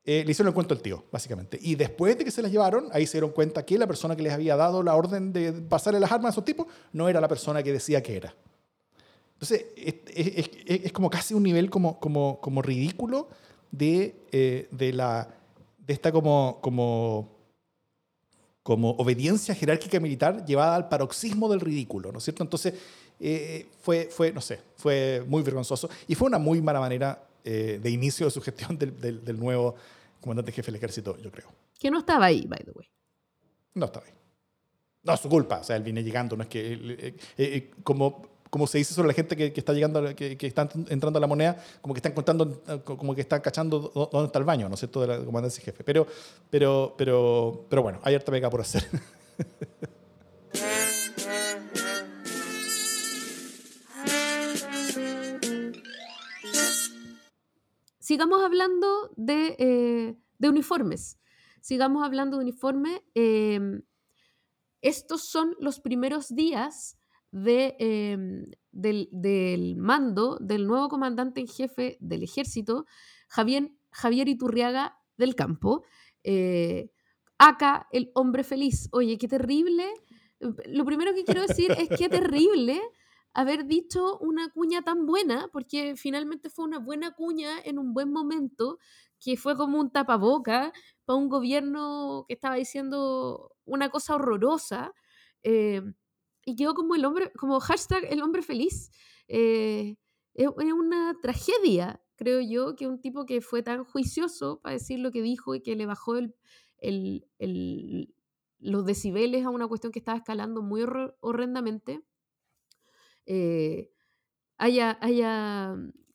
Eh, 0.04 0.24
le 0.26 0.30
hicieron 0.30 0.48
el 0.48 0.54
cuento 0.54 0.74
al 0.74 0.82
tío, 0.82 1.04
básicamente. 1.10 1.58
Y 1.58 1.74
después 1.74 2.18
de 2.18 2.24
que 2.26 2.30
se 2.30 2.42
las 2.42 2.52
llevaron, 2.52 2.88
ahí 2.92 3.06
se 3.06 3.12
dieron 3.12 3.30
cuenta 3.30 3.64
que 3.64 3.78
la 3.78 3.86
persona 3.86 4.14
que 4.14 4.24
les 4.24 4.34
había 4.34 4.56
dado 4.56 4.82
la 4.82 4.94
orden 4.96 5.32
de 5.32 5.52
pasarle 5.52 6.00
las 6.00 6.12
armas 6.12 6.26
a 6.26 6.32
esos 6.32 6.44
tipos 6.44 6.66
no 6.92 7.08
era 7.08 7.18
la 7.18 7.28
persona 7.28 7.62
que 7.62 7.72
decía 7.72 8.02
que 8.02 8.14
era. 8.14 8.34
Entonces, 9.32 9.64
es, 9.74 9.94
es, 10.14 10.50
es 10.66 10.92
como 10.92 11.08
casi 11.08 11.32
un 11.32 11.44
nivel 11.44 11.70
como, 11.70 11.98
como, 11.98 12.42
como 12.42 12.60
ridículo 12.60 13.30
de, 13.70 14.14
eh, 14.32 14.68
de, 14.70 14.92
la, 14.92 15.28
de 15.86 15.92
esta 15.92 16.12
como, 16.12 16.58
como, 16.60 17.36
como 18.62 18.90
obediencia 18.92 19.54
jerárquica 19.54 20.00
militar 20.00 20.44
llevada 20.44 20.76
al 20.76 20.88
paroxismo 20.88 21.48
del 21.48 21.60
ridículo, 21.60 22.12
¿no 22.12 22.18
es 22.18 22.24
cierto? 22.24 22.42
Entonces, 22.42 22.74
eh, 23.20 23.68
fue, 23.80 24.08
fue, 24.10 24.32
no 24.32 24.40
sé, 24.40 24.60
fue 24.76 25.24
muy 25.26 25.42
vergonzoso 25.42 25.88
y 26.08 26.14
fue 26.14 26.28
una 26.28 26.38
muy 26.38 26.60
mala 26.60 26.80
manera 26.80 27.26
eh, 27.44 27.78
de 27.82 27.90
inicio 27.90 28.26
de 28.26 28.30
su 28.30 28.40
gestión 28.40 28.78
del, 28.78 29.22
del, 29.24 29.38
nuevo 29.38 29.74
comandante 30.20 30.52
jefe 30.52 30.72
del 30.72 30.76
ejército, 30.76 31.16
yo 31.18 31.30
creo. 31.30 31.48
Que 31.78 31.90
no 31.90 31.98
estaba 31.98 32.26
ahí, 32.26 32.46
by 32.46 32.64
the 32.64 32.70
way. 32.72 32.88
No 33.74 33.86
estaba 33.86 34.06
ahí. 34.06 34.12
No, 35.02 35.12
es 35.12 35.20
su 35.20 35.28
culpa. 35.28 35.58
O 35.58 35.64
sea, 35.64 35.76
él 35.76 35.82
viene 35.82 36.02
llegando. 36.02 36.34
No 36.34 36.44
es 36.44 36.48
que. 36.48 37.70
como 37.82 38.33
como 38.54 38.68
se 38.68 38.78
dice 38.78 38.94
sobre 38.94 39.08
la 39.08 39.14
gente 39.14 39.36
que, 39.36 39.52
está 39.56 39.72
llegando, 39.72 40.14
que, 40.14 40.38
está 40.40 40.68
entrando 40.88 41.16
a 41.16 41.20
la 41.20 41.26
moneda, 41.26 41.60
como 41.82 41.92
que 41.92 41.98
están 41.98 42.12
contando, 42.12 42.62
eh, 42.68 42.78
como 42.84 43.12
que 43.12 43.22
están 43.22 43.40
cachando 43.40 43.90
dónde 44.12 44.26
está 44.26 44.38
el 44.38 44.44
baño, 44.44 44.68
¿no 44.68 44.74
es 44.74 44.78
cierto?, 44.78 45.00
de 45.00 45.08
la 45.08 45.18
comandancia 45.24 45.60
jefe. 45.60 45.82
Pero, 45.82 46.06
pero, 46.50 46.94
pero, 46.96 47.66
pero 47.68 47.82
bueno, 47.82 47.98
hay 48.04 48.14
harta 48.14 48.30
pega 48.30 48.48
por 48.48 48.60
hacer. 48.60 48.84
Sigamos 57.98 58.40
hablando 58.44 59.10
eh, 59.26 60.14
de, 60.38 60.48
uniformes. 60.48 61.18
Sigamos 61.60 62.04
hablando 62.04 62.36
de 62.36 62.44
uniformes. 62.44 63.00
Em, 63.16 63.82
estos 64.80 65.24
son 65.24 65.56
los 65.58 65.80
primeros 65.80 66.32
días 66.32 66.98
em, 67.34 68.46
del, 68.72 69.76
mando 69.76 70.38
del 70.40 70.66
nuevo 70.66 70.88
comandante 70.88 71.40
en 71.40 71.48
jefe 71.48 71.96
del 72.00 72.22
ejército, 72.22 72.86
Javier, 73.28 73.70
Javier 73.90 74.28
Iturriaga 74.28 74.98
del 75.16 75.34
Campo. 75.34 75.84
Eh, 76.22 76.90
acá, 77.38 77.88
el 77.92 78.10
hombre 78.14 78.44
feliz. 78.44 78.88
Oye, 78.92 79.18
qué 79.18 79.28
terrible. 79.28 79.92
Lo 80.66 80.84
primero 80.84 81.14
que 81.14 81.24
quiero 81.24 81.42
decir 81.42 81.72
es 81.72 81.88
qué 81.98 82.08
terrible 82.08 82.80
haber 83.32 83.66
dicho 83.66 84.18
una 84.18 84.48
cuña 84.50 84.82
tan 84.82 85.06
buena, 85.06 85.48
porque 85.52 85.94
finalmente 85.96 86.50
fue 86.50 86.64
una 86.66 86.78
buena 86.78 87.12
cuña 87.12 87.58
en 87.64 87.78
un 87.78 87.92
buen 87.92 88.12
momento, 88.12 88.78
que 89.20 89.36
fue 89.36 89.56
como 89.56 89.80
un 89.80 89.90
tapaboca 89.90 90.72
para 91.04 91.18
un 91.18 91.28
gobierno 91.28 92.24
que 92.28 92.34
estaba 92.34 92.54
diciendo 92.56 93.52
una 93.64 93.88
cosa 93.90 94.14
horrorosa. 94.16 94.92
eh, 95.42 95.82
y 96.46 96.56
quedó 96.56 96.74
como 96.74 96.94
el 96.94 97.04
hombre, 97.04 97.32
como 97.36 97.60
hashtag 97.60 98.04
el 98.10 98.22
hombre 98.22 98.42
feliz. 98.42 98.90
Eh, 99.28 99.96
es, 100.34 100.48
una 100.48 101.16
tragedia, 101.22 102.02
creo 102.16 102.40
yo, 102.40 102.76
que 102.76 102.86
un 102.86 103.00
tipo 103.00 103.24
que 103.26 103.40
fue 103.40 103.62
tan 103.62 103.84
juicioso 103.84 104.60
para 104.62 104.74
decir 104.74 104.98
lo 104.98 105.10
que 105.12 105.22
dijo 105.22 105.54
y 105.54 105.62
que 105.62 105.76
le 105.76 105.86
bajó 105.86 106.16
el, 106.16 106.34
el- 106.78 108.14
los 108.58 108.84
decibeles 108.86 109.44
a 109.44 109.50
una 109.50 109.66
cuestión 109.68 109.92
que 109.92 109.98
estaba 109.98 110.18
escalando 110.18 110.62
muy 110.62 110.82
horrendamente, 111.20 112.02
eh, 113.26 113.90
haya, 114.58 114.98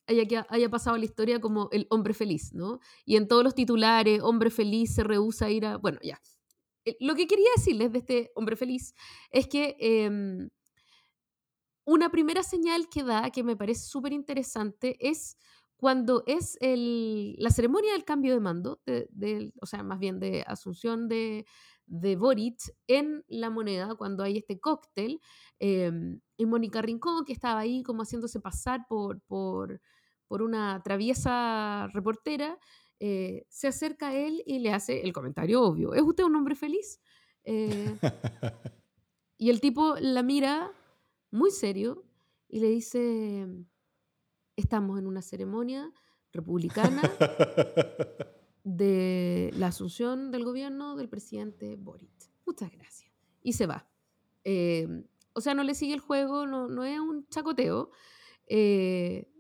haya, 0.07 0.25
que- 0.27 0.45
haya 0.49 0.69
pasado 0.69 0.97
la 0.97 1.05
historia 1.05 1.39
como 1.41 1.69
el 1.71 1.87
hombre 1.89 2.13
feliz, 2.13 2.53
¿no? 2.53 2.79
Y 3.05 3.15
en 3.17 3.27
todos 3.27 3.43
los 3.43 3.55
titulares, 3.55 4.21
hombre 4.23 4.49
feliz 4.51 4.93
se 4.95 5.03
rehúsa 5.03 5.45
a 5.47 5.51
ir 5.51 5.65
a... 5.65 5.77
Bueno, 5.77 5.99
ya. 6.03 6.21
Eh, 6.89 6.97
Lo 6.99 7.15
que 7.15 7.27
quería 7.27 7.49
decirles 7.55 7.91
de 7.91 7.99
este 7.99 8.31
hombre 8.35 8.55
feliz 8.55 8.93
es 9.31 9.47
que 9.47 9.75
em, 9.79 10.49
una 11.85 12.09
primera 12.09 12.43
señal 12.43 12.87
que 12.89 13.03
da, 13.03 13.29
que 13.31 13.43
me 13.43 13.55
parece 13.55 13.85
súper 13.87 14.13
interesante, 14.13 14.97
es 14.99 15.37
cuando 15.75 16.23
es 16.27 16.57
la 16.61 17.49
ceremonia 17.51 17.93
del 17.93 18.03
cambio 18.03 18.33
de 18.33 18.41
mando, 18.41 18.81
o 19.61 19.65
sea, 19.65 19.81
más 19.81 19.97
bien 19.97 20.19
de 20.19 20.43
asunción 20.45 21.07
de, 21.07 21.45
Boric 22.17 22.59
en 22.87 23.23
la 23.27 23.49
moneda, 23.49 23.95
cuando 23.95 24.23
hay 24.23 24.37
este 24.37 24.59
cóctel, 24.59 25.19
eh, 25.59 25.91
y 26.37 26.45
Mónica 26.45 26.81
Rincón, 26.81 27.23
que 27.25 27.33
estaba 27.33 27.61
ahí 27.61 27.81
como 27.81 28.03
haciéndose 28.03 28.39
pasar 28.41 28.85
por 28.87 29.21
una 30.29 30.81
traviesa 30.83 31.87
reportera, 31.93 32.59
eh, 32.99 33.45
se 33.49 33.67
acerca 33.67 34.09
a 34.09 34.15
él 34.15 34.43
y 34.45 34.59
le 34.59 34.71
hace 34.71 35.01
el 35.01 35.13
comentario 35.13 35.61
obvio, 35.61 35.93
¿es 35.93 36.01
usted 36.01 36.23
un 36.23 36.35
hombre 36.35 36.55
feliz? 36.55 36.99
Eh, 37.43 37.95
y 39.37 39.49
el 39.49 39.61
tipo 39.61 39.95
la 39.99 40.23
mira 40.23 40.71
muy 41.31 41.51
serio 41.51 42.03
y 42.47 42.59
le 42.59 42.69
dice, 42.69 43.47
estamos 44.55 44.99
en 44.99 45.07
una 45.07 45.21
ceremonia 45.21 45.91
republicana 46.31 47.01
de 48.63 49.51
la 49.55 49.67
asunción 49.67 50.31
del 50.31 50.43
gobierno 50.43 50.95
del 50.95 51.09
presidente 51.09 51.75
Boric. 51.75 52.11
Muchas 52.45 52.71
gracias. 52.71 53.11
Y 53.41 53.53
se 53.53 53.65
va. 53.65 53.87
Eh, 54.43 55.05
o 55.33 55.41
sea, 55.41 55.53
no 55.53 55.63
le 55.63 55.75
sigue 55.75 55.93
el 55.93 55.99
juego, 55.99 56.45
no, 56.45 56.67
no 56.67 56.83
es 56.83 56.99
un 56.99 57.27
chacoteo. 57.29 57.91
Eh, 58.47 59.31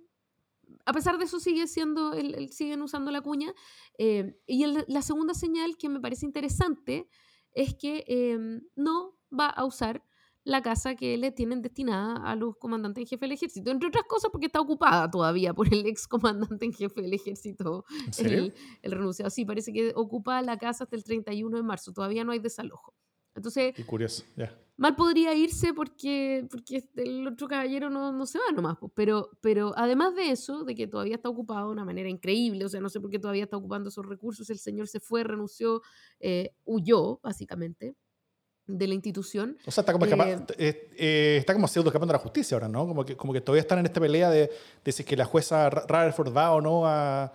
a 0.89 0.93
pesar 0.93 1.17
de 1.17 1.25
eso, 1.25 1.39
sigue 1.39 1.67
siendo, 1.67 2.13
el- 2.13 2.35
el- 2.35 2.51
siguen 2.51 2.81
usando 2.81 3.11
la 3.11 3.21
cuña. 3.21 3.53
Eh, 3.97 4.35
y 4.47 4.63
el- 4.63 4.85
la 4.87 5.01
segunda 5.01 5.33
señal 5.33 5.77
que 5.77 5.89
me 5.89 5.99
parece 5.99 6.25
interesante 6.25 7.07
es 7.53 7.75
que 7.75 8.03
eh, 8.07 8.37
no 8.75 9.17
va 9.37 9.47
a 9.47 9.65
usar 9.65 10.03
la 10.45 10.61
casa 10.63 10.95
que 10.95 11.17
le 11.17 11.31
tienen 11.31 11.61
destinada 11.61 12.15
a 12.23 12.35
los 12.35 12.55
comandantes 12.57 13.01
en 13.03 13.07
jefe 13.07 13.25
del 13.25 13.33
ejército, 13.33 13.69
entre 13.71 13.89
otras 13.89 14.05
cosas 14.05 14.31
porque 14.31 14.47
está 14.47 14.59
ocupada 14.61 15.09
todavía 15.11 15.53
por 15.53 15.71
el 15.71 15.85
ex 15.85 16.07
comandante 16.07 16.65
en 16.65 16.73
jefe 16.73 17.01
del 17.01 17.13
ejército, 17.13 17.85
el, 18.17 18.53
el 18.81 18.91
renunciado. 18.91 19.29
Sí, 19.29 19.45
parece 19.45 19.71
que 19.73 19.91
ocupa 19.95 20.41
la 20.41 20.57
casa 20.57 20.85
hasta 20.85 20.95
el 20.95 21.03
31 21.03 21.57
de 21.57 21.63
marzo, 21.63 21.91
todavía 21.93 22.23
no 22.23 22.31
hay 22.31 22.39
desalojo. 22.39 22.95
Entonces, 23.35 23.75
Qué 23.75 23.85
curioso, 23.85 24.23
ya. 24.35 24.57
Mal 24.79 24.95
podría 24.95 25.33
irse 25.35 25.73
porque, 25.73 26.47
porque 26.49 26.83
el 26.95 27.27
otro 27.27 27.47
caballero 27.47 27.89
no, 27.89 28.11
no 28.11 28.25
se 28.25 28.39
va 28.39 28.45
nomás. 28.53 28.77
pues, 28.79 28.91
Pero, 28.95 29.29
pero 29.41 29.73
además 29.77 30.15
de 30.15 30.31
eso, 30.31 30.63
de 30.63 30.73
que 30.73 30.87
todavía 30.87 31.15
está 31.15 31.29
ocupado 31.29 31.67
de 31.67 31.73
una 31.73 31.85
manera 31.85 32.09
increíble, 32.09 32.65
o 32.65 32.69
sea, 32.69 32.79
no 32.81 32.89
sé 32.89 32.99
por 32.99 33.09
qué 33.11 33.19
todavía 33.19 33.43
está 33.43 33.57
ocupando 33.57 33.89
esos 33.89 34.05
recursos, 34.05 34.49
el 34.49 34.57
señor 34.57 34.87
se 34.87 34.99
fue, 34.99 35.23
renunció, 35.23 35.81
eh, 36.19 36.53
huyó, 36.65 37.19
básicamente, 37.21 37.95
de 38.65 38.87
la 38.87 38.93
institución. 38.93 39.57
O 39.65 39.71
sea, 39.71 39.81
está 39.81 39.93
como, 39.93 40.05
escapa- 40.05 40.27
Eh, 40.29 40.45
eh, 40.57 40.89
eh, 40.97 41.37
está 41.39 41.53
como 41.53 41.67
pseudo 41.67 41.89
escapando 41.89 42.11
de 42.13 42.17
la 42.17 42.23
justicia 42.23 42.55
ahora, 42.55 42.67
¿no? 42.69 42.87
Como 42.87 43.03
que, 43.03 43.17
como 43.17 43.33
que 43.33 43.41
todavía 43.41 43.61
están 43.61 43.79
en 43.79 43.85
esta 43.87 43.99
pelea 43.99 44.29
de, 44.29 44.49
de 44.83 44.91
si 44.91 45.01
es 45.01 45.07
que 45.07 45.17
la 45.17 45.25
jueza 45.25 45.69
Rutherford 45.69 46.35
va 46.35 46.51
o 46.51 46.61
no 46.61 46.85
a... 46.85 47.31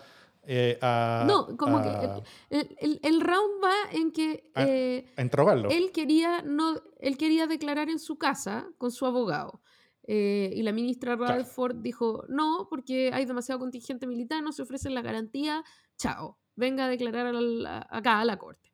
eh, 0.47 0.79
a- 0.83 1.25
no, 1.27 1.57
como 1.57 1.81
que 1.83 1.89
a- 1.89 2.23
el, 2.51 2.59
el- 2.61 2.77
el- 2.81 3.01
el 3.03 3.21
round 3.21 3.63
va 3.65 3.75
en 3.93 4.13
que 4.13 4.51
eh, 4.57 5.07
interrogarlo. 5.19 5.71
él, 5.71 5.91
quería 5.93 6.43
no, 6.43 6.81
él 7.01 7.17
quería 7.17 7.47
declarar 7.47 7.89
en 7.91 7.99
su 7.99 8.17
casa 8.19 8.67
con 8.79 8.91
su 8.91 9.07
abogado. 9.07 9.61
Eh, 10.07 10.53
y 10.55 10.63
la 10.63 10.73
ministra 10.73 11.17
Claro. 11.17 11.33
Rutherford 11.39 11.77
dijo, 11.77 12.25
no, 12.29 12.67
porque 12.69 13.11
hay 13.13 13.25
demasiado 13.25 13.59
contingente 13.59 14.07
militar, 14.07 14.43
no 14.43 14.53
se 14.53 14.61
ofrece 14.63 14.91
la 14.91 15.01
garantía, 15.01 15.65
chao, 15.97 16.39
venga 16.57 16.85
a 16.85 16.89
declarar 16.89 17.27
a 17.29 17.33
la- 17.33 17.87
acá 17.91 18.21
a 18.21 18.25
la 18.27 18.37
corte. 18.37 18.71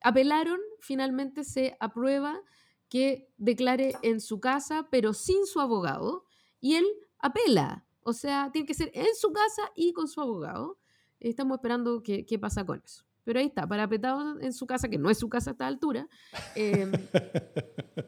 Apelaron, 0.00 0.58
finalmente 0.80 1.44
se 1.44 1.76
aprueba 1.78 2.40
que 2.88 3.30
declare 3.36 3.94
en 4.02 4.20
su 4.20 4.40
casa, 4.40 4.88
pero 4.90 5.12
sin 5.14 5.46
su 5.46 5.60
abogado, 5.60 6.24
y 6.60 6.74
él 6.74 6.86
apela. 7.18 7.86
O 8.02 8.12
sea, 8.12 8.50
tiene 8.52 8.66
que 8.66 8.74
ser 8.74 8.90
en 8.94 9.14
su 9.14 9.32
casa 9.32 9.62
y 9.74 9.92
con 9.92 10.08
su 10.08 10.20
abogado. 10.20 10.78
Estamos 11.20 11.56
esperando 11.58 12.02
qué, 12.02 12.26
qué 12.26 12.38
pasa 12.38 12.64
con 12.66 12.82
eso. 12.84 13.04
Pero 13.24 13.38
ahí 13.38 13.46
está, 13.46 13.68
parapetado 13.68 14.40
en 14.40 14.52
su 14.52 14.66
casa, 14.66 14.88
que 14.88 14.98
no 14.98 15.08
es 15.08 15.18
su 15.18 15.28
casa 15.28 15.50
a 15.50 15.52
esta 15.52 15.66
altura, 15.68 16.08
eh, 16.56 16.90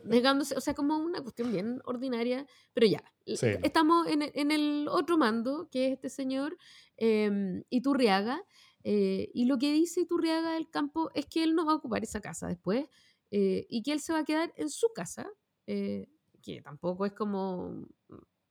negándose, 0.04 0.56
o 0.56 0.60
sea, 0.60 0.74
como 0.74 0.96
una 0.98 1.20
cuestión 1.22 1.52
bien 1.52 1.80
ordinaria, 1.84 2.46
pero 2.72 2.86
ya, 2.86 3.02
Sí. 3.24 3.46
estamos 3.62 4.06
en, 4.08 4.22
en 4.34 4.50
el 4.50 4.88
otro 4.90 5.16
mando, 5.16 5.68
que 5.70 5.86
es 5.86 5.92
este 5.92 6.08
señor 6.10 6.58
eh, 6.96 7.62
Iturriaga, 7.70 8.42
eh, 8.82 9.30
y 9.32 9.44
lo 9.46 9.56
que 9.58 9.72
dice 9.72 10.00
Iturriaga 10.00 10.54
del 10.54 10.68
campo 10.68 11.10
es 11.14 11.26
que 11.26 11.42
él 11.44 11.54
no 11.54 11.64
va 11.64 11.72
a 11.72 11.76
ocupar 11.76 12.02
esa 12.02 12.20
casa 12.20 12.48
después, 12.48 12.86
eh, 13.30 13.66
y 13.70 13.82
que 13.82 13.92
él 13.92 14.00
se 14.00 14.12
va 14.12 14.18
a 14.20 14.24
quedar 14.24 14.52
en 14.56 14.68
su 14.68 14.88
casa, 14.94 15.28
eh, 15.66 16.08
que 16.42 16.60
tampoco 16.60 17.06
es 17.06 17.12
como 17.12 17.86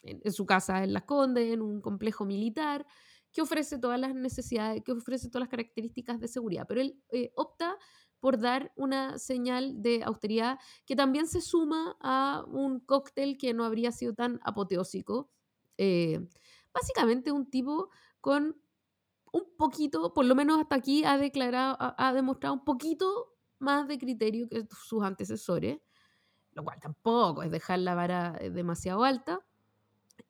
en, 0.04 0.32
su 0.32 0.45
casa 0.45 0.84
en 0.84 0.93
Las 0.93 1.04
Condes, 1.04 1.51
en 1.51 1.62
un 1.62 1.82
complejo 1.82 2.26
militar, 2.26 2.86
que 3.32 3.41
ofrece 3.41 3.80
todas 3.80 3.99
las 3.99 4.14
necesidades, 4.14 4.84
que 4.84 4.91
ofrece 4.91 5.30
todas 5.30 5.41
las 5.41 5.49
características 5.49 6.20
de 6.20 6.28
seguridad, 6.28 6.66
pero 6.68 6.82
él 6.82 7.01
eh, 7.10 7.32
opta 7.36 7.78
por 8.20 8.39
dar 8.39 8.72
una 8.76 9.18
señal 9.18 9.82
de 9.82 10.04
austeridad 10.04 10.60
que 10.86 10.95
también 10.95 11.28
se 11.28 11.41
suma 11.41 11.97
a 11.99 12.45
un 12.47 12.80
cóctel 12.80 13.38
que 13.38 13.54
no 13.54 13.66
habría 13.66 13.91
sido 13.91 14.14
tan 14.14 14.39
apoteósico. 14.43 15.30
Eh, 15.78 16.26
básicamente 16.74 17.32
un 17.32 17.49
tipo 17.49 17.89
con 18.22 18.56
un 19.34 19.43
poquito, 19.58 20.14
por 20.14 20.26
lo 20.26 20.36
menos 20.36 20.62
hasta 20.62 20.76
aquí, 20.76 21.04
ha 21.04 21.18
declarado, 21.18 21.76
ha, 21.80 21.95
ha 21.97 22.14
demostrado 22.14 22.54
un 22.54 22.64
poquito 22.64 23.34
más 23.60 23.88
de 23.88 23.97
criterio 23.97 24.47
que 24.47 24.68
sus 24.70 25.04
antecesores, 25.04 25.80
lo 26.51 26.64
cual 26.64 26.80
tampoco 26.80 27.41
es 27.43 27.51
dejar 27.51 27.80
la 27.80 27.95
vara 27.95 28.38
eh, 28.39 28.51
demasiado 28.51 29.04
alta. 29.04 29.39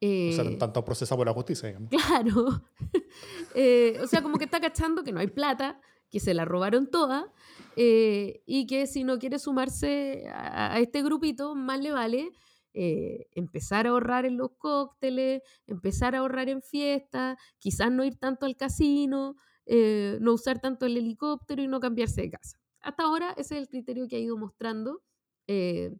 O 0.03 0.31
sea, 0.33 0.43
Eh, 0.45 0.57
tanto 0.59 0.83
procesado 0.83 1.17
por 1.19 1.27
la 1.27 1.33
justicia, 1.33 1.67
digamos. 1.69 1.89
Claro. 1.89 2.63
Eh, 3.55 3.99
o 4.01 4.07
sea, 4.07 4.21
como 4.23 4.37
que 4.37 4.45
está 4.45 4.59
cachando 4.59 5.03
que 5.03 5.11
no 5.11 5.19
hay 5.19 5.27
plata, 5.27 5.79
que 6.09 6.19
se 6.19 6.33
la 6.33 6.45
robaron 6.45 6.89
toda, 6.89 7.31
eh, 7.75 8.41
y 8.45 8.65
que 8.65 8.87
si 8.87 9.03
no 9.03 9.19
quiere 9.19 9.37
sumarse 9.39 10.27
a, 10.29 10.73
a 10.73 10.79
este 10.79 11.03
grupito, 11.03 11.53
más 11.55 11.79
le 11.79 11.91
vale 11.91 12.31
eh, 12.73 13.27
empezar 13.33 13.85
a 13.85 13.91
ahorrar 13.91 14.25
en 14.25 14.37
los 14.37 14.51
cócteles, 14.57 15.43
empezar 15.67 16.15
a 16.15 16.19
ahorrar 16.19 16.49
en 16.49 16.61
fiestas, 16.63 17.37
quizás 17.59 17.91
no 17.91 18.03
ir 18.03 18.17
tanto 18.17 18.47
al 18.47 18.55
casino, 18.57 19.35
eh, 19.67 20.17
no 20.19 20.33
usar 20.33 20.59
tanto 20.59 20.87
el 20.87 20.97
helicóptero 20.97 21.61
y 21.61 21.67
no 21.67 21.79
cambiarse 21.79 22.21
de 22.21 22.31
casa. 22.31 22.57
Hasta 22.81 23.03
ahora 23.03 23.33
ese 23.37 23.55
es 23.55 23.61
el 23.61 23.67
criterio 23.69 24.07
que 24.07 24.15
ha 24.15 24.19
ido 24.19 24.35
mostrando. 24.37 25.01
eh, 25.47 25.91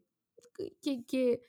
que, 0.82 1.06
que- 1.06 1.42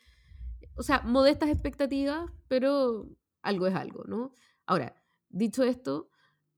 o 0.77 0.83
sea, 0.83 1.01
modestas 1.03 1.51
expectativas, 1.51 2.31
pero 2.49 3.09
algo 3.43 3.66
es 3.66 3.75
algo, 3.75 4.05
¿no? 4.05 4.33
Ahora, 4.66 4.95
dicho 5.29 5.62
esto, 5.62 6.09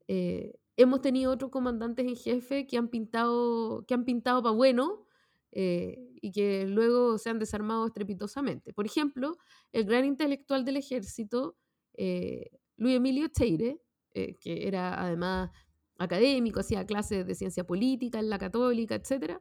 eh, 0.08 0.58
hemos 0.76 1.00
tenido 1.00 1.32
otros 1.32 1.50
comandantes 1.50 2.06
en 2.06 2.16
jefe 2.16 2.66
que 2.66 2.76
han 2.76 2.88
pintado, 2.88 3.84
que 3.86 3.94
han 3.94 4.04
pintado 4.04 4.42
para 4.42 4.54
bueno 4.54 5.06
eh, 5.52 6.12
y 6.20 6.32
que 6.32 6.66
luego 6.66 7.18
se 7.18 7.30
han 7.30 7.38
desarmado 7.38 7.86
estrepitosamente. 7.86 8.72
Por 8.72 8.86
ejemplo, 8.86 9.38
el 9.72 9.84
gran 9.84 10.04
intelectual 10.04 10.64
del 10.64 10.76
ejército, 10.76 11.56
eh, 11.94 12.50
Luis 12.76 12.96
Emilio 12.96 13.28
Cheire, 13.28 13.80
eh, 14.12 14.34
que 14.40 14.68
era 14.68 15.00
además 15.00 15.50
académico, 15.98 16.60
hacía 16.60 16.84
clases 16.84 17.26
de 17.26 17.34
ciencia 17.34 17.64
política 17.64 18.18
en 18.18 18.28
la 18.28 18.38
católica, 18.38 18.94
etc. 18.94 19.38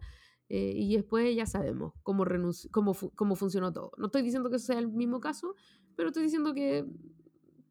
Eh, 0.48 0.74
y 0.76 0.96
después 0.96 1.36
ya 1.36 1.46
sabemos 1.46 1.94
cómo, 2.04 2.24
cómo, 2.72 2.96
cómo 3.16 3.36
funcionó 3.36 3.74
todo. 3.74 3.92
No 3.98 4.08
estoy 4.08 4.22
diciendo 4.22 4.50
que 4.50 4.60
sea 4.60 4.78
el 4.78 4.88
mismo 4.88 5.20
caso, 5.20 5.56
pero 5.96 6.10
estoy 6.10 6.24
diciendo 6.24 6.54
que 6.54 6.86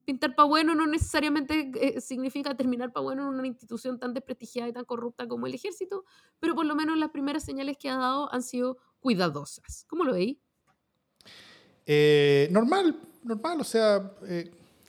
pintar 0.04 0.34
para 0.34 0.48
bueno 0.48 0.74
no 0.74 0.86
necesariamente 0.86 1.70
eh, 1.80 2.00
significa 2.00 2.54
terminar 2.54 2.92
para 2.92 3.04
bueno 3.04 3.22
en 3.22 3.38
una 3.38 3.46
institución 3.46 3.98
tan 3.98 4.12
desprestigiada 4.12 4.68
y 4.68 4.72
tan 4.72 4.84
corrupta 4.84 5.26
como 5.28 5.46
el 5.46 5.54
ejército, 5.54 6.04
pero 6.40 6.54
por 6.54 6.66
lo 6.66 6.74
menos 6.74 6.98
las 6.98 7.10
primeras 7.10 7.44
señales 7.44 7.78
que 7.78 7.88
ha 7.88 7.96
dado 7.96 8.32
han 8.32 8.42
sido 8.42 8.76
cuidadosas. 9.00 9.86
¿Cómo 9.88 10.04
lo 10.04 10.12
veis? 10.12 10.36
Eh, 11.86 12.48
normal, 12.50 13.00
normal, 13.22 13.60
o 13.60 13.64
sea, 13.64 14.14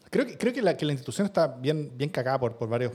creo, 0.10 0.26
que, 0.26 0.38
creo 0.38 0.54
que, 0.54 0.62
la, 0.62 0.76
que 0.76 0.86
la 0.86 0.94
institución 0.94 1.28
está 1.28 1.48
bien, 1.48 1.96
bien 1.96 2.10
cagada 2.10 2.40
por, 2.40 2.58
por 2.58 2.68
varios, 2.68 2.94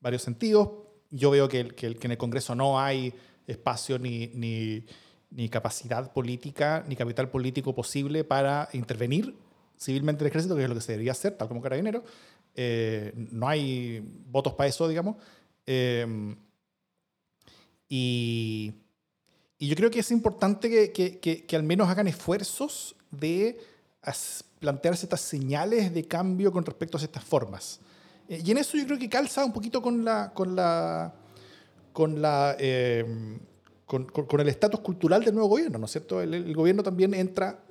varios 0.00 0.22
sentidos. 0.22 0.70
Yo 1.10 1.30
veo 1.30 1.48
que, 1.48 1.68
que 1.68 1.98
en 2.00 2.10
el 2.10 2.18
Congreso 2.18 2.54
no 2.54 2.80
hay 2.80 3.12
espacio 3.46 3.98
ni, 3.98 4.28
ni, 4.34 4.84
ni 5.30 5.48
capacidad 5.48 6.12
política, 6.12 6.84
ni 6.86 6.96
capital 6.96 7.30
político 7.30 7.74
posible 7.74 8.24
para 8.24 8.68
intervenir 8.72 9.34
civilmente 9.78 10.24
el 10.24 10.28
ejército, 10.28 10.56
que 10.56 10.62
es 10.62 10.68
lo 10.68 10.74
que 10.74 10.80
se 10.80 10.92
debería 10.92 11.12
hacer, 11.12 11.36
tal 11.36 11.48
como 11.48 11.60
carabinero. 11.60 12.04
Eh, 12.54 13.12
no 13.14 13.48
hay 13.48 14.00
votos 14.26 14.54
para 14.54 14.68
eso, 14.68 14.86
digamos. 14.88 15.16
Eh, 15.66 16.36
y, 17.88 18.72
y, 19.58 19.68
yo 19.68 19.76
creo 19.76 19.90
que 19.90 20.00
es 20.00 20.10
importante 20.10 20.70
que, 20.70 21.20
que, 21.20 21.46
que, 21.46 21.56
al 21.56 21.62
menos 21.62 21.88
hagan 21.88 22.08
esfuerzos 22.08 22.96
de 23.10 23.58
plantearse 24.58 25.06
estas 25.06 25.20
señales 25.20 25.92
de 25.92 26.04
cambio 26.04 26.52
con 26.52 26.64
respecto 26.64 26.98
a 26.98 27.02
estas 27.02 27.24
formas. 27.24 27.80
Eh, 28.28 28.42
y 28.44 28.50
en 28.50 28.58
eso 28.58 28.76
yo 28.76 28.86
creo 28.86 28.98
que 28.98 29.08
calza 29.08 29.44
un 29.44 29.52
poquito 29.52 29.82
con 29.82 30.04
la... 30.04 30.32
Con 30.32 30.56
la 30.56 31.14
con 31.92 32.22
la 32.22 32.56
con, 33.86 34.06
con, 34.06 34.40
el 34.40 34.48
estatus 34.48 34.80
cultural 34.80 35.24
del 35.24 35.34
nuevo 35.34 35.50
gobierno, 35.50 35.78
¿no 35.78 35.84
es 35.84 35.92
cierto? 35.92 36.22
El, 36.22 36.32
el 36.32 36.54
gobierno 36.54 36.82
también 36.82 37.12
entra 37.12 37.62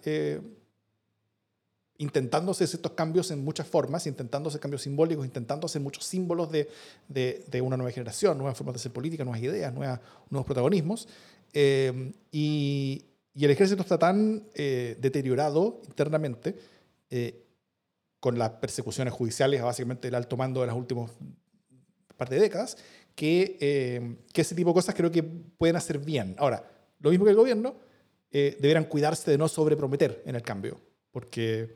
intentándose 2.01 2.63
estos 2.63 2.93
cambios 2.93 3.29
en 3.29 3.43
muchas 3.43 3.67
formas, 3.67 4.07
intentándose 4.07 4.59
cambios 4.59 4.81
simbólicos, 4.81 5.23
intentándose 5.23 5.79
muchos 5.79 6.03
símbolos 6.03 6.51
de, 6.51 6.67
de, 7.07 7.61
una 7.61 7.77
nueva 7.77 7.91
generación, 7.91 8.39
nuevas 8.39 8.57
formas 8.57 8.73
de 8.73 8.77
hacer 8.77 8.91
política, 8.91 9.23
nuevas 9.23 9.41
ideas, 9.41 9.71
nuevas, 9.71 9.99
nuevos 10.31 10.47
protagonismos. 10.47 11.07
Eh, 11.53 12.11
y, 12.31 13.05
y, 13.35 13.45
el 13.45 13.51
ejército 13.51 13.83
está 13.83 13.99
tan 13.99 14.47
eh, 14.55 14.97
deteriorado 14.99 15.79
internamente, 15.85 16.57
eh, 17.11 17.45
con 18.19 18.39
las 18.39 18.49
persecuciones 18.51 19.13
judiciales, 19.13 19.61
básicamente 19.61 20.07
el 20.07 20.15
alto 20.15 20.37
mando 20.37 20.61
de 20.61 20.67
las 20.67 20.75
últimas 20.75 21.11
par 22.21 22.29
de 22.29 22.39
décadas, 22.39 22.77
que, 23.15 24.15
que 24.31 24.41
ese 24.41 24.55
tipo 24.55 24.69
de 24.69 24.73
cosas 24.75 24.95
creo 24.95 25.11
que 25.11 25.23
pueden 25.23 25.75
hacer 25.75 25.97
bien. 25.99 26.35
Ahora, 26.37 26.63
lo 26.99 27.09
mismo 27.09 27.25
que 27.25 27.31
el 27.31 27.37
gobierno, 27.37 27.75
deberán 28.31 28.85
cuidarse 28.85 29.29
de 29.31 29.37
no 29.37 29.47
sobreprometer 29.49 30.23
en 30.25 30.35
el 30.35 30.41
cambio, 30.41 30.79
porque 31.11 31.75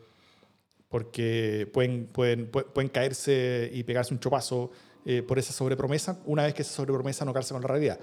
porque 0.88 1.68
pueden, 1.72 2.06
pueden, 2.06 2.50
pueden 2.50 2.88
caerse 2.88 3.70
y 3.72 3.82
pegarse 3.82 4.14
un 4.14 4.20
chopazo 4.20 4.70
eh, 5.04 5.22
por 5.22 5.38
esa 5.38 5.52
sobrepromesa, 5.52 6.20
una 6.26 6.44
vez 6.44 6.54
que 6.54 6.62
esa 6.62 6.72
sobrepromesa 6.72 7.24
no 7.24 7.32
calza 7.32 7.54
con 7.54 7.62
la 7.62 7.68
realidad. 7.68 7.98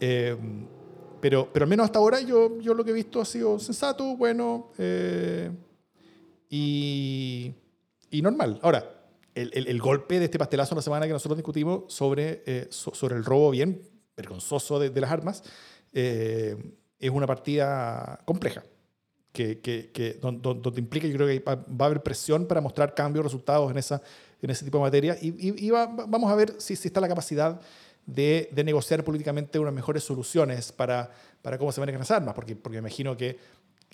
Eh, 0.00 0.36
pero, 1.20 1.48
pero 1.52 1.64
al 1.64 1.70
menos 1.70 1.84
hasta 1.84 1.98
ahora 1.98 2.20
yo, 2.20 2.60
yo 2.60 2.74
lo 2.74 2.84
que 2.84 2.90
he 2.90 2.94
visto 2.94 3.20
ha 3.20 3.24
sido 3.24 3.58
sensato, 3.58 4.16
bueno 4.16 4.70
eh, 4.78 5.50
y, 6.50 7.54
y, 8.10 8.22
normal. 8.22 8.58
Ahora, 8.62 8.95
el, 9.36 9.68
el, 9.68 9.80
golpe 9.80 10.18
de 10.18 10.24
este 10.24 10.38
pastelazo 10.38 10.74
la 10.74 10.82
semana 10.82 11.06
que 11.06 11.12
nosotros 11.12 11.36
discutimos 11.36 11.92
sobre, 11.92 12.68
sobre 12.70 13.16
el 13.16 13.24
robo 13.24 13.50
bien 13.50 13.82
vergonzoso 14.16 14.78
de, 14.78 14.90
de 14.90 15.00
las 15.00 15.10
armas 15.10 15.42
es 15.92 17.10
una 17.10 17.26
partida 17.26 18.20
compleja 18.24 18.62
que, 19.36 19.60
que, 19.60 19.90
que 19.92 20.14
donde, 20.14 20.80
implica, 20.80 21.06
yo 21.06 21.14
creo 21.14 21.28
que 21.28 21.40
va, 21.40 21.52
a 21.52 21.86
haber 21.86 22.02
presión 22.02 22.46
para 22.46 22.62
mostrar 22.62 22.94
cambios, 22.94 23.22
resultados 23.22 23.70
en, 23.70 23.76
esa, 23.76 24.00
en 24.40 24.48
ese 24.48 24.64
tipo 24.64 24.78
de 24.78 24.84
materia. 24.84 25.18
Y, 25.20 25.66
y, 25.66 25.70
vamos 25.70 26.32
a 26.32 26.34
ver 26.34 26.54
si, 26.58 26.74
si, 26.74 26.88
está 26.88 27.02
la 27.02 27.08
capacidad 27.08 27.60
de, 28.06 28.48
de, 28.50 28.64
negociar 28.64 29.04
políticamente 29.04 29.58
unas 29.58 29.74
mejores 29.74 30.04
soluciones 30.04 30.72
para, 30.72 31.10
para 31.42 31.58
cómo 31.58 31.70
se 31.70 31.80
manejan 31.80 31.98
las 31.98 32.10
armas, 32.10 32.34
porque, 32.34 32.56
porque 32.56 32.78
imagino 32.78 33.14
que, 33.14 33.36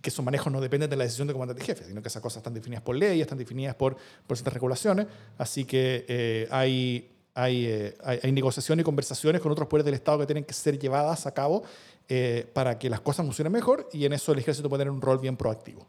que 0.02 0.10
esos 0.10 0.24
manejos 0.24 0.52
no 0.52 0.60
dependen 0.60 0.90
de 0.90 0.96
la 0.96 1.04
decisión 1.04 1.28
del 1.28 1.34
comandante 1.34 1.64
jefe, 1.64 1.84
sino 1.84 2.02
que 2.02 2.08
esas 2.08 2.20
cosas 2.20 2.38
están 2.38 2.52
definidas 2.52 2.82
por 2.82 2.96
leyes, 2.96 3.22
están 3.22 3.38
definidas 3.38 3.74
por, 3.76 3.96
por 4.26 4.36
ciertas 4.36 4.52
regulaciones. 4.52 5.06
Así 5.38 5.64
que 5.64 6.04
eh, 6.08 6.48
hay, 6.50 7.10
hay, 7.34 7.66
eh, 7.66 7.96
hay, 8.02 8.18
hay 8.22 8.32
negociación 8.32 8.80
y 8.80 8.82
conversaciones 8.82 9.40
con 9.40 9.52
otros 9.52 9.68
poderes 9.68 9.86
del 9.86 9.94
Estado 9.94 10.18
que 10.18 10.26
tienen 10.26 10.44
que 10.44 10.52
ser 10.52 10.78
llevadas 10.78 11.26
a 11.26 11.32
cabo 11.32 11.62
eh, 12.08 12.50
para 12.52 12.78
que 12.78 12.90
las 12.90 13.00
cosas 13.00 13.24
funcionen 13.24 13.52
mejor 13.52 13.88
y 13.92 14.04
en 14.04 14.12
eso 14.12 14.32
el 14.32 14.38
ejército 14.40 14.68
puede 14.68 14.82
tener 14.82 14.92
un 14.92 15.00
rol 15.00 15.18
bien 15.18 15.36
proactivo 15.36 15.86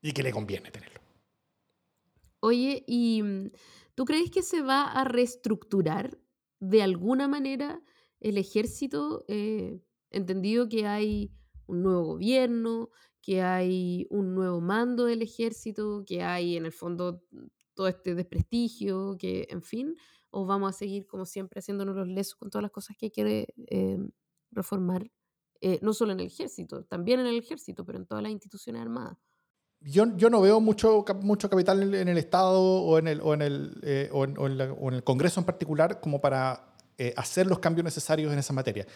y 0.00 0.12
que 0.12 0.22
le 0.22 0.32
conviene 0.32 0.70
tenerlo. 0.70 1.00
Oye, 2.40 2.82
¿y 2.88 3.22
tú 3.94 4.04
crees 4.04 4.30
que 4.30 4.42
se 4.42 4.62
va 4.62 4.90
a 4.90 5.04
reestructurar 5.04 6.18
de 6.60 6.82
alguna 6.82 7.28
manera 7.28 7.82
el 8.20 8.38
ejército? 8.38 9.24
Eh, 9.28 9.80
entendido 10.10 10.68
que 10.68 10.86
hay 10.86 11.30
un 11.66 11.82
nuevo 11.82 12.04
gobierno, 12.04 12.90
que 13.20 13.42
hay 13.42 14.06
un 14.10 14.34
nuevo 14.34 14.60
mando 14.60 15.04
del 15.04 15.22
ejército, 15.22 16.04
que 16.06 16.22
hay 16.22 16.56
en 16.56 16.66
el 16.66 16.72
fondo 16.72 17.22
todo 17.74 17.88
este 17.88 18.14
desprestigio, 18.14 19.16
que 19.18 19.46
en 19.50 19.62
fin, 19.62 19.96
o 20.30 20.44
vamos 20.44 20.74
a 20.74 20.78
seguir 20.78 21.06
como 21.06 21.24
siempre 21.24 21.60
haciéndonos 21.60 21.94
los 21.94 22.08
lesos 22.08 22.34
con 22.34 22.50
todas 22.50 22.62
las 22.62 22.72
cosas 22.72 22.96
que 22.96 23.10
que 23.10 23.46
eh, 23.68 23.98
reformar, 24.50 25.10
eh, 25.60 25.78
no 25.82 25.92
solo 25.92 26.12
en 26.12 26.20
el 26.20 26.26
ejército, 26.26 26.84
también 26.84 27.20
en 27.20 27.26
el 27.26 27.38
ejército, 27.38 27.84
pero 27.84 27.98
en 27.98 28.06
todas 28.06 28.22
las 28.22 28.32
instituciones 28.32 28.82
armadas. 28.82 29.16
Yo, 29.80 30.16
yo 30.16 30.30
no 30.30 30.40
veo 30.40 30.60
mucho, 30.60 31.04
mucho 31.22 31.50
capital 31.50 31.94
en, 31.94 32.08
el 32.08 32.18
Estado 32.18 32.60
o 32.60 32.98
en 32.98 33.08
el, 33.08 33.20
o 33.20 33.34
en 33.34 33.42
el, 33.42 33.80
eh, 33.82 34.08
o 34.12 34.24
en, 34.24 34.38
o 34.38 34.46
en 34.46 34.94
el 34.94 35.04
Congreso 35.04 35.40
en 35.40 35.46
particular 35.46 36.00
como 36.00 36.20
para 36.20 36.72
eh, 36.98 37.12
hacer 37.16 37.46
los 37.46 37.58
cambios 37.58 37.84
necesarios 37.84 38.32
en 38.32 38.38
esa 38.38 38.52
materia 38.52 38.86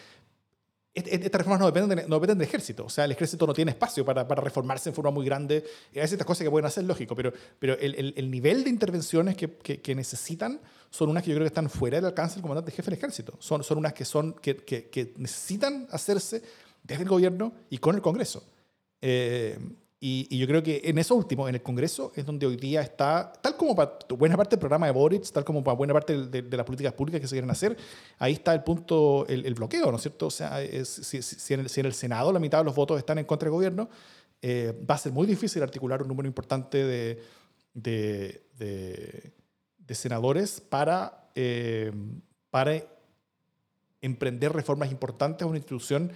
estas 1.05 1.39
reformas 1.39 1.59
no 1.59 1.65
dependen, 1.67 2.09
no 2.09 2.15
dependen 2.15 2.39
del 2.39 2.47
ejército. 2.47 2.85
O 2.85 2.89
sea, 2.89 3.05
el 3.05 3.11
ejército 3.11 3.45
no 3.45 3.53
tiene 3.53 3.71
espacio 3.71 4.03
para, 4.03 4.27
para 4.27 4.41
reformarse 4.41 4.89
en 4.89 4.95
forma 4.95 5.11
muy 5.11 5.25
grande. 5.25 5.63
Hay 5.93 6.01
estas 6.01 6.25
cosas 6.25 6.43
que 6.43 6.49
pueden 6.49 6.65
hacer, 6.65 6.83
lógico, 6.83 7.15
pero, 7.15 7.31
pero 7.59 7.77
el, 7.79 8.13
el, 8.15 8.31
nivel 8.31 8.63
de 8.63 8.69
intervenciones 8.69 9.35
que, 9.35 9.57
que, 9.57 9.81
que, 9.81 9.95
necesitan 9.95 10.59
son 10.89 11.09
unas 11.09 11.23
que 11.23 11.29
yo 11.29 11.35
creo 11.35 11.45
que 11.45 11.49
están 11.49 11.69
fuera 11.69 11.97
del 11.97 12.05
alcance 12.05 12.35
del 12.35 12.41
comandante 12.41 12.71
jefe 12.71 12.89
del 12.89 12.97
ejército. 12.97 13.33
Son, 13.39 13.63
son 13.63 13.77
unas 13.77 13.93
que, 13.93 14.05
son, 14.05 14.33
que, 14.33 14.55
que 14.55 15.13
necesitan 15.17 15.87
hacerse 15.91 16.41
desde 16.83 17.03
el 17.03 17.09
gobierno 17.09 17.53
y 17.69 17.77
con 17.77 17.95
el 17.95 18.01
Congreso. 18.01 18.43
Eh, 19.01 19.59
y, 19.99 20.37
yo 20.37 20.45
creo 20.45 20.61
que 20.61 20.81
en 20.83 20.99
eso 20.99 21.15
último, 21.15 21.49
en 21.49 21.55
el 21.55 21.63
Congreso, 21.63 22.11
es 22.15 22.25
donde 22.25 22.45
hoy 22.45 22.55
día 22.55 22.81
está, 22.81 23.33
tal 23.41 23.57
como 23.57 23.75
para 23.75 23.97
buena 24.09 24.37
parte 24.37 24.55
del 24.55 24.59
programa 24.59 24.85
de 24.85 24.91
Boric, 24.91 25.31
tal 25.31 25.43
como 25.43 25.63
para 25.63 25.75
buena 25.75 25.93
parte 25.93 26.25
de, 26.25 26.41
de 26.43 26.57
las 26.57 26.65
políticas 26.65 26.93
públicas 26.93 27.19
que 27.19 27.27
se 27.27 27.33
quieren 27.33 27.49
hacer, 27.49 27.75
ahí 28.19 28.33
está 28.33 28.53
el 28.53 28.63
punto, 28.63 29.25
el, 29.27 29.53
bloqueo, 29.55 29.89
¿no 29.89 29.97
es 29.97 30.03
cierto? 30.03 30.27
O 30.27 30.31
sea, 30.31 30.59
si, 30.85 31.21
si, 31.23 31.53
en 31.53 31.61
el, 31.61 31.69
si, 31.69 31.79
en 31.79 31.87
el, 31.87 31.93
Senado 31.93 32.31
la 32.31 32.39
mitad 32.39 32.59
de 32.59 32.65
los 32.65 32.75
votos 32.75 32.99
están 32.99 33.17
en 33.17 33.25
contra 33.25 33.47
del 33.47 33.53
gobierno, 33.53 33.89
eh, 34.41 34.71
va 34.87 34.95
a 34.95 34.99
ser 34.99 35.11
muy 35.11 35.25
difícil 35.25 35.63
articular 35.63 36.03
un 36.03 36.07
número 36.07 36.27
importante 36.27 36.83
de, 36.83 37.23
de, 37.73 39.33
de 39.87 39.95
senadores 39.95 40.61
para, 40.61 41.29
eh, 41.33 41.91
para 42.51 42.83
emprender 44.01 44.53
reformas 44.53 44.91
importantes 44.91 45.43
a 45.43 45.47
una 45.47 45.57
institución 45.57 46.11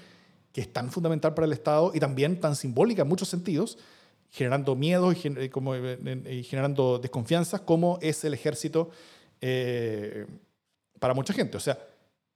que 0.53 0.61
es 0.61 0.71
tan 0.71 0.91
fundamental 0.91 1.33
para 1.33 1.45
el 1.45 1.53
Estado 1.53 1.91
y 1.93 1.99
también 1.99 2.39
tan 2.39 2.55
simbólica 2.55 3.03
en 3.03 3.07
muchos 3.07 3.29
sentidos, 3.29 3.77
generando 4.29 4.75
miedos 4.75 5.25
y, 5.25 5.27
eh, 5.27 5.51
eh, 5.53 6.43
generando 6.43 6.99
desconfianzas, 6.99 7.61
como 7.61 7.99
es 8.01 8.23
el 8.23 8.33
ejército 8.33 8.89
eh, 9.39 10.25
para 10.99 11.13
mucha 11.13 11.33
gente. 11.33 11.57
O 11.57 11.59
sea, 11.59 11.79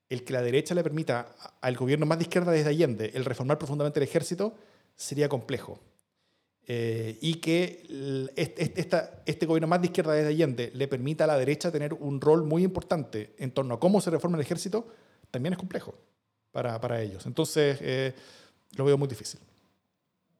el 0.10 0.24
que 0.24 0.34
la 0.34 0.42
derecha 0.42 0.76
le 0.76 0.84
permita 0.84 1.36
al 1.62 1.76
gobierno 1.76 2.06
más 2.06 2.18
de 2.20 2.24
izquierda 2.24 2.52
desde 2.52 2.70
Allende 2.70 3.12
el 3.16 3.26
reformar 3.26 3.58
profundamente 3.58 4.00
el 4.00 4.04
ejército 4.04 4.54
sería 4.96 5.28
complejo. 5.28 5.80
y 6.68 7.36
que 7.36 7.84
este, 8.36 8.74
este 9.26 9.46
gobierno 9.46 9.68
más 9.68 9.82
de 9.82 9.88
izquierda 9.88 10.14
desde 10.14 10.30
Allende 10.30 10.72
le 10.74 10.88
permita 10.88 11.26
a 11.26 11.28
la 11.28 11.38
derecha 11.38 11.72
tener 11.72 11.94
un 11.94 12.22
rol 12.22 12.44
muy 12.44 12.64
importante 12.64 13.36
en 13.38 13.52
torno 13.52 13.76
a 13.76 13.80
cómo 13.80 14.00
se 14.00 14.10
reforma 14.10 14.38
el 14.38 14.42
ejército, 14.42 14.88
también 15.32 15.54
es 15.54 15.60
complejo 15.60 15.96
para, 16.56 16.80
para 16.80 17.02
ellos. 17.02 17.26
Entonces, 17.26 17.78
eh, 17.82 18.16
lo 18.78 18.86
veo 18.86 18.98
muy 18.98 19.10
difícil. 19.10 19.42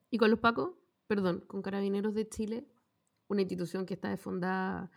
¿Y 0.08 0.16
con 0.16 0.30
los 0.30 0.38
Pacos? 0.38 0.70
Perdón, 1.06 1.44
con 1.46 1.60
Carabineros 1.60 2.14
de 2.14 2.26
Chile, 2.26 2.64
una 3.28 3.42
institución 3.42 3.84
que 3.84 3.92
está 3.92 4.16
fundada 4.16 4.90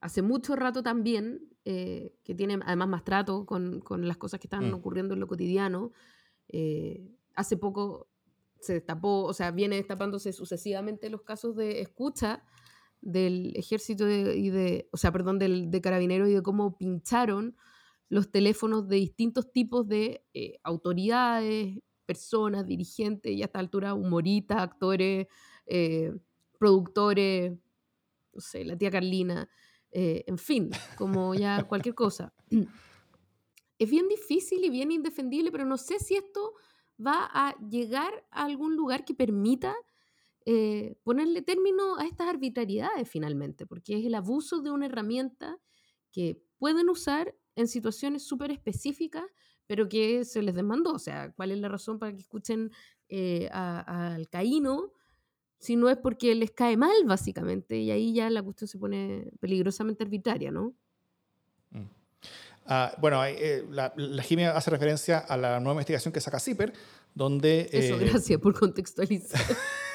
hace 0.00 0.22
mucho 0.22 0.56
rato 0.56 0.82
también, 0.82 1.50
eh, 1.66 2.14
que 2.24 2.34
tiene 2.34 2.58
además 2.64 2.88
más 2.88 3.04
trato 3.04 3.44
con, 3.44 3.80
con 3.80 4.08
las 4.08 4.16
cosas 4.16 4.40
que 4.40 4.46
están 4.46 4.70
mm. 4.70 4.74
ocurriendo 4.74 5.12
en 5.12 5.20
lo 5.20 5.26
cotidiano. 5.26 5.92
Eh, 6.48 7.06
hace 7.34 7.58
poco 7.58 8.08
se 8.60 8.72
destapó, 8.72 9.24
o 9.24 9.34
sea, 9.34 9.50
viene 9.50 9.76
destapándose 9.76 10.32
sucesivamente 10.32 11.10
los 11.10 11.20
casos 11.20 11.54
de 11.54 11.82
escucha 11.82 12.42
del 13.02 13.52
ejército 13.56 14.08
y 14.08 14.48
de, 14.48 14.88
o 14.90 14.96
sea, 14.96 15.12
perdón, 15.12 15.38
del, 15.38 15.70
de 15.70 15.82
carabineros 15.82 16.30
y 16.30 16.32
de 16.32 16.42
cómo 16.42 16.78
pincharon 16.78 17.58
los 18.14 18.30
teléfonos 18.30 18.86
de 18.86 18.94
distintos 18.94 19.50
tipos 19.50 19.88
de 19.88 20.24
eh, 20.34 20.60
autoridades, 20.62 21.80
personas, 22.06 22.64
dirigentes, 22.64 23.32
y 23.32 23.42
a 23.42 23.46
esta 23.46 23.58
altura 23.58 23.92
humoristas, 23.92 24.58
actores, 24.58 25.26
eh, 25.66 26.12
productores, 26.56 27.58
no 28.32 28.40
sé, 28.40 28.64
la 28.64 28.78
tía 28.78 28.92
Carlina, 28.92 29.48
eh, 29.90 30.22
en 30.28 30.38
fin, 30.38 30.70
como 30.96 31.34
ya 31.34 31.64
cualquier 31.68 31.96
cosa. 31.96 32.32
Es 33.78 33.90
bien 33.90 34.06
difícil 34.06 34.64
y 34.64 34.70
bien 34.70 34.92
indefendible, 34.92 35.50
pero 35.50 35.64
no 35.64 35.76
sé 35.76 35.98
si 35.98 36.14
esto 36.14 36.52
va 37.04 37.28
a 37.32 37.58
llegar 37.68 38.28
a 38.30 38.44
algún 38.44 38.76
lugar 38.76 39.04
que 39.04 39.14
permita 39.14 39.74
eh, 40.46 40.94
ponerle 41.02 41.42
término 41.42 41.96
a 41.96 42.06
estas 42.06 42.28
arbitrariedades 42.28 43.08
finalmente, 43.08 43.66
porque 43.66 43.98
es 43.98 44.06
el 44.06 44.14
abuso 44.14 44.60
de 44.60 44.70
una 44.70 44.86
herramienta 44.86 45.58
que 46.12 46.40
pueden 46.58 46.88
usar 46.88 47.34
en 47.56 47.68
situaciones 47.68 48.26
súper 48.26 48.50
específicas, 48.50 49.24
pero 49.66 49.88
que 49.88 50.24
se 50.24 50.42
les 50.42 50.54
demandó. 50.54 50.92
O 50.92 50.98
sea, 50.98 51.32
¿cuál 51.32 51.52
es 51.52 51.58
la 51.58 51.68
razón 51.68 51.98
para 51.98 52.12
que 52.12 52.20
escuchen 52.20 52.70
eh, 53.08 53.48
al 53.52 54.28
Caíno? 54.28 54.92
Si 55.58 55.76
no 55.76 55.88
es 55.88 55.96
porque 55.96 56.34
les 56.34 56.50
cae 56.50 56.76
mal, 56.76 56.96
básicamente, 57.06 57.78
y 57.78 57.90
ahí 57.90 58.12
ya 58.12 58.28
la 58.28 58.42
cuestión 58.42 58.68
se 58.68 58.78
pone 58.78 59.30
peligrosamente 59.40 60.04
arbitraria, 60.04 60.50
¿no? 60.50 60.74
Mm. 61.70 61.84
Ah, 62.66 62.94
bueno, 63.00 63.24
eh, 63.24 63.64
la, 63.70 63.92
la 63.96 64.54
hace 64.54 64.70
referencia 64.70 65.18
a 65.18 65.36
la 65.36 65.60
nueva 65.60 65.74
investigación 65.74 66.12
que 66.12 66.20
saca 66.20 66.40
CIPER, 66.40 66.72
donde... 67.14 67.68
Eso, 67.72 67.98
gracias 67.98 68.40
por 68.40 68.58
contextualizar. 68.58 69.40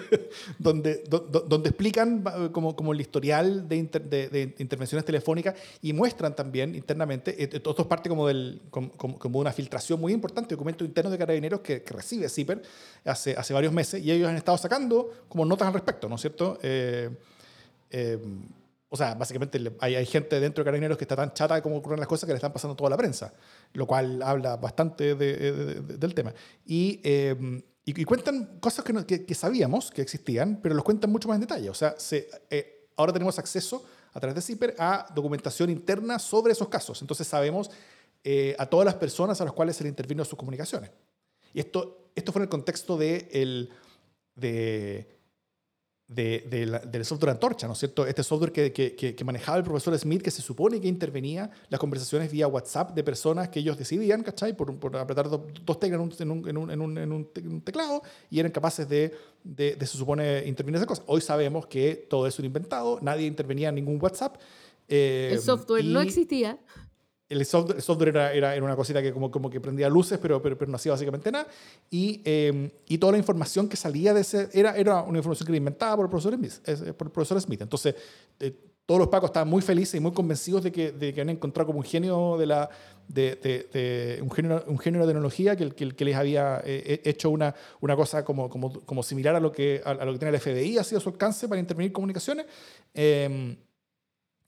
donde, 0.58 1.04
donde 1.04 1.68
explican 1.68 2.22
como, 2.52 2.74
como 2.76 2.92
el 2.92 3.00
historial 3.00 3.68
de, 3.68 3.82
de, 3.82 4.54
intervenciones 4.58 5.04
telefónicas 5.04 5.54
y 5.80 5.92
muestran 5.92 6.34
también 6.34 6.74
internamente, 6.74 7.42
eh, 7.42 7.46
todo 7.46 7.70
esto 7.70 7.82
es 7.82 7.88
parte 7.88 8.08
como, 8.08 8.26
del, 8.26 8.60
como, 8.70 8.92
como, 8.92 9.38
una 9.38 9.52
filtración 9.52 10.00
muy 10.00 10.12
importante, 10.12 10.54
documento 10.54 10.84
interno 10.84 11.10
de 11.10 11.18
carabineros 11.18 11.60
que, 11.60 11.82
que, 11.82 11.94
recibe 11.94 12.28
CIPER 12.28 12.62
hace, 13.04 13.34
hace 13.36 13.54
varios 13.54 13.72
meses 13.72 14.02
y 14.02 14.10
ellos 14.10 14.28
han 14.28 14.36
estado 14.36 14.58
sacando 14.58 15.10
como 15.28 15.44
notas 15.44 15.68
al 15.68 15.74
respecto, 15.74 16.08
¿no 16.08 16.16
es 16.16 16.20
cierto? 16.20 16.58
Eh, 16.62 17.10
eh, 17.90 18.18
o 18.88 18.96
sea, 18.96 19.14
básicamente 19.14 19.58
hay, 19.80 19.94
hay, 19.94 20.04
gente 20.04 20.38
dentro 20.38 20.62
de 20.62 20.66
Carabineros 20.66 20.98
que 20.98 21.04
está 21.04 21.16
tan 21.16 21.32
chata 21.32 21.54
de 21.54 21.62
cómo 21.62 21.78
ocurren 21.78 21.98
las 21.98 22.08
cosas 22.08 22.26
que 22.26 22.32
le 22.32 22.36
están 22.36 22.52
pasando 22.52 22.76
toda 22.76 22.90
la 22.90 22.96
prensa, 22.98 23.32
lo 23.72 23.86
cual 23.86 24.22
habla 24.22 24.56
bastante 24.56 25.14
del 25.14 26.14
tema. 26.14 26.34
Y 26.66 27.00
y, 27.84 28.04
cuentan 28.04 28.58
cosas 28.60 28.84
que, 28.84 29.26
que, 29.26 29.34
sabíamos 29.34 29.90
que 29.90 30.02
existían, 30.02 30.60
pero 30.62 30.74
los 30.74 30.84
cuentan 30.84 31.10
mucho 31.10 31.28
más 31.28 31.34
en 31.34 31.40
detalle. 31.40 31.68
O 31.68 31.74
sea, 31.74 31.98
se, 31.98 32.28
eh, 32.48 32.88
ahora 32.96 33.12
tenemos 33.12 33.38
acceso 33.38 33.84
a 34.12 34.20
través 34.20 34.36
de 34.36 34.42
CIPER 34.42 34.76
a 34.78 35.06
documentación 35.14 35.68
interna 35.68 36.18
sobre 36.18 36.52
esos 36.52 36.68
casos. 36.68 37.00
Entonces 37.00 37.26
sabemos 37.26 37.70
eh, 38.22 38.54
a 38.58 38.66
todas 38.66 38.84
las 38.84 38.94
personas 38.94 39.40
a 39.40 39.44
las 39.44 39.52
cuales 39.52 39.76
se 39.76 39.82
le 39.82 39.88
intervino 39.88 40.24
sus 40.24 40.38
comunicaciones. 40.38 40.90
Y 41.52 41.60
esto, 41.60 42.10
esto 42.14 42.30
fue 42.30 42.40
en 42.40 42.44
el 42.44 42.48
contexto 42.48 42.96
de, 42.96 43.28
el, 43.32 43.70
de 44.36 45.18
de, 46.14 46.80
del 46.90 47.04
software 47.04 47.30
Antorcha, 47.30 47.66
¿no 47.66 47.72
es 47.72 47.78
cierto? 47.78 48.06
Este 48.06 48.22
software 48.22 48.52
que, 48.52 48.72
que, 48.72 48.94
que, 48.94 49.24
manejaba 49.24 49.58
el 49.58 49.64
profesor 49.64 49.98
Smith, 49.98 50.22
que 50.22 50.30
se 50.30 50.42
supone 50.42 50.80
que 50.80 50.88
intervenía 50.88 51.50
las 51.68 51.80
conversaciones 51.80 52.30
vía 52.30 52.46
WhatsApp 52.46 52.94
de 52.94 53.02
personas 53.02 53.48
que 53.48 53.60
ellos 53.60 53.78
decidían, 53.78 54.22
¿cachai? 54.22 54.56
Por, 54.56 54.76
por 54.76 54.96
apretar 54.96 55.28
dos, 55.28 55.80
teclas 55.80 56.20
en 56.20 56.30
un, 56.30 56.48
en, 56.48 56.56
un, 56.56 56.70
en, 56.70 56.80
un, 56.80 56.98
en 56.98 57.12
un, 57.12 57.60
teclado 57.62 58.02
y 58.30 58.40
eran 58.40 58.52
capaces 58.52 58.88
de, 58.88 59.14
de, 59.44 59.76
se 59.80 59.98
supone, 59.98 60.44
intervenir 60.46 60.76
esas 60.76 60.86
cosas. 60.86 61.04
Hoy 61.06 61.20
sabemos 61.20 61.66
que 61.66 62.06
todo 62.08 62.26
eso 62.26 62.42
era 62.42 62.46
inventado, 62.46 62.98
nadie 63.02 63.26
intervenía 63.26 63.68
en 63.70 63.76
ningún 63.76 63.98
WhatsApp. 64.00 64.36
Eh, 64.88 65.30
el 65.32 65.40
software 65.40 65.84
no 65.84 66.00
existía 66.00 66.58
el 67.32 67.46
software, 67.46 68.08
era, 68.08 68.32
era, 68.32 68.62
una 68.62 68.76
cosita 68.76 69.02
que 69.02 69.12
como, 69.12 69.30
como 69.30 69.48
que 69.48 69.60
prendía 69.60 69.88
luces, 69.88 70.18
pero, 70.20 70.40
pero, 70.42 70.56
pero 70.56 70.70
no 70.70 70.76
hacía 70.76 70.92
básicamente 70.92 71.32
nada. 71.32 71.46
Y, 71.90 72.20
em, 72.24 72.70
y, 72.86 72.98
toda 72.98 73.12
la 73.12 73.18
información 73.18 73.68
que 73.68 73.76
salía 73.76 74.12
de 74.14 74.20
ese 74.20 74.48
era, 74.52 74.76
era 74.76 75.02
una 75.02 75.18
información 75.18 75.46
que 75.46 75.52
era 75.52 75.58
inventada 75.58 75.96
por 75.96 76.04
el 76.06 76.10
profesor 76.10 76.34
Smith. 76.34 76.52
Por 76.96 77.06
el 77.06 77.12
profesor 77.12 77.40
Smith. 77.40 77.62
Entonces, 77.62 77.94
eh, 78.38 78.52
todos 78.84 78.98
los 78.98 79.08
pacos 79.08 79.28
estaban 79.28 79.48
muy 79.48 79.62
felices 79.62 79.94
y 79.94 80.00
muy 80.00 80.12
convencidos 80.12 80.64
de 80.64 80.72
que, 80.72 80.92
de 80.92 81.14
que 81.14 81.20
habían 81.20 81.36
encontrado 81.36 81.68
como 81.68 81.78
un 81.78 81.84
genio 81.84 82.36
de 82.36 82.46
la 82.46 82.68
de, 83.08 83.36
de, 83.36 84.20
un, 84.22 84.30
genio, 84.30 84.64
un 84.66 84.78
genio 84.78 85.00
de 85.00 85.06
tecnología 85.06 85.56
que, 85.56 85.70
que, 85.70 85.90
que 85.94 86.04
les 86.04 86.16
había 86.16 86.60
eh, 86.64 87.00
hecho 87.04 87.30
una, 87.30 87.54
una 87.80 87.94
cosa 87.96 88.24
como, 88.24 88.48
como, 88.48 88.80
como 88.84 89.02
similar 89.02 89.36
a 89.36 89.40
lo, 89.40 89.52
que, 89.52 89.82
a, 89.84 89.94
lo 89.94 90.12
que 90.12 90.18
tiene 90.18 90.34
el 90.36 90.40
FBI, 90.40 90.78
ha 90.78 90.84
sido 90.84 91.00
su 91.00 91.10
alcance 91.10 91.48
para 91.48 91.60
intervenir 91.60 91.92
comunicaciones. 91.92 92.46
Eh, 92.94 93.56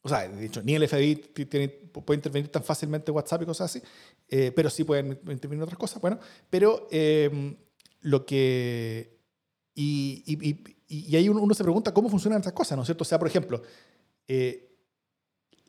o 0.07 0.09
sea, 0.09 0.28
de 0.28 0.44
hecho, 0.44 0.62
ni 0.62 0.74
el 0.74 0.86
FBI 0.86 1.16
tiene, 1.48 1.68
puede 1.68 2.18
intervenir 2.18 2.50
tan 2.52 2.62
fácilmente 2.62 3.11
WhatsApp 3.11 3.40
y 3.40 3.46
cosas 3.46 3.70
así, 3.70 3.82
eh, 4.28 4.52
pero 4.55 4.68
sí 4.68 4.84
pueden 4.84 5.18
intervenir 5.28 5.62
otras 5.62 5.78
cosas. 5.78 5.98
Bueno, 5.98 6.18
pero 6.50 6.88
em, 6.90 7.57
lo 8.02 8.26
que. 8.26 9.18
Y, 9.74 10.22
y, 10.26 10.76
y, 10.88 11.16
ahí 11.16 11.26
uno, 11.30 11.55
se 11.55 11.64
pregunta 11.64 11.94
cómo 11.94 12.11
funcionan 12.11 12.40
estas 12.40 12.52
cosas, 12.52 12.76
¿no 12.76 12.82
es 12.82 12.86
cierto? 12.86 13.00
O 13.00 13.07
sea, 13.07 13.18
por 13.18 13.28
ejemplo, 13.28 13.62
eh, 14.28 14.76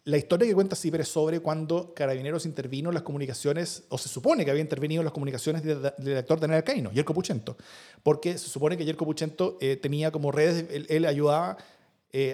la 0.03 0.17
historia 0.17 0.45
que 0.45 0.53
cuenta 0.53 0.75
Ciber 0.75 0.99
es 0.99 1.07
sobre 1.07 1.39
cuando 1.39 1.93
Carabineros 1.93 2.45
intervino 2.45 2.89
en 2.89 2.95
las 2.95 3.03
comunicaciones, 3.03 3.85
o 3.87 3.97
se 3.97 4.09
supone 4.09 4.43
que 4.43 4.51
había 4.51 4.61
intervenido 4.61 4.99
en 4.99 5.05
las 5.05 5.13
comunicaciones 5.13 5.63
del, 5.63 6.17
actor 6.17 6.41
Daniel 6.41 6.57
Alcaino, 6.57 6.91
Yerko 6.91 7.13
Puchento, 7.13 7.55
porque 8.03 8.37
se 8.37 8.49
supone 8.49 8.75
que 8.75 8.83
Yerko 8.83 9.05
Puchento 9.05 9.57
eh, 9.61 9.77
tenía 9.77 10.11
como 10.11 10.33
redes, 10.33 10.65
él, 10.69 10.85
él 10.89 11.05
ayudaba 11.05 11.57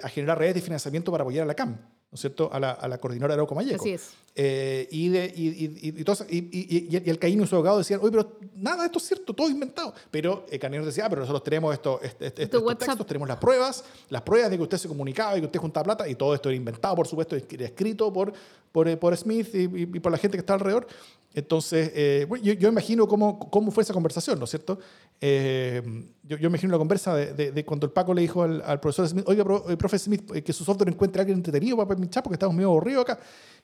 a 0.03 0.09
generar 0.09 0.37
redes 0.37 0.55
de 0.55 0.61
financiamiento 0.61 1.11
para 1.11 1.23
apoyar 1.23 1.43
a 1.43 1.47
la 1.47 1.55
CAM. 1.55 1.77
¿no 2.11 2.15
es 2.15 2.21
cierto?, 2.21 2.49
a 2.51 2.59
la, 2.59 2.71
a 2.71 2.89
la 2.89 2.97
coordinadora 2.97 3.37
de 3.37 3.55
Mayeco. 3.55 3.81
Así 3.81 3.91
es. 3.91 4.09
Eh, 4.35 4.85
y, 4.91 5.07
de, 5.07 5.33
y, 5.33 5.47
y, 5.47 5.95
y, 6.29 6.97
y, 6.97 7.09
el 7.09 7.17
Caíno 7.17 7.43
y 7.45 7.47
su 7.47 7.55
abogado 7.55 7.77
decían, 7.77 8.01
oye, 8.03 8.11
pero 8.11 8.37
nada, 8.57 8.85
esto 8.85 8.97
es 8.97 9.05
cierto, 9.05 9.33
todo 9.33 9.49
inventado. 9.49 9.93
Pero 10.11 10.45
el 10.51 10.59
Caíno 10.59 10.85
decía, 10.85 11.05
ah, 11.05 11.09
pero 11.09 11.21
nosotros 11.21 11.41
tenemos 11.41 11.73
esto, 11.73 12.01
este, 12.03 12.27
este, 12.27 12.43
estos 12.43 12.77
textos, 12.77 13.07
tenemos 13.07 13.29
las 13.29 13.37
pruebas, 13.37 13.85
las 14.09 14.23
pruebas 14.23 14.51
de 14.51 14.57
que 14.57 14.63
usted 14.63 14.77
se 14.77 14.89
comunicaba 14.89 15.37
y 15.37 15.39
que 15.39 15.45
usted 15.45 15.59
juntaba 15.59 15.85
plata, 15.85 16.09
y 16.09 16.15
todo 16.15 16.35
esto 16.35 16.49
era 16.49 16.57
inventado, 16.57 16.95
por 16.97 17.07
supuesto, 17.07 17.37
era 17.37 17.65
escrito 17.65 18.11
por, 18.11 18.33
por, 18.71 18.87
eh, 18.87 18.97
por 18.97 19.15
Smith 19.15 19.53
y, 19.53 19.85
por 19.99 20.11
la 20.11 20.17
gente 20.17 20.37
que 20.37 20.41
está 20.41 20.53
alrededor. 20.53 20.87
Entonces, 21.33 21.91
eh, 21.95 22.27
yo, 22.41 22.53
yo, 22.53 22.67
imagino 22.67 23.07
cómo, 23.07 23.39
cómo 23.39 23.71
fue 23.71 23.83
esa 23.83 23.93
conversación, 23.93 24.37
¿no 24.37 24.45
es 24.45 24.49
cierto? 24.49 24.79
Eh, 25.21 25.81
yo, 26.23 26.37
yo, 26.37 26.49
imagino 26.49 26.73
la 26.73 26.77
conversa 26.77 27.15
de, 27.15 27.51
de, 27.51 27.65
cuando 27.65 27.85
el 27.85 27.93
Paco 27.93 28.13
le 28.13 28.21
dijo 28.21 28.43
al, 28.43 28.79
profesor 28.81 29.07
Smith, 29.07 29.23
oiga, 29.27 29.45
eh, 29.69 29.77
profe 29.77 29.97
Smith, 29.97 30.29
que 30.29 30.51
su 30.51 30.65
software 30.65 30.89
encuentre 30.89 31.21
a 31.21 31.21
alguien 31.21 31.37
entretenido 31.37 31.77
para 31.77 31.95
pinchar 31.95 32.21
porque 32.21 32.35
estamos 32.35 32.53
medio 32.53 32.69
aburridos 32.69 33.03
acá. 33.03 33.19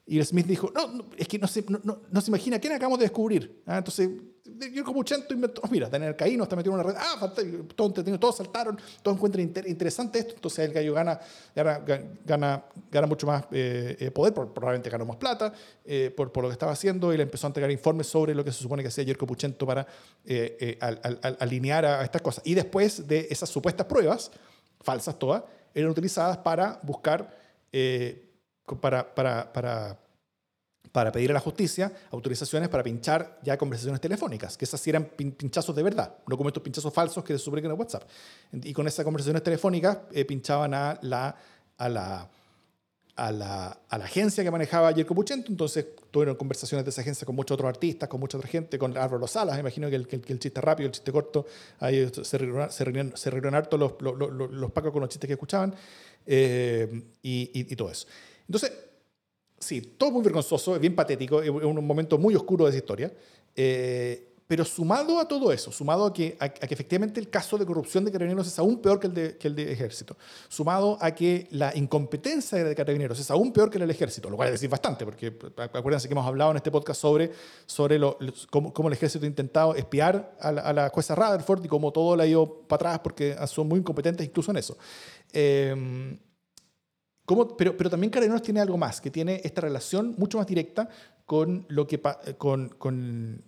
Y 0.06 0.24
Smith 0.24 0.46
dijo, 0.46 0.72
no, 0.74 1.06
es 1.18 1.28
que 1.28 1.38
no 1.38 1.48
se, 1.48 1.66
no, 1.68 1.82
no, 2.10 2.22
se 2.22 2.32
imagina 2.32 2.58
quién 2.58 2.72
acabamos 2.72 3.00
de 3.00 3.06
descubrir. 3.06 3.62
¿Ah? 3.66 3.80
Entonces, 3.80 4.10
yo 4.74 4.84
como 4.84 5.04
chanto 5.04 5.34
inventó, 5.34 5.62
oh, 5.64 5.68
mira, 5.70 5.90
Daniel 5.90 6.16
Caíno 6.16 6.44
está 6.44 6.56
metido 6.56 6.74
en 6.74 6.80
una 6.80 6.90
red, 6.90 7.00
ah, 7.00 7.18
fantástico, 7.20 7.66
todo 7.76 7.88
entretenido, 7.88 8.20
todos 8.20 8.38
saltaron, 8.38 8.80
todos 9.02 9.18
encuentran 9.18 9.52
interesante 9.68 10.20
esto, 10.20 10.36
entonces 10.36 10.66
el 10.66 10.74
gallo 10.74 10.94
gana, 10.94 11.20
gana, 11.56 12.64
gana, 12.92 13.08
mucho 13.08 13.28
más 13.28 13.44
eh, 13.52 13.98
eh, 14.00 14.12
poder, 14.12 14.34
probablemente 14.34 14.90
ganó 14.90 15.06
más 15.06 15.18
plata 15.18 15.54
eh, 15.86 16.14
por, 16.16 16.36
lo 16.38 16.50
que 16.50 16.54
estaba 16.54 16.72
haciendo 16.72 17.14
y 17.14 17.18
le 17.18 17.24
empezó 17.24 17.48
a 17.48 17.50
entregar 17.50 17.72
informes 17.72 18.08
sobre 18.08 18.34
lo 18.34 18.44
que 18.44 18.52
se 18.52 18.60
supone 18.60 18.82
que 18.82 18.90
hacía 18.90 19.04
Jerko 19.04 19.28
Puchento 19.28 19.66
para 19.66 19.86
al, 20.80 21.00
al, 21.22 21.38
alinear 21.40 21.86
a, 21.86 22.04
estas 22.04 22.22
cosas. 22.22 22.44
Y 22.46 22.54
después 22.54 23.08
de 23.08 23.28
esas 23.30 23.50
supuestas 23.50 23.86
pruebas, 23.86 24.32
falsas 24.82 25.18
todas, 25.18 25.44
eran 25.74 25.92
utilizadas 25.92 26.38
para 26.38 26.80
buscar 26.84 27.36
para, 28.80 29.14
para, 29.14 30.00
para 30.92 31.12
pedir 31.12 31.32
a 31.32 31.34
la 31.34 31.40
justicia 31.40 31.92
autorizaciones 32.12 32.70
para 32.70 32.84
pinchar 32.84 33.40
ya 33.44 33.58
conversaciones 33.58 34.02
telefónicas, 34.02 34.58
que 34.58 34.66
esas 34.66 34.80
sí 34.80 34.90
eran 34.90 35.06
pinchazos 35.06 35.76
de 35.76 35.84
verdad, 35.84 36.16
no 36.28 36.38
como 36.38 36.50
estos 36.50 36.64
pinchazos 36.64 36.94
falsos 36.94 37.24
que 37.24 37.34
se 37.34 37.40
supone 37.40 37.66
en 37.66 37.72
WhatsApp. 37.74 38.04
Y 38.52 38.74
con 38.74 38.88
esas 38.88 39.04
conversaciones 39.04 39.44
telefónicas 39.44 40.00
eh, 40.12 40.26
pinchaban 40.26 40.74
a 40.74 40.98
la, 41.02 41.36
a 41.78 41.90
la, 41.90 42.30
a 43.16 43.32
la, 43.32 43.80
a 43.90 43.98
la, 43.98 44.06
agencia 44.06 44.44
que 44.44 44.52
manejaba 44.52 44.94
Jerko 44.94 45.16
Puchento, 45.16 45.52
entonces 45.52 45.88
tuvieron 46.12 46.36
conversaciones 46.36 46.86
de 46.86 46.92
esa 46.92 47.02
agencia 47.02 47.26
con 47.26 47.36
muchos 47.36 47.56
otros 47.56 47.70
artistas, 47.70 48.08
con 48.08 48.20
mucha 48.20 48.38
otra 48.38 48.50
gente, 48.50 48.78
con 48.78 48.96
Álvaro 48.98 49.28
Salas, 49.28 49.60
imagino 49.60 49.90
que 49.90 49.96
el, 49.96 50.08
que 50.08 50.34
el, 50.34 50.40
chiste 50.40 50.62
rápido, 50.62 50.88
el 50.88 50.94
chiste 50.94 51.12
corto, 51.12 51.46
ahí 51.80 52.10
se 52.24 52.38
reunieron, 52.38 53.18
se 53.18 53.30
harto 53.30 53.78
los, 53.78 53.94
los, 54.00 54.18
los, 54.18 54.52
los, 54.52 54.72
pacos 54.72 54.92
con 54.92 55.02
los 55.02 55.10
chistes 55.10 55.28
que 55.28 55.34
escuchaban 55.34 55.74
eh, 56.26 57.04
y, 57.24 57.50
y 57.54 57.76
todo 57.76 57.90
eso. 57.90 58.08
Entonces, 58.48 58.72
sí, 59.60 59.82
todo 59.82 60.12
muy 60.12 60.24
vergonzoso, 60.24 60.76
es 60.76 60.82
bien 60.82 60.96
patético, 60.96 61.42
es 61.42 61.50
un 61.50 61.86
momento 61.86 62.18
muy 62.18 62.36
oscuro 62.36 62.66
de 62.66 62.72
esa 62.72 62.78
historia. 62.78 63.12
Eh, 63.56 64.28
pero 64.48 64.64
sumado 64.64 65.20
a 65.20 65.28
todo 65.28 65.52
eso, 65.52 65.74
sumado 65.74 66.06
a 66.06 66.14
que, 66.14 66.38
a, 66.40 66.48
que 66.48 66.74
efectivamente 66.74 67.20
el 67.20 67.30
caso 67.30 67.58
de 67.58 67.66
corrupción 67.66 68.06
de 68.06 68.12
carabineros 68.14 68.48
es 68.48 68.58
aún 68.58 68.82
peor 68.82 68.98
que 68.98 69.08
el 69.08 69.14
de, 69.14 69.38
que 69.38 69.50
el 69.50 69.56
de 69.56 69.72
ejército, 69.74 70.16
sumado 70.48 70.98
a 71.02 71.12
que 71.12 71.48
la 71.52 71.76
incompetencia 71.76 72.64
de 72.64 72.74
carabineros 72.74 73.20
es 73.20 73.30
aún 73.30 73.52
peor 73.52 73.70
que 73.70 73.76
el 73.76 73.82
del 73.82 73.92
ejército, 73.92 74.30
lo 74.30 74.38
cual 74.38 74.48
es 74.48 74.54
decir 74.54 74.70
bastante, 74.70 75.04
porque 75.04 75.38
acuérdense 75.58 76.08
que 76.08 76.14
hemos 76.14 76.26
hablado 76.26 76.52
en 76.52 76.58
este 76.58 76.72
podcast 76.72 77.02
sobre, 77.02 77.32
sobre 77.66 78.00
lo, 78.00 78.18
cómo, 78.50 78.72
cómo, 78.72 78.88
el 78.88 78.94
ejército 78.94 79.26
ha 79.26 79.28
intentado 79.28 79.76
espiar 79.76 80.38
a 80.40 80.52
la, 80.54 80.62
a 80.62 80.72
la 80.72 80.90
jueza 80.90 81.14
Rutherford 81.14 81.66
y 81.66 81.68
cómo 81.68 81.92
todo 81.92 82.16
le 82.16 82.24
ha 82.24 82.28
ido 82.28 82.62
para 82.68 82.92
atrás 82.92 83.00
porque 83.04 83.36
son 83.48 83.68
muy 83.68 83.80
incompetentes 83.80 84.26
incluso 84.26 84.52
en 84.52 84.58
eso. 84.58 84.78
Eh, 85.34 86.18
Pero, 87.58 87.90
también 87.90 88.10
Carabineros 88.10 88.42
tiene 88.42 88.62
algo 88.62 88.78
más, 88.78 89.02
que 89.02 89.12
tiene 89.12 89.42
esta 89.44 89.60
relación 89.60 90.16
mucho 90.18 90.38
más 90.38 90.48
directa 90.48 90.88
con, 91.26 91.66
lo 91.68 91.86
que, 91.86 92.00
con, 92.38 92.70
con, 92.70 93.44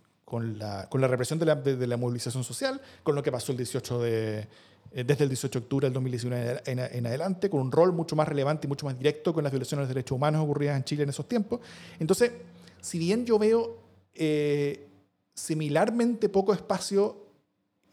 la, 0.60 0.90
con 0.90 1.00
la, 1.00 1.08
represión 1.08 1.40
de 1.40 1.46
la, 1.88 1.98
movilización 1.98 2.44
social, 2.44 2.82
con 3.04 3.16
lo 3.16 3.24
que 3.24 3.32
pasó 3.32 3.54
el 3.54 3.58
18 3.58 4.02
de, 4.02 4.48
eh, 4.92 5.04
desde 5.06 5.24
el 5.24 5.30
18 5.30 5.60
de 5.60 5.64
octubre 5.64 5.86
del 5.88 5.94
2019 5.94 6.62
en, 6.66 6.80
en, 6.80 7.08
adelante, 7.08 7.50
con 7.50 7.62
un 7.62 7.72
rol 7.72 7.94
mucho 7.94 8.18
más 8.18 8.28
relevante 8.28 8.68
y 8.68 8.70
mucho 8.70 8.86
más 8.86 8.98
directo 8.98 9.34
con 9.34 9.46
las 9.46 9.54
violaciones 9.54 9.88
de 9.88 9.94
derechos 9.94 10.18
humanos 10.18 10.44
ocurridas 10.44 10.76
en 10.76 10.84
Chile 10.84 11.04
en 11.04 11.10
esos 11.10 11.28
tiempos. 11.30 11.62
Entonces, 12.00 12.34
si 12.82 13.00
bien 13.00 13.26
yo 13.26 13.40
veo 13.40 13.78
eh, 14.14 14.90
similarmente 15.34 16.28
poco 16.28 16.52
espacio 16.52 17.28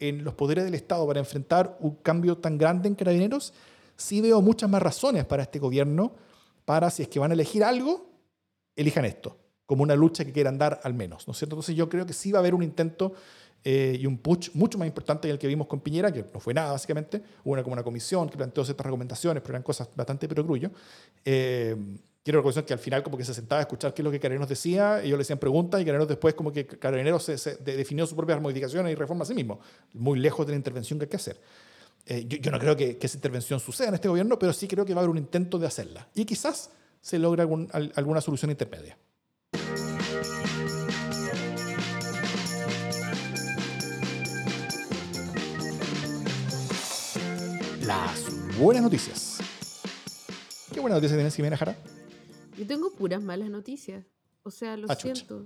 en 0.01 0.25
los 0.25 0.35
poderes 0.35 0.65
del 0.65 0.75
Estado 0.75 1.07
para 1.07 1.21
enfrentar 1.21 1.77
un 1.79 1.95
cambio 1.95 2.39
tan 2.39 2.59
grande 2.59 2.89
en 2.89 2.97
carabineros, 2.97 3.53
sí 3.97 4.21
veo 4.21 4.41
muchas 4.43 4.71
más 4.71 4.83
razones 4.83 5.25
para 5.25 5.43
este 5.43 5.59
gobierno 5.59 6.15
para, 6.65 6.91
si 6.91 7.03
es 7.03 7.09
que 7.09 7.19
van 7.19 7.31
a 7.31 7.35
elegir 7.35 7.65
algo, 7.65 8.11
elijan 8.75 9.05
esto, 9.05 9.39
como 9.65 9.83
una 9.83 9.95
lucha 9.95 10.25
que 10.25 10.33
quieran 10.33 10.59
dar 10.59 10.81
al 10.83 10.95
menos, 10.95 11.27
¿no 11.27 11.33
es 11.33 11.39
cierto? 11.39 11.55
Entonces 11.55 11.77
yo 11.77 11.89
creo 11.89 12.05
que 12.07 12.13
sí 12.13 12.33
va 12.33 12.39
a 12.39 12.41
haber 12.41 12.55
un 12.55 12.63
intento 12.63 13.15
eh, 13.65 13.97
y 14.01 14.07
un 14.07 14.19
push 14.19 14.51
mucho 14.55 14.79
más 14.79 14.87
importante 14.87 15.29
que 15.29 15.33
el 15.33 15.39
que 15.39 15.47
vimos 15.47 15.67
con 15.67 15.81
Piñera, 15.81 16.13
que 16.13 16.25
no 16.33 16.41
fue 16.41 16.55
nada 16.55 16.73
básicamente, 16.73 17.23
hubo 17.45 17.55
una, 17.55 17.63
como 17.63 17.73
una 17.73 17.83
comisión 17.83 18.29
que 18.29 18.37
planteó 18.37 18.65
ciertas 18.65 18.85
recomendaciones, 18.85 19.43
pero 19.43 19.55
eran 19.55 19.63
cosas 19.63 19.89
bastante 19.95 20.29
perogrullo. 20.29 20.71
Eh, 21.25 21.75
quiero 22.23 22.41
recordar 22.41 22.65
que 22.65 22.73
al 22.73 22.79
final 22.81 23.03
como 23.05 23.17
que 23.17 23.25
se 23.25 23.33
sentaba 23.33 23.61
a 23.61 23.63
escuchar 23.63 23.95
qué 23.95 24.03
es 24.03 24.05
lo 24.05 24.11
que 24.11 24.19
Carabineros 24.19 24.49
decía, 24.49 25.01
ellos 25.03 25.17
le 25.17 25.23
hacían 25.23 25.39
preguntas 25.39 25.81
y 25.81 25.85
Carabineros 25.85 26.09
después 26.09 26.35
como 26.35 26.53
que 26.53 26.67
Carabineros 26.67 27.23
se, 27.23 27.57
definió 27.57 28.05
sus 28.07 28.17
propias 28.17 28.41
modificaciones 28.41 28.93
y 28.93 28.95
reformas 28.95 29.29
a 29.29 29.31
sí 29.31 29.35
mismo, 29.35 29.61
muy 29.95 30.19
lejos 30.19 30.45
de 30.45 30.53
la 30.53 30.57
intervención 30.57 30.99
que 30.99 31.05
hay 31.05 31.09
que 31.09 31.17
hacer. 31.17 31.41
Eh, 32.09 32.25
yo, 32.29 32.53
no 32.53 32.61
creo 32.61 32.77
que, 32.77 32.99
esa 33.01 33.17
intervención 33.17 33.59
suceda 33.59 33.89
en 33.89 33.95
este 33.95 34.07
gobierno, 34.07 34.39
pero 34.39 34.53
sí 34.53 34.69
creo 34.69 34.87
que 34.87 34.95
va 34.95 35.01
a 35.01 35.03
haber 35.03 35.11
un 35.11 35.19
intento 35.19 35.59
de 35.59 35.67
hacerla. 35.67 36.09
Y 36.15 36.25
quizás 36.25 36.71
se 37.01 37.19
logre 37.19 37.43
alguna 37.43 38.21
solución 38.21 38.53
intermedia. 38.53 38.97
Las 47.83 48.57
buenas 48.57 48.85
noticias. 48.85 49.39
¿Qué 50.73 50.79
buenas 50.79 50.99
noticias 50.99 51.17
tienes, 51.17 51.35
Jimena 51.35 51.57
Jara? 51.57 51.77
Yo 52.57 52.67
tengo 52.69 52.93
puras 52.93 53.21
malas 53.21 53.51
noticias. 53.51 54.05
O 54.45 54.53
sea, 54.53 54.77
lo 54.77 54.89
ah, 54.89 54.95
siento. 54.95 55.45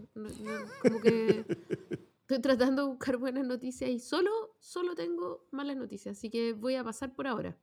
como 0.82 1.00
que 1.00 1.46
Estoy 2.30 2.42
tratando 2.42 2.82
de 2.82 2.88
buscar 2.90 3.16
buenas 3.16 3.44
noticias 3.44 3.90
y 3.90 3.98
solo, 3.98 4.30
solo 4.60 4.94
tengo 4.94 5.48
malas 5.50 5.76
noticias, 5.76 6.16
así 6.16 6.30
que 6.30 6.52
voy 6.52 6.76
a 6.76 6.84
pasar 6.84 7.12
por 7.16 7.26
ahora. 7.26 7.58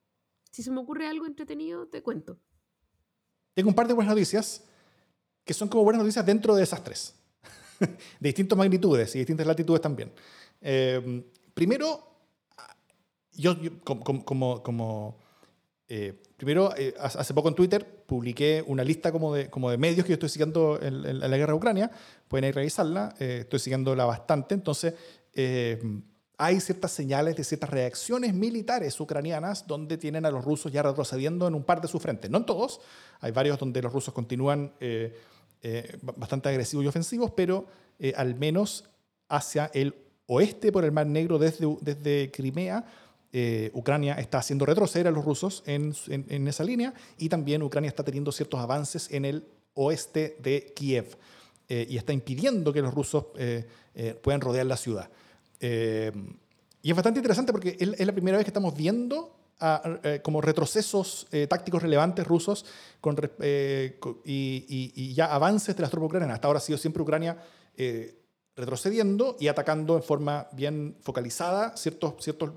Si 0.51 0.61
se 0.61 0.69
me 0.71 0.81
ocurre 0.81 1.07
algo 1.07 1.25
entretenido, 1.25 1.87
te 1.87 2.03
cuento. 2.03 2.37
Tengo 3.53 3.69
un 3.69 3.75
par 3.75 3.87
de 3.87 3.93
buenas 3.93 4.13
noticias 4.13 4.65
que 5.45 5.53
son 5.53 5.69
como 5.69 5.85
buenas 5.85 6.01
noticias 6.01 6.25
dentro 6.25 6.53
de 6.53 6.63
esas 6.63 6.83
tres, 6.83 7.15
de 7.79 7.87
distintas 8.19 8.57
magnitudes 8.57 9.15
y 9.15 9.19
distintas 9.19 9.47
latitudes 9.47 9.79
también. 9.79 10.11
Eh, 10.59 11.23
primero, 11.53 12.03
yo, 13.31 13.55
como, 13.85 14.25
como, 14.25 14.61
como 14.63 15.17
eh, 15.87 16.13
primero, 16.35 16.75
eh, 16.75 16.93
hace 16.99 17.33
poco 17.33 17.47
en 17.47 17.55
Twitter 17.55 18.03
publiqué 18.05 18.61
una 18.67 18.83
lista 18.83 19.11
como 19.11 19.33
de, 19.33 19.49
como 19.49 19.71
de 19.71 19.77
medios 19.77 20.05
que 20.05 20.09
yo 20.09 20.15
estoy 20.15 20.29
siguiendo 20.29 20.77
en, 20.81 21.19
la 21.19 21.37
guerra 21.37 21.53
de 21.53 21.57
Ucrania. 21.57 21.91
Pueden 22.27 22.49
ir 22.49 22.55
revisarla. 22.55 23.15
Eh, 23.19 23.39
estoy 23.41 23.59
siguiéndola 23.59 24.05
bastante. 24.05 24.55
Entonces, 24.55 24.93
hay 26.37 26.59
ciertas 26.59 26.91
señales 26.91 27.35
de 27.35 27.43
ciertas 27.43 27.69
reacciones 27.69 28.33
militares 28.33 28.99
ucranianas 28.99 29.67
donde 29.67 29.97
tienen 29.97 30.25
a 30.25 30.31
los 30.31 30.43
rusos 30.43 30.71
ya 30.71 30.81
retrocediendo 30.81 31.47
en 31.47 31.53
un 31.53 31.63
par 31.63 31.79
de 31.79 31.87
sus 31.87 32.01
frentes. 32.01 32.31
No 32.31 32.39
en 32.39 32.45
todos. 32.45 32.81
Hay 33.19 33.31
varios 33.31 33.59
donde 33.59 33.81
los 33.81 33.93
rusos 33.93 34.13
continúan 34.13 34.71
bastante 36.17 36.49
agresivos 36.49 36.85
y 36.85 36.87
ofensivos, 36.87 37.31
pero 37.35 37.67
al 38.15 38.33
menos 38.33 38.85
hacia 39.29 39.69
el 39.75 39.93
oeste 40.25 40.71
por 40.71 40.83
el 40.85 40.91
Mar 40.91 41.05
Negro 41.05 41.37
desde, 41.37 41.67
desde 41.81 42.31
Crimea 42.31 42.83
eh, 43.33 43.71
Ucrania 43.73 44.13
está 44.15 44.37
haciendo 44.37 44.65
retroceder 44.65 45.07
a 45.07 45.11
los 45.11 45.25
rusos 45.25 45.61
en, 45.65 45.93
esa 46.47 46.63
línea 46.63 46.93
y 47.17 47.27
también 47.27 47.61
Ucrania 47.61 47.89
está 47.89 48.03
teniendo 48.03 48.31
ciertos 48.31 48.59
avances 48.59 49.11
en 49.11 49.25
el 49.25 49.45
oeste 49.73 50.37
de 50.41 50.73
Kiev 50.75 51.17
eh, 51.67 51.85
y 51.89 51.97
está 51.97 52.13
impidiendo 52.13 52.71
que 52.71 52.81
los 52.81 52.93
rusos 52.93 53.25
eh, 53.37 53.65
puedan 54.21 54.41
rodear 54.41 54.65
la 54.65 54.77
ciudad. 54.77 55.09
y 55.59 56.89
es 56.89 56.95
bastante 56.95 57.19
interesante 57.19 57.51
porque 57.51 57.77
es, 57.79 58.05
la 58.05 58.13
primera 58.13 58.37
vez 58.37 58.45
que 58.45 58.49
estamos 58.49 58.75
viendo 58.75 59.33
como 60.21 60.39
retrocesos 60.39 61.25
tácticos 61.49 61.81
relevantes 61.81 62.27
rusos 62.27 62.63
con, 63.01 63.17
y, 63.43 63.95
y, 64.23 65.13
ya 65.15 65.33
avances 65.33 65.75
de 65.75 65.81
las 65.81 65.89
tropas 65.89 66.07
ucranianas. 66.07 66.35
Hasta 66.35 66.47
ahora 66.47 66.59
ha 66.59 66.61
sido 66.61 66.77
siempre 66.77 67.01
Ucrania 67.01 67.37
retrocediendo 68.55 69.35
y 69.39 69.47
atacando 69.47 69.95
en 69.95 70.03
forma 70.03 70.47
bien 70.53 70.95
focalizada 71.01 71.75
ciertos, 71.75 72.23
ciertos 72.23 72.51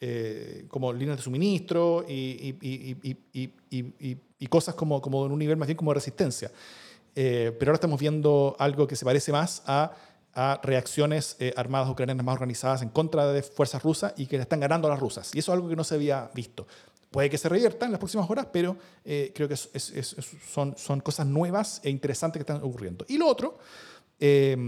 eh, 0.00 0.66
como 0.68 0.92
líneas 0.92 1.16
de 1.16 1.24
suministro 1.24 2.04
y, 2.08 2.56
y, 4.38 4.46
cosas 4.46 4.76
como, 4.76 5.02
como 5.02 5.26
en 5.26 5.32
un 5.32 5.38
nivel 5.40 5.56
más 5.56 5.66
bien 5.66 5.76
como 5.76 5.90
de 5.90 5.96
resistencia. 5.96 6.52
Eh, 7.20 7.50
pero 7.58 7.70
ahora 7.70 7.78
estamos 7.78 7.98
viendo 7.98 8.54
algo 8.60 8.86
que 8.86 8.94
se 8.94 9.04
parece 9.04 9.32
más 9.32 9.64
a, 9.66 9.90
reacciones 10.62 11.34
eh, 11.40 11.52
armadas 11.56 11.90
ucranianas 11.90 12.24
más 12.24 12.34
organizadas 12.34 12.82
en 12.82 12.90
contra 12.90 13.32
de 13.32 13.42
fuerzas 13.42 13.82
rusas 13.82 14.14
y 14.16 14.26
que 14.26 14.36
le 14.36 14.42
están 14.42 14.60
ganando 14.60 14.86
a 14.86 14.92
las 14.92 15.00
rusas. 15.00 15.34
Y 15.34 15.40
eso 15.40 15.50
es 15.50 15.56
algo 15.56 15.68
que 15.68 15.74
no 15.74 15.82
se 15.82 15.96
había 15.96 16.30
visto. 16.32 16.64
Puede 17.10 17.28
que 17.28 17.36
se 17.36 17.48
revierta 17.48 17.86
en 17.86 17.90
las 17.90 17.98
próximas 17.98 18.30
horas, 18.30 18.46
pero 18.52 18.76
creo 19.02 19.48
que 19.48 19.56
son, 19.56 20.76
son 20.78 21.00
cosas 21.00 21.26
nuevas 21.26 21.80
e 21.82 21.90
interesantes 21.90 22.38
que 22.38 22.52
están 22.52 22.64
ocurriendo. 22.64 23.04
Y 23.08 23.18
lo 23.18 23.26
otro 23.26 23.58
es 24.20 24.60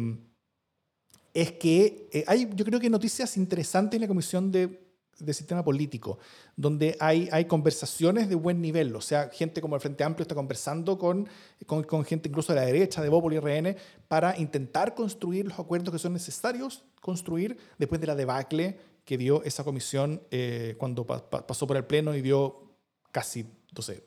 que 1.52 2.24
hay, 2.26 2.50
yo 2.52 2.64
creo 2.64 2.80
que 2.80 2.90
noticias 2.90 3.36
interesantes 3.36 3.96
en 3.96 4.00
la 4.00 4.08
Comisión 4.08 4.50
de 4.50 4.89
de 5.20 5.34
sistema 5.34 5.62
político, 5.62 6.18
donde 6.56 6.96
hay, 7.00 7.28
hay 7.32 7.44
conversaciones 7.44 8.28
de 8.28 8.34
buen 8.34 8.60
nivel, 8.60 8.94
o 8.96 9.00
sea, 9.00 9.28
gente 9.30 9.60
como 9.60 9.74
el 9.74 9.80
Frente 9.80 10.04
Amplio 10.04 10.22
está 10.22 10.34
conversando 10.34 10.98
con, 10.98 11.28
con, 11.66 12.04
gente 12.04 12.28
incluso 12.28 12.52
de 12.52 12.60
la 12.60 12.66
derecha, 12.66 13.02
de 13.02 13.08
Bópol 13.08 13.34
y 13.34 13.38
RN, 13.38 13.76
para 14.08 14.38
intentar 14.38 14.94
construir 14.94 15.46
los 15.46 15.58
acuerdos 15.58 15.92
que 15.92 15.98
son 15.98 16.12
necesarios 16.12 16.84
construir 17.00 17.56
después 17.78 18.00
de 18.00 18.06
la 18.06 18.14
debacle 18.14 18.78
que 19.04 19.16
dio 19.16 19.42
esa 19.44 19.64
comisión 19.64 20.22
eh, 20.30 20.74
cuando 20.78 21.06
pasó 21.06 21.66
por 21.66 21.76
el 21.76 21.84
Pleno 21.84 22.14
y 22.14 22.20
dio 22.20 22.76
casi, 23.10 23.44
no 23.74 23.82
sé, 23.82 24.04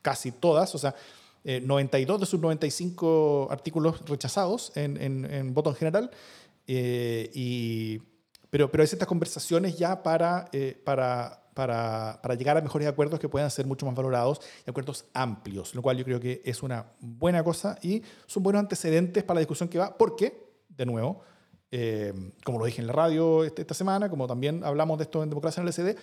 casi 0.00 0.32
todas, 0.32 0.74
o 0.74 0.78
sea, 0.78 0.94
92 1.44 2.16
eh, 2.16 2.20
de 2.20 2.26
sus 2.26 2.40
95 2.40 3.48
artículos 3.50 4.08
rechazados 4.08 4.72
en, 4.76 5.00
en, 5.00 5.24
en 5.24 5.54
voto 5.54 5.70
en 5.70 5.76
general, 5.76 6.10
eh, 6.66 7.30
y 7.34 8.00
pero, 8.52 8.70
pero 8.70 8.82
hay 8.82 8.86
ciertas 8.86 9.08
conversaciones 9.08 9.78
ya 9.78 10.02
para, 10.02 10.50
eh, 10.52 10.78
para, 10.84 11.40
llegar 12.36 12.58
a 12.58 12.60
mejores 12.60 12.86
acuerdos 12.86 13.18
que 13.18 13.26
puedan 13.26 13.50
ser 13.50 13.64
mucho 13.64 13.86
más 13.86 13.94
valorados 13.94 14.42
y 14.66 14.68
acuerdos 14.68 15.06
amplios, 15.14 15.74
lo 15.74 15.80
cual 15.80 15.96
yo 15.96 16.04
creo 16.04 16.20
que 16.20 16.42
es 16.44 16.62
una 16.62 16.84
buena 17.00 17.42
cosa 17.42 17.78
y 17.80 18.02
son 18.26 18.42
buenos 18.42 18.60
antecedentes 18.60 19.24
para 19.24 19.36
la 19.36 19.40
discusión 19.40 19.70
que 19.70 19.78
va, 19.78 19.96
porque, 19.96 20.52
de 20.68 20.84
nuevo, 20.84 21.22
eh, 21.70 22.12
como 22.44 22.58
lo 22.58 22.66
dije 22.66 22.82
en 22.82 22.88
la 22.88 22.92
radio 22.92 23.42
este, 23.42 23.62
esta 23.62 23.72
semana, 23.72 24.10
como 24.10 24.26
también 24.26 24.62
hablamos 24.64 24.98
de 24.98 25.04
esto 25.04 25.22
en 25.22 25.30
Democracia 25.30 25.62
en 25.62 25.66
el 25.66 25.72
LCD, 25.72 25.98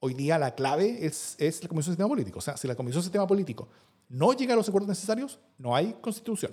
hoy 0.00 0.14
día 0.14 0.38
la 0.38 0.54
clave 0.54 1.04
es, 1.04 1.36
es 1.38 1.62
la 1.62 1.68
Comisión 1.68 1.92
de 1.92 1.96
Sistema 1.96 2.08
Político. 2.08 2.38
O 2.38 2.42
sea, 2.42 2.56
si 2.56 2.66
la 2.66 2.76
Comisión 2.76 3.02
de 3.02 3.04
Sistema 3.04 3.26
Político 3.26 3.68
no 4.08 4.32
llega 4.32 4.54
a 4.54 4.56
los 4.56 4.66
acuerdos 4.70 4.88
necesarios, 4.88 5.38
no 5.58 5.76
hay 5.76 5.92
constitución. 6.00 6.52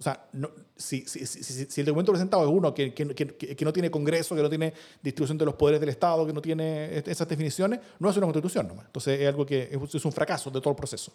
O 0.00 0.02
sea, 0.02 0.28
no, 0.32 0.50
si, 0.76 1.04
el 1.76 1.84
documento 1.86 2.12
presentado 2.12 2.44
es 2.44 2.48
uno 2.48 2.72
que, 2.72 3.56
no 3.60 3.72
tiene 3.72 3.90
Congreso, 3.90 4.36
que 4.36 4.42
no 4.42 4.48
tiene 4.48 4.72
distribución 5.02 5.36
de 5.36 5.44
los 5.44 5.54
poderes 5.54 5.80
del 5.80 5.88
Estado, 5.88 6.24
que 6.24 6.32
no 6.32 6.40
tiene 6.40 6.98
esas 7.04 7.26
definiciones, 7.26 7.80
no 7.98 8.08
es 8.08 8.16
una 8.16 8.26
constitución 8.26 8.68
nomás. 8.68 8.86
Entonces 8.86 9.20
es 9.20 9.26
algo 9.26 9.44
que 9.44 9.70
es 9.72 10.04
un 10.04 10.12
fracaso 10.12 10.50
de 10.50 10.60
todo 10.60 10.70
el 10.70 10.76
proceso. 10.76 11.12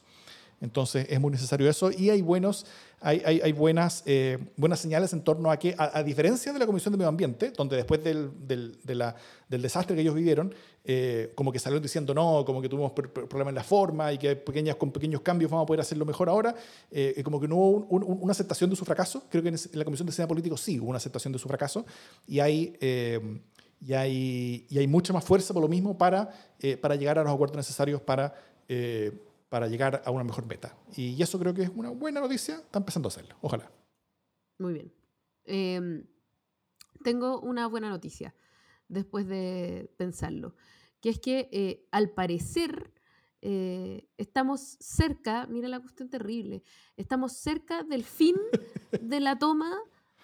Entonces 0.64 1.08
es 1.10 1.20
muy 1.20 1.30
necesario 1.30 1.70
eso 1.70 1.91
y 1.91 2.10
hay, 2.10 2.22
buenos, 2.22 2.66
hay, 3.01 3.22
hay, 3.26 3.41
hay 3.41 3.51
buenas, 3.51 4.01
eh, 4.06 4.38
buenas 4.56 4.80
señales 4.80 5.12
en 5.12 5.22
torno 5.22 5.51
a 5.51 5.58
que, 5.58 5.76
a, 5.78 6.01
diferencia 6.04 6.54
de 6.54 6.60
la 6.60 6.66
Comisión 6.66 6.93
de 6.93 6.97
Medio 6.97 7.10
Ambiente, 7.10 7.51
donde 7.51 7.76
después 7.76 8.01
del, 8.01 8.32
del, 8.47 8.80
de 8.82 8.95
la, 8.95 9.14
del 9.49 9.62
desastre 9.62 9.93
que 9.93 10.01
ellos 10.01 10.16
vivieron, 10.16 10.56
eh, 10.86 11.34
como 11.36 11.51
que 11.51 11.60
salieron 11.60 11.84
diciendo 11.84 12.14
no, 12.14 12.45
como 12.45 12.62
que 12.62 12.70
tuvimos 12.70 12.93
problemas 12.93 13.49
en 13.49 13.56
la 13.56 13.64
forma 13.64 14.14
y 14.14 14.18
que 14.18 14.38
pequeñas, 14.38 14.78
con 14.78 14.91
pequeños 14.91 15.20
cambios 15.20 15.51
vamos 15.51 15.66
a 15.66 15.68
poder 15.68 15.82
hacerlo 15.82 16.06
mejor 16.06 16.30
ahora, 16.30 16.56
eh, 16.91 17.22
como 17.26 17.41
que 17.41 17.47
no 17.49 17.58
hubo 17.58 17.97
una 17.97 18.32
aceptación 18.32 18.70
de 18.70 18.78
su 18.78 18.86
fracaso. 18.86 19.24
Creo 19.30 19.43
que 19.43 19.49
en, 19.49 19.58
la 19.74 19.84
Comisión 19.84 20.06
de 20.06 20.14
Sistema 20.14 20.30
Político 20.30 20.56
sí 20.56 20.80
hubo 20.80 20.88
una 20.88 20.97
aceptación 20.97 21.34
de 21.34 21.39
su 21.39 21.47
fracaso 21.47 21.86
y 22.26 22.39
hay... 22.39 22.78
y 23.86 23.93
hay, 23.93 24.66
y 24.70 24.80
hay 24.80 24.88
mucha 24.88 25.12
más 25.12 25.26
fuerza 25.26 25.54
por 25.54 25.62
lo 25.62 25.68
mismo 25.68 25.97
para, 25.97 26.30
para 26.80 26.95
llegar 26.95 27.20
a 27.20 27.24
los 27.26 27.34
acuerdos 27.34 27.58
necesarios 27.58 27.99
para 27.99 28.34
para 29.54 29.68
llegar 29.68 30.01
a 30.04 30.10
una 30.10 30.24
mejor 30.24 30.47
meta. 30.47 30.76
Y 30.95 31.22
eso 31.22 31.38
creo 31.38 31.54
que 31.54 31.62
es 31.62 31.70
una 31.76 31.91
buena 31.91 32.20
noticia. 32.20 32.56
Está 32.56 32.80
empezando 32.80 33.06
a 33.06 33.10
hacerlo. 33.10 33.36
Ojalá. 33.39 33.72
Muy 34.58 34.74
bien. 34.74 34.91
Em, 35.45 36.08
tengo 37.04 37.39
una 37.39 37.68
buena 37.68 37.88
noticia 37.88 38.34
después 38.88 39.28
de 39.28 39.93
pensarlo, 39.95 40.56
que 41.01 41.10
es 41.12 41.20
que 41.20 41.49
eh, 41.51 41.88
al 41.91 42.10
parecer 42.10 42.95
eh, 43.41 44.10
estamos 44.18 44.76
cerca, 44.80 45.45
mira 45.45 45.68
la 45.68 45.80
cuestión 45.80 46.10
terrible, 46.10 46.64
estamos 46.97 47.34
cerca 47.34 47.84
del 47.84 48.04
fin 48.04 48.36
de 49.01 49.20
la 49.20 49.38
toma 49.38 49.78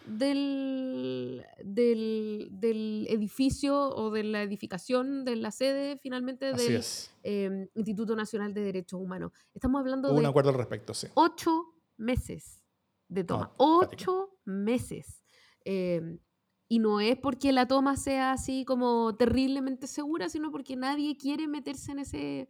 del, 0.06 1.46
del, 1.64 3.08
edificio 3.10 3.90
o 3.90 4.12
de 4.12 4.24
la 4.24 4.42
edificación 4.42 5.26
de 5.26 5.36
la 5.36 5.52
sede 5.52 5.98
finalmente 5.98 6.54
del 6.54 6.84
em, 7.24 7.68
Instituto 7.76 8.16
Nacional 8.16 8.54
de 8.54 8.62
Derechos 8.62 9.00
Humanos. 9.00 9.32
Estamos 9.54 9.80
hablando 9.80 10.12
de 10.12 10.20
un 10.20 10.26
acuerdo 10.26 10.50
al 10.50 10.56
respecto, 10.56 10.94
sí. 10.94 11.08
ocho 11.14 11.76
meses 11.98 12.64
de 13.08 13.24
toma. 13.24 13.54
ocho 13.58 14.38
meses. 14.46 15.24
Em, 15.66 16.20
y 16.68 16.80
no 16.80 17.00
es 17.00 17.18
porque 17.18 17.52
la 17.52 17.68
toma 17.68 17.98
sea 17.98 18.32
así 18.32 18.64
como 18.64 19.16
terriblemente 19.16 19.88
segura, 19.88 20.30
sino 20.30 20.52
porque 20.52 20.76
nadie 20.76 21.18
quiere 21.18 21.48
meterse 21.48 21.92
en 21.92 22.00
ese, 22.00 22.48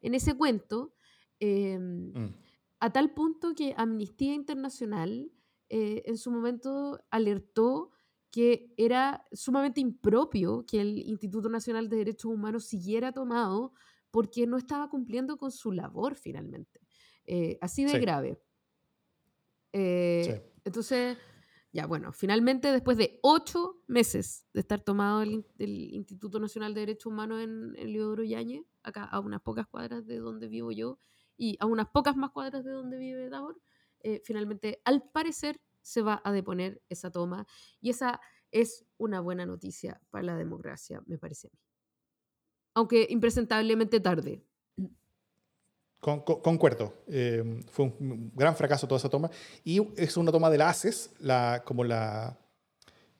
en 0.00 0.14
ese 0.14 0.34
cuento. 0.34 0.94
Em, 1.38 2.12
mm. 2.12 2.34
A 2.80 2.90
tal 2.90 3.14
punto 3.14 3.54
que 3.54 3.74
Amnistía 3.76 4.34
Internacional 4.34 5.30
eh, 5.74 6.02
en 6.04 6.18
su 6.18 6.30
momento 6.30 7.02
alertó 7.10 7.92
que 8.30 8.74
era 8.76 9.26
sumamente 9.32 9.80
impropio 9.80 10.66
que 10.66 10.82
el 10.82 10.98
Instituto 10.98 11.48
Nacional 11.48 11.88
de 11.88 11.96
Derechos 11.96 12.26
Humanos 12.26 12.66
siguiera 12.66 13.12
tomado 13.12 13.72
porque 14.10 14.46
no 14.46 14.58
estaba 14.58 14.90
cumpliendo 14.90 15.38
con 15.38 15.50
su 15.50 15.72
labor 15.72 16.14
finalmente. 16.14 16.78
Eh, 17.24 17.56
así 17.62 17.86
de 17.86 17.98
grave. 17.98 18.38
Eh, 19.72 20.46
entonces, 20.62 21.16
ya 21.72 21.86
bueno, 21.86 22.12
finalmente 22.12 22.70
después 22.70 22.98
de 22.98 23.18
ocho 23.22 23.80
meses 23.86 24.46
de 24.52 24.60
estar 24.60 24.82
tomado 24.82 25.22
el, 25.22 25.46
Instituto 25.58 26.38
Nacional 26.38 26.74
de 26.74 26.80
Derechos 26.80 27.06
Humanos 27.06 27.40
en, 27.40 27.72
en 27.78 27.92
Leodoro 27.94 28.24
Yañez, 28.24 28.66
acá 28.82 29.04
a 29.04 29.20
unas 29.20 29.40
pocas 29.40 29.66
cuadras 29.66 30.04
de 30.04 30.18
donde 30.18 30.48
vivo 30.48 30.70
yo 30.70 30.98
y 31.38 31.56
a 31.60 31.64
unas 31.64 31.88
pocas 31.88 32.14
más 32.14 32.30
cuadras 32.32 32.62
de 32.62 32.72
donde 32.72 32.98
vive 32.98 33.30
Davor, 33.30 33.58
eh, 34.04 34.20
finalmente, 34.24 34.80
al 34.84 35.02
parecer, 35.02 35.60
se 35.80 36.02
va 36.02 36.20
a 36.24 36.32
deponer 36.32 36.82
esa 36.88 37.10
toma. 37.10 37.46
Y 37.80 37.90
esa 37.90 38.20
es 38.50 38.84
una 38.98 39.20
buena 39.20 39.46
noticia 39.46 40.00
para 40.10 40.24
la 40.24 40.36
democracia, 40.36 41.02
me 41.06 41.18
parece 41.18 41.48
a 41.48 41.50
mí. 41.50 41.58
Aunque 42.74 43.06
impresentablemente 43.10 44.00
tarde. 44.00 44.44
Con, 46.00 46.22
concuerdo. 46.22 47.04
Eh, 47.06 47.60
fue 47.70 47.86
un 47.86 48.32
gran 48.34 48.56
fracaso 48.56 48.88
toda 48.88 48.98
esa 48.98 49.08
toma. 49.08 49.30
Y 49.62 49.80
es 49.96 50.16
una 50.16 50.32
toma 50.32 50.50
de 50.50 50.58
la 50.58 50.68
ACES, 50.68 51.14
la, 51.20 51.62
como 51.64 51.84
la, 51.84 52.41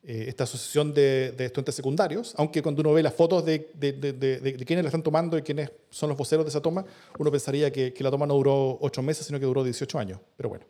eh, 0.04 0.24
esta 0.28 0.44
asociación 0.44 0.92
de, 0.92 1.28
estudiantes 1.38 1.74
secundarios, 1.74 2.34
aunque 2.36 2.62
cuando 2.62 2.80
uno 2.80 2.92
ve 2.92 3.02
las 3.02 3.14
fotos 3.14 3.44
de, 3.44 3.70
de, 3.74 3.92
de, 3.92 4.64
quienes 4.64 4.84
la 4.84 4.88
están 4.88 5.02
tomando 5.02 5.38
y 5.38 5.42
quiénes 5.42 5.70
son 5.90 6.08
los 6.08 6.18
voceros 6.18 6.44
de 6.44 6.50
esa 6.50 6.60
toma, 6.60 6.84
uno 7.18 7.30
pensaría 7.30 7.70
que, 7.70 7.92
que 7.92 8.02
la 8.02 8.10
toma 8.10 8.26
no 8.26 8.34
duró 8.34 8.78
ocho 8.80 9.02
meses, 9.02 9.26
sino 9.26 9.38
que 9.38 9.46
duró 9.46 9.62
18 9.62 9.98
años. 9.98 10.18
Pero 10.36 10.48
bueno. 10.48 10.64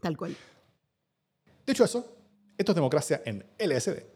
Tal 0.00 0.16
cual. 0.16 0.36
Dicho 1.66 1.84
eso, 1.84 2.06
esto 2.58 2.72
es 2.72 2.76
democracia 2.76 3.22
en 3.24 3.44
LSD. 3.58 4.13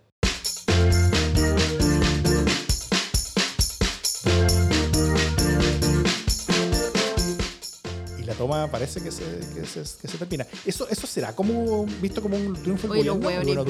Toma 8.39 8.71
parece 8.71 9.03
que 9.03 9.11
se, 9.11 9.25
que 9.55 9.67
se, 9.67 9.83
que 10.01 10.09
se 10.09 10.17
termina. 10.17 10.47
¿Eso, 10.65 10.89
¿Eso 10.89 11.07
será 11.07 11.35
como 11.35 11.85
visto 12.01 12.23
como 12.23 12.37
un 12.37 12.55
triunfo 12.55 12.89
del 12.89 13.11
gobierno? 13.11 13.55
Lo 13.55 13.65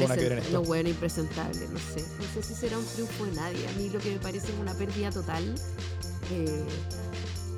no 0.52 0.62
bueno 0.62 0.88
impresentable, 0.88 1.66
no 1.68 1.78
sé. 1.78 2.04
No 2.18 2.24
sé 2.34 2.42
si 2.42 2.54
será 2.54 2.78
un 2.78 2.86
triunfo 2.86 3.24
de 3.24 3.32
nadie. 3.32 3.66
A 3.66 3.72
mí 3.72 3.88
lo 3.88 3.98
que 3.98 4.10
me 4.10 4.18
parece 4.18 4.48
es 4.48 4.58
una 4.60 4.74
pérdida 4.74 5.10
total. 5.10 5.54
Eh, 6.30 6.64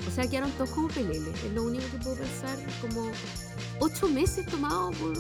o 0.09 0.11
sea, 0.15 0.27
quedaron 0.27 0.51
todos 0.53 0.71
como 0.71 0.89
peleles. 0.89 1.35
Es 1.45 1.53
lo 1.53 1.65
único 1.65 1.85
que 1.91 1.99
puedo 1.99 2.17
pensar. 2.17 2.57
Como 2.81 3.11
ocho 3.81 4.09
meses 4.09 4.47
tomado 4.47 4.91
por 4.93 5.15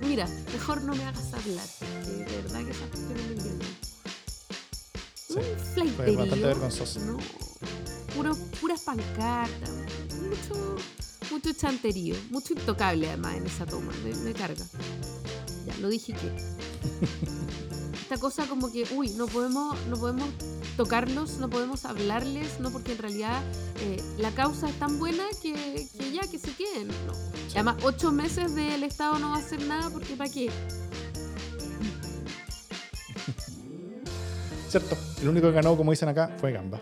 Mira, 0.00 0.26
mejor 0.52 0.82
no 0.82 0.94
me 0.94 1.04
hagas 1.04 1.32
hablar, 1.34 1.66
de 2.06 2.42
verdad 2.42 2.64
que 2.64 2.70
esas 2.70 2.88
cuestiones 2.88 3.26
me 3.26 3.32
entienden. 3.32 3.68
un 5.28 5.66
fleiterío. 5.74 6.18
Bastante 6.18 6.46
vergonzoso. 6.46 7.00
No, 7.00 7.18
puro, 8.16 8.34
puras 8.60 8.80
pancartas, 8.80 9.70
mucho, 10.22 10.76
mucho 11.30 11.52
chanterío, 11.52 12.16
mucho 12.30 12.54
intocable 12.54 13.08
además 13.08 13.34
en 13.34 13.46
esa 13.46 13.66
toma, 13.66 13.92
me, 14.02 14.14
me 14.16 14.32
carga. 14.32 14.64
Ya, 15.66 15.76
lo 15.78 15.88
dije 15.88 16.14
que. 16.14 16.32
Esta 18.00 18.18
cosa 18.18 18.46
como 18.46 18.70
que, 18.70 18.86
uy, 18.94 19.10
no 19.10 19.26
podemos, 19.26 19.76
no 19.88 19.96
podemos 19.96 20.28
tocarlos, 20.76 21.38
no 21.38 21.50
podemos 21.50 21.84
hablarles, 21.84 22.60
no 22.60 22.70
porque 22.70 22.92
en 22.92 22.98
realidad 22.98 23.42
eh, 23.80 24.00
la 24.18 24.30
causa 24.30 24.68
es 24.68 24.78
tan 24.78 25.00
buena 25.00 25.24
que, 25.42 25.88
que 25.98 26.12
ya, 26.12 26.22
que 26.22 26.38
se 26.38 26.52
queden. 26.52 26.86
No. 26.86 27.12
Además, 27.52 27.78
ocho 27.82 28.12
meses 28.12 28.54
del 28.54 28.84
Estado 28.84 29.18
no 29.18 29.30
va 29.30 29.36
a 29.36 29.40
hacer 29.40 29.60
nada 29.66 29.90
porque 29.90 30.14
¿para 30.14 30.30
qué? 30.30 30.48
Cierto, 34.68 34.96
el 35.20 35.28
único 35.28 35.48
que 35.48 35.54
ganó, 35.54 35.76
como 35.76 35.90
dicen 35.90 36.08
acá, 36.08 36.36
fue 36.38 36.52
Gamba. 36.52 36.80